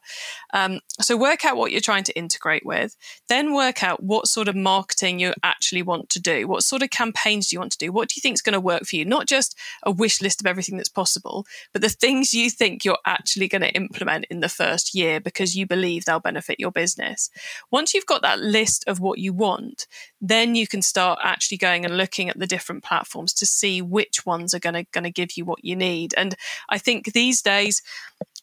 Um, 0.53 0.79
so 1.01 1.17
work 1.17 1.43
out 1.43 1.57
what 1.57 1.71
you're 1.71 1.81
trying 1.81 2.05
to 2.05 2.17
integrate 2.17 2.65
with 2.65 2.95
then 3.27 3.53
work 3.53 3.83
out 3.83 4.01
what 4.01 4.27
sort 4.27 4.47
of 4.47 4.55
marketing 4.55 5.19
you 5.19 5.33
actually 5.43 5.81
want 5.81 6.09
to 6.11 6.21
do. 6.21 6.47
What 6.47 6.63
sort 6.63 6.81
of 6.81 6.91
campaigns 6.91 7.49
do 7.49 7.55
you 7.55 7.59
want 7.59 7.73
to 7.73 7.77
do? 7.77 7.91
What 7.91 8.07
do 8.09 8.13
you 8.15 8.21
think 8.21 8.35
is 8.35 8.41
going 8.41 8.53
to 8.53 8.59
work 8.61 8.85
for 8.85 8.95
you? 8.95 9.03
Not 9.03 9.27
just 9.27 9.57
a 9.83 9.91
wish 9.91 10.21
list 10.21 10.41
of 10.41 10.47
everything 10.47 10.77
that's 10.77 10.89
possible 10.89 11.45
but 11.73 11.81
the 11.81 11.89
things 11.89 12.33
you 12.33 12.49
think 12.49 12.85
you're 12.85 12.97
actually 13.05 13.47
going 13.47 13.61
to 13.61 13.75
implement 13.75 14.25
in 14.29 14.39
the 14.39 14.49
first 14.49 14.95
year 14.95 15.19
because 15.19 15.55
you 15.55 15.65
believe 15.65 16.05
they'll 16.05 16.19
benefit 16.19 16.59
your 16.59 16.71
business. 16.71 17.29
Once 17.71 17.93
you've 17.93 18.05
got 18.05 18.21
that 18.21 18.39
list 18.39 18.83
of 18.87 18.99
what 18.99 19.19
you 19.19 19.33
want 19.33 19.87
then 20.19 20.55
you 20.55 20.67
can 20.67 20.81
start 20.81 21.19
actually 21.23 21.57
going 21.57 21.85
and 21.85 21.95
looking 21.95 22.29
at 22.29 22.39
the 22.39 22.47
different 22.47 22.83
platforms 22.83 23.33
to 23.33 23.45
see 23.45 23.81
which 23.81 24.25
ones 24.25 24.53
are 24.53 24.59
going 24.59 24.73
to 24.73 24.83
going 24.91 25.03
to 25.03 25.11
give 25.11 25.37
you 25.37 25.45
what 25.45 25.63
you 25.63 25.75
need. 25.75 26.13
And 26.17 26.35
I 26.69 26.77
think 26.77 27.13
these 27.13 27.41
days 27.41 27.81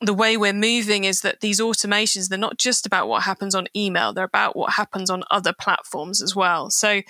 the 0.01 0.15
way 0.15 0.37
we're 0.37 0.53
moving 0.53 1.05
is 1.05 1.23
that 1.23 1.41
these 1.41 1.61
automations 1.61 2.29
they're 2.29 2.39
not 2.39 2.59
just 2.59 2.87
about 2.87 3.09
what 3.09 3.23
happens 3.23 3.55
on 3.55 3.67
email, 3.77 4.13
they're 4.13 4.25
about 4.25 4.57
what 4.57 4.75
happens 4.75 5.11
on 5.11 5.25
other 5.31 5.53
platforms 5.53 6.23
as 6.23 6.37
well. 6.37 6.71
So 6.71 7.01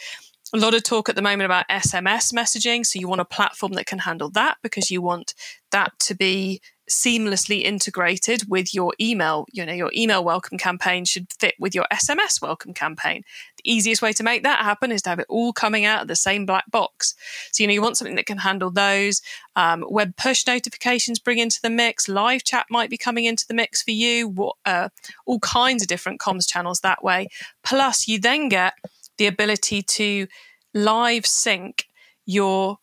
a 0.52 0.58
lot 0.58 0.74
of 0.74 0.82
talk 0.82 1.08
at 1.08 1.16
the 1.16 1.22
moment 1.22 1.46
about 1.46 1.68
SMS 1.68 2.32
messaging. 2.32 2.86
So 2.86 2.98
you 2.98 3.08
want 3.08 3.20
a 3.20 3.26
platform 3.26 3.72
that 3.72 3.86
can 3.86 4.00
handle 4.00 4.30
that 4.30 4.58
because 4.62 4.90
you 4.90 5.02
want 5.02 5.34
that 5.72 5.92
to 6.00 6.14
be 6.14 6.60
seamlessly 6.88 7.62
integrated 7.62 8.48
with 8.48 8.74
your 8.74 8.94
email. 9.00 9.46
You 9.52 9.64
know, 9.64 9.72
your 9.72 9.90
email 9.94 10.22
welcome 10.22 10.58
campaign 10.58 11.04
should 11.04 11.26
fit 11.38 11.54
with 11.58 11.74
your 11.74 11.86
SMS 11.92 12.42
welcome 12.42 12.74
campaign. 12.74 13.22
The 13.56 13.72
easiest 13.72 14.02
way 14.02 14.12
to 14.12 14.22
make 14.22 14.42
that 14.42 14.64
happen 14.64 14.92
is 14.92 15.02
to 15.02 15.10
have 15.10 15.18
it 15.18 15.26
all 15.28 15.52
coming 15.52 15.84
out 15.84 16.02
of 16.02 16.08
the 16.08 16.16
same 16.16 16.46
black 16.46 16.70
box. 16.70 17.14
So, 17.52 17.62
you 17.62 17.66
know, 17.66 17.74
you 17.74 17.82
want 17.82 17.96
something 17.96 18.16
that 18.16 18.26
can 18.26 18.38
handle 18.38 18.70
those. 18.70 19.22
Um, 19.56 19.84
web 19.88 20.16
push 20.16 20.46
notifications 20.46 21.18
bring 21.18 21.38
into 21.38 21.60
the 21.62 21.70
mix. 21.70 22.08
Live 22.08 22.44
chat 22.44 22.66
might 22.70 22.90
be 22.90 22.98
coming 22.98 23.24
into 23.24 23.46
the 23.46 23.54
mix 23.54 23.82
for 23.82 23.92
you. 23.92 24.28
What, 24.28 24.56
uh, 24.66 24.90
all 25.26 25.40
kinds 25.40 25.82
of 25.82 25.88
different 25.88 26.20
comms 26.20 26.48
channels 26.48 26.80
that 26.80 27.02
way. 27.02 27.28
Plus, 27.62 28.06
you 28.08 28.18
then 28.18 28.48
get 28.48 28.74
the 29.16 29.26
ability 29.26 29.82
to 29.82 30.26
live 30.74 31.24
sync 31.24 31.86
your 32.26 32.78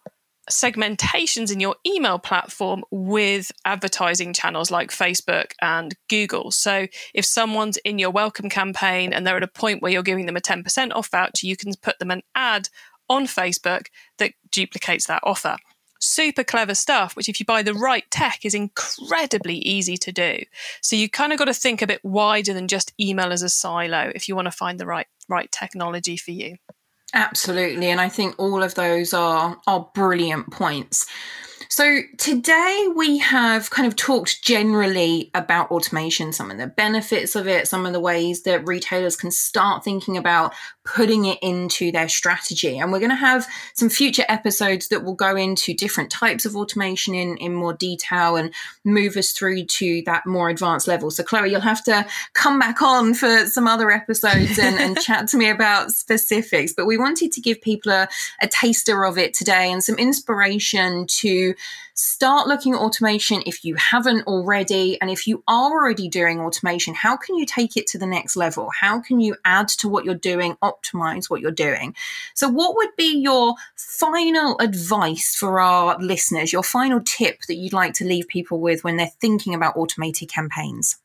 segmentations 0.51 1.51
in 1.51 1.59
your 1.59 1.75
email 1.85 2.19
platform 2.19 2.83
with 2.91 3.51
advertising 3.65 4.33
channels 4.33 4.69
like 4.69 4.91
Facebook 4.91 5.51
and 5.61 5.95
Google. 6.09 6.51
So 6.51 6.87
if 7.13 7.25
someone's 7.25 7.77
in 7.77 7.97
your 7.97 8.11
welcome 8.11 8.49
campaign 8.49 9.13
and 9.13 9.25
they're 9.25 9.37
at 9.37 9.43
a 9.43 9.47
point 9.47 9.81
where 9.81 9.91
you're 9.91 10.03
giving 10.03 10.25
them 10.25 10.37
a 10.37 10.41
10% 10.41 10.91
off 10.93 11.09
voucher, 11.09 11.47
you 11.47 11.55
can 11.55 11.73
put 11.81 11.99
them 11.99 12.11
an 12.11 12.21
ad 12.35 12.69
on 13.09 13.25
Facebook 13.25 13.87
that 14.17 14.33
duplicates 14.51 15.07
that 15.07 15.23
offer. 15.23 15.57
Super 15.99 16.43
clever 16.43 16.73
stuff, 16.73 17.15
which 17.15 17.29
if 17.29 17.39
you 17.39 17.45
buy 17.45 17.61
the 17.61 17.73
right 17.73 18.09
tech 18.09 18.43
is 18.43 18.55
incredibly 18.55 19.55
easy 19.55 19.97
to 19.97 20.11
do. 20.11 20.43
So 20.81 20.95
you 20.95 21.09
kind 21.09 21.31
of 21.31 21.39
got 21.39 21.45
to 21.45 21.53
think 21.53 21.81
a 21.81 21.87
bit 21.87 22.03
wider 22.03 22.53
than 22.53 22.67
just 22.67 22.93
email 22.99 23.31
as 23.31 23.43
a 23.43 23.49
silo 23.49 24.11
if 24.15 24.27
you 24.27 24.35
want 24.35 24.47
to 24.47 24.51
find 24.51 24.79
the 24.79 24.85
right 24.85 25.07
right 25.29 25.51
technology 25.51 26.17
for 26.17 26.31
you. 26.31 26.57
Absolutely. 27.13 27.89
And 27.89 27.99
I 27.99 28.07
think 28.09 28.35
all 28.37 28.63
of 28.63 28.75
those 28.75 29.13
are 29.13 29.57
are 29.67 29.89
brilliant 29.93 30.51
points. 30.51 31.05
So, 31.71 32.01
today 32.17 32.89
we 32.93 33.19
have 33.19 33.69
kind 33.69 33.87
of 33.87 33.95
talked 33.95 34.43
generally 34.43 35.31
about 35.33 35.71
automation, 35.71 36.33
some 36.33 36.51
of 36.51 36.57
the 36.57 36.67
benefits 36.67 37.33
of 37.33 37.47
it, 37.47 37.65
some 37.65 37.85
of 37.85 37.93
the 37.93 37.99
ways 38.01 38.43
that 38.43 38.67
retailers 38.67 39.15
can 39.15 39.31
start 39.31 39.81
thinking 39.81 40.17
about 40.17 40.53
putting 40.83 41.23
it 41.23 41.39
into 41.41 41.89
their 41.89 42.09
strategy. 42.09 42.77
And 42.77 42.91
we're 42.91 42.99
going 42.99 43.11
to 43.11 43.15
have 43.15 43.47
some 43.73 43.89
future 43.89 44.25
episodes 44.27 44.89
that 44.89 45.05
will 45.05 45.13
go 45.13 45.37
into 45.37 45.73
different 45.73 46.11
types 46.11 46.45
of 46.45 46.57
automation 46.57 47.15
in, 47.15 47.37
in 47.37 47.53
more 47.53 47.73
detail 47.73 48.35
and 48.35 48.53
move 48.83 49.15
us 49.15 49.31
through 49.31 49.63
to 49.63 50.01
that 50.05 50.25
more 50.25 50.49
advanced 50.49 50.89
level. 50.89 51.09
So, 51.09 51.23
Chloe, 51.23 51.51
you'll 51.51 51.61
have 51.61 51.85
to 51.85 52.05
come 52.33 52.59
back 52.59 52.81
on 52.81 53.13
for 53.13 53.45
some 53.45 53.65
other 53.67 53.91
episodes 53.91 54.59
and, 54.59 54.77
and 54.77 54.99
chat 55.01 55.29
to 55.29 55.37
me 55.37 55.49
about 55.49 55.91
specifics. 55.91 56.73
But 56.73 56.85
we 56.85 56.97
wanted 56.97 57.31
to 57.31 57.39
give 57.39 57.61
people 57.61 57.93
a, 57.93 58.09
a 58.41 58.49
taster 58.49 59.05
of 59.05 59.17
it 59.17 59.33
today 59.33 59.71
and 59.71 59.81
some 59.81 59.95
inspiration 59.95 61.07
to 61.07 61.55
start 61.93 62.47
looking 62.47 62.73
at 62.73 62.79
automation 62.79 63.43
if 63.45 63.63
you 63.63 63.75
haven't 63.75 64.27
already. 64.27 64.99
And 65.01 65.09
if 65.09 65.27
you 65.27 65.43
are 65.47 65.71
already 65.71 66.07
doing 66.07 66.39
automation, 66.39 66.93
how 66.93 67.17
can 67.17 67.35
you 67.35 67.45
take 67.45 67.77
it 67.77 67.87
to 67.87 67.97
the 67.97 68.05
next 68.05 68.35
level? 68.35 68.69
How 68.79 68.99
can 68.99 69.19
you 69.19 69.35
add 69.45 69.67
to 69.69 69.89
what 69.89 70.05
you're 70.05 70.15
doing, 70.15 70.55
optimize 70.63 71.29
what 71.29 71.41
you're 71.41 71.51
doing? 71.51 71.95
So, 72.33 72.47
what 72.49 72.75
would 72.75 72.95
be 72.97 73.19
your 73.19 73.55
final 73.75 74.57
advice 74.59 75.35
for 75.35 75.59
our 75.59 75.97
listeners, 75.99 76.53
your 76.53 76.63
final 76.63 77.01
tip 77.01 77.41
that 77.47 77.55
you'd 77.55 77.73
like 77.73 77.93
to 77.95 78.05
leave 78.05 78.27
people 78.27 78.59
with 78.59 78.83
when 78.83 78.97
they're 78.97 79.07
thinking 79.19 79.53
about 79.53 79.77
automated 79.77 80.29
campaigns? 80.29 80.97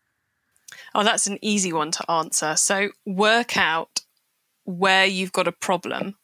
Oh, 0.95 1.05
that's 1.05 1.27
an 1.27 1.39
easy 1.43 1.73
one 1.73 1.91
to 1.93 2.11
answer. 2.11 2.57
So, 2.57 2.91
work 3.05 3.57
out 3.57 4.01
where 4.65 5.07
you've 5.07 5.33
got 5.33 5.47
a 5.49 5.53
problem 5.53 6.17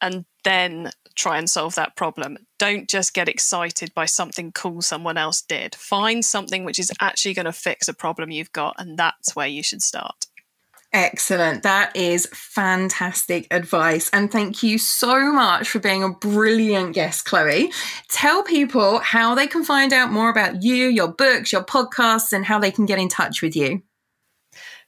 and 0.00 0.24
then 0.44 0.90
try 1.14 1.38
and 1.38 1.48
solve 1.48 1.76
that 1.76 1.96
problem. 1.96 2.38
Don't 2.62 2.88
just 2.88 3.12
get 3.12 3.28
excited 3.28 3.92
by 3.92 4.04
something 4.04 4.52
cool 4.52 4.82
someone 4.82 5.18
else 5.18 5.42
did. 5.42 5.74
Find 5.74 6.24
something 6.24 6.64
which 6.64 6.78
is 6.78 6.92
actually 7.00 7.34
going 7.34 7.46
to 7.46 7.52
fix 7.52 7.88
a 7.88 7.92
problem 7.92 8.30
you've 8.30 8.52
got, 8.52 8.76
and 8.78 8.96
that's 8.96 9.34
where 9.34 9.48
you 9.48 9.64
should 9.64 9.82
start. 9.82 10.26
Excellent. 10.92 11.64
That 11.64 11.96
is 11.96 12.28
fantastic 12.32 13.48
advice. 13.50 14.08
And 14.10 14.30
thank 14.30 14.62
you 14.62 14.78
so 14.78 15.32
much 15.32 15.70
for 15.70 15.80
being 15.80 16.04
a 16.04 16.10
brilliant 16.10 16.94
guest, 16.94 17.24
Chloe. 17.24 17.72
Tell 18.06 18.44
people 18.44 19.00
how 19.00 19.34
they 19.34 19.48
can 19.48 19.64
find 19.64 19.92
out 19.92 20.12
more 20.12 20.30
about 20.30 20.62
you, 20.62 20.86
your 20.86 21.08
books, 21.08 21.50
your 21.50 21.64
podcasts, 21.64 22.32
and 22.32 22.44
how 22.44 22.60
they 22.60 22.70
can 22.70 22.86
get 22.86 23.00
in 23.00 23.08
touch 23.08 23.42
with 23.42 23.56
you. 23.56 23.82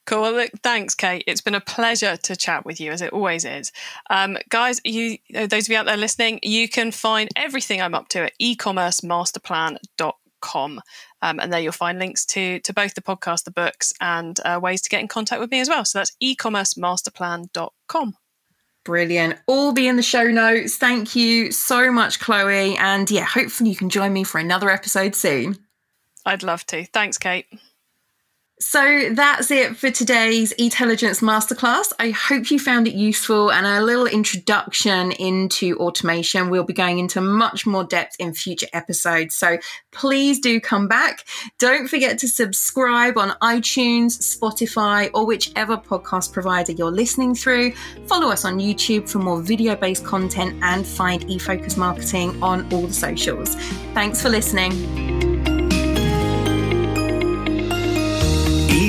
Cool. 0.07 0.23
Well, 0.23 0.33
look, 0.33 0.51
thanks, 0.63 0.95
Kate. 0.95 1.25
It's 1.27 1.41
been 1.41 1.55
a 1.55 1.61
pleasure 1.61 2.19
to 2.19 2.37
chat 2.37 2.67
with 2.67 2.79
you, 2.81 2.93
as 2.93 3.01
it 3.01 3.11
always 3.13 3.47
is. 3.47 3.73
Um, 4.11 4.37
guys, 4.51 4.81
you, 4.85 5.17
those 5.33 5.67
of 5.67 5.69
you 5.69 5.79
out 5.79 5.87
there 5.87 5.97
listening, 5.97 6.41
you 6.43 6.69
can 6.69 6.93
find 6.93 7.31
everything 7.37 7.81
I'm 7.81 7.95
up 7.95 8.09
to 8.09 8.25
at 8.25 8.33
ecommercemasterplan.com. 8.41 10.83
Um, 11.23 11.41
and 11.41 11.51
there 11.51 11.61
you'll 11.61 11.73
find 11.73 11.99
links 11.99 12.27
to, 12.27 12.61
to 12.61 12.75
both 12.75 12.93
the 12.95 13.01
podcast, 13.01 13.45
the 13.45 13.51
books, 13.51 13.95
and 13.99 14.39
uh, 14.45 14.61
ways 14.63 14.83
to 14.83 14.91
get 14.91 15.01
in 15.01 15.09
contact 15.09 15.41
with 15.41 15.51
me 15.51 15.61
as 15.61 15.71
well. 15.71 15.87
So 15.87 16.01
that's 16.01 16.15
ecommercemasterplan.com. 16.23 18.15
Brilliant. 18.85 19.39
All 19.47 19.73
be 19.73 19.89
in 19.89 19.97
the 19.97 20.03
show 20.03 20.25
notes. 20.25 20.77
Thank 20.77 21.17
you 21.17 21.51
so 21.51 21.91
much, 21.91 22.21
Chloe. 22.21 22.77
And 22.77 23.11
yeah, 23.11 23.25
hopefully 23.25 23.71
you 23.71 23.77
can 23.77 23.89
join 23.89 24.13
me 24.13 24.25
for 24.25 24.39
another 24.39 24.69
episode 24.69 25.15
soon. 25.15 25.57
I'd 26.27 26.43
love 26.43 26.67
to. 26.67 26.85
Thanks, 26.85 27.17
Kate. 27.17 27.47
So 28.67 29.11
that's 29.13 29.51
it 29.51 29.77
for 29.77 29.91
today's 29.91 30.51
intelligence 30.53 31.21
Masterclass. 31.21 31.93
I 32.01 32.11
hope 32.11 32.51
you 32.51 32.59
found 32.59 32.89
it 32.89 32.95
useful 32.95 33.53
and 33.53 33.67
a 33.67 33.83
little 33.83 34.07
introduction 34.07 35.13
into 35.13 35.77
automation. 35.77 36.49
We'll 36.49 36.65
be 36.65 36.73
going 36.73 36.99
into 36.99 37.21
much 37.21 37.67
more 37.67 37.85
depth 37.85 38.17
in 38.19 38.33
future 38.33 38.67
episodes. 38.73 39.35
So 39.35 39.59
please 39.93 40.41
do 40.41 40.61
come 40.61 40.89
back. 40.89 41.25
Don't 41.59 41.89
forget 41.89 42.19
to 42.21 42.27
subscribe 42.27 43.19
on 43.19 43.37
iTunes, 43.43 44.19
Spotify, 44.19 45.11
or 45.13 45.25
whichever 45.27 45.77
podcast 45.77 46.33
provider 46.33 46.73
you're 46.73 46.91
listening 46.91 47.35
through. 47.35 47.73
Follow 48.07 48.31
us 48.31 48.47
on 48.47 48.59
YouTube 48.59 49.09
for 49.09 49.19
more 49.19 49.43
video 49.43 49.77
based 49.77 50.05
content 50.05 50.59
and 50.63 50.85
find 50.85 51.25
eFocus 51.27 51.77
Marketing 51.77 52.43
on 52.43 52.73
all 52.73 52.87
the 52.87 52.95
socials. 52.95 53.57
Thanks 53.93 54.23
for 54.23 54.31
listening. 54.31 55.24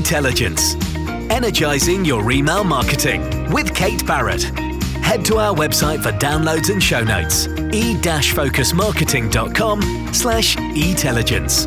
Intelligence, 0.06 0.76
energizing 1.32 2.06
your 2.06 2.32
email 2.32 2.64
marketing 2.64 3.52
with 3.52 3.74
Kate 3.74 4.06
Barrett. 4.06 4.44
Head 5.02 5.26
to 5.26 5.38
our 5.38 5.56
website 5.56 6.04
for 6.04 6.12
downloads 6.12 6.70
and 6.70 6.84
show 6.84 7.04
notes, 7.04 7.48
e-focusmarketing.com 7.48 10.14
slash 10.14 10.58
intelligence. 10.58 11.66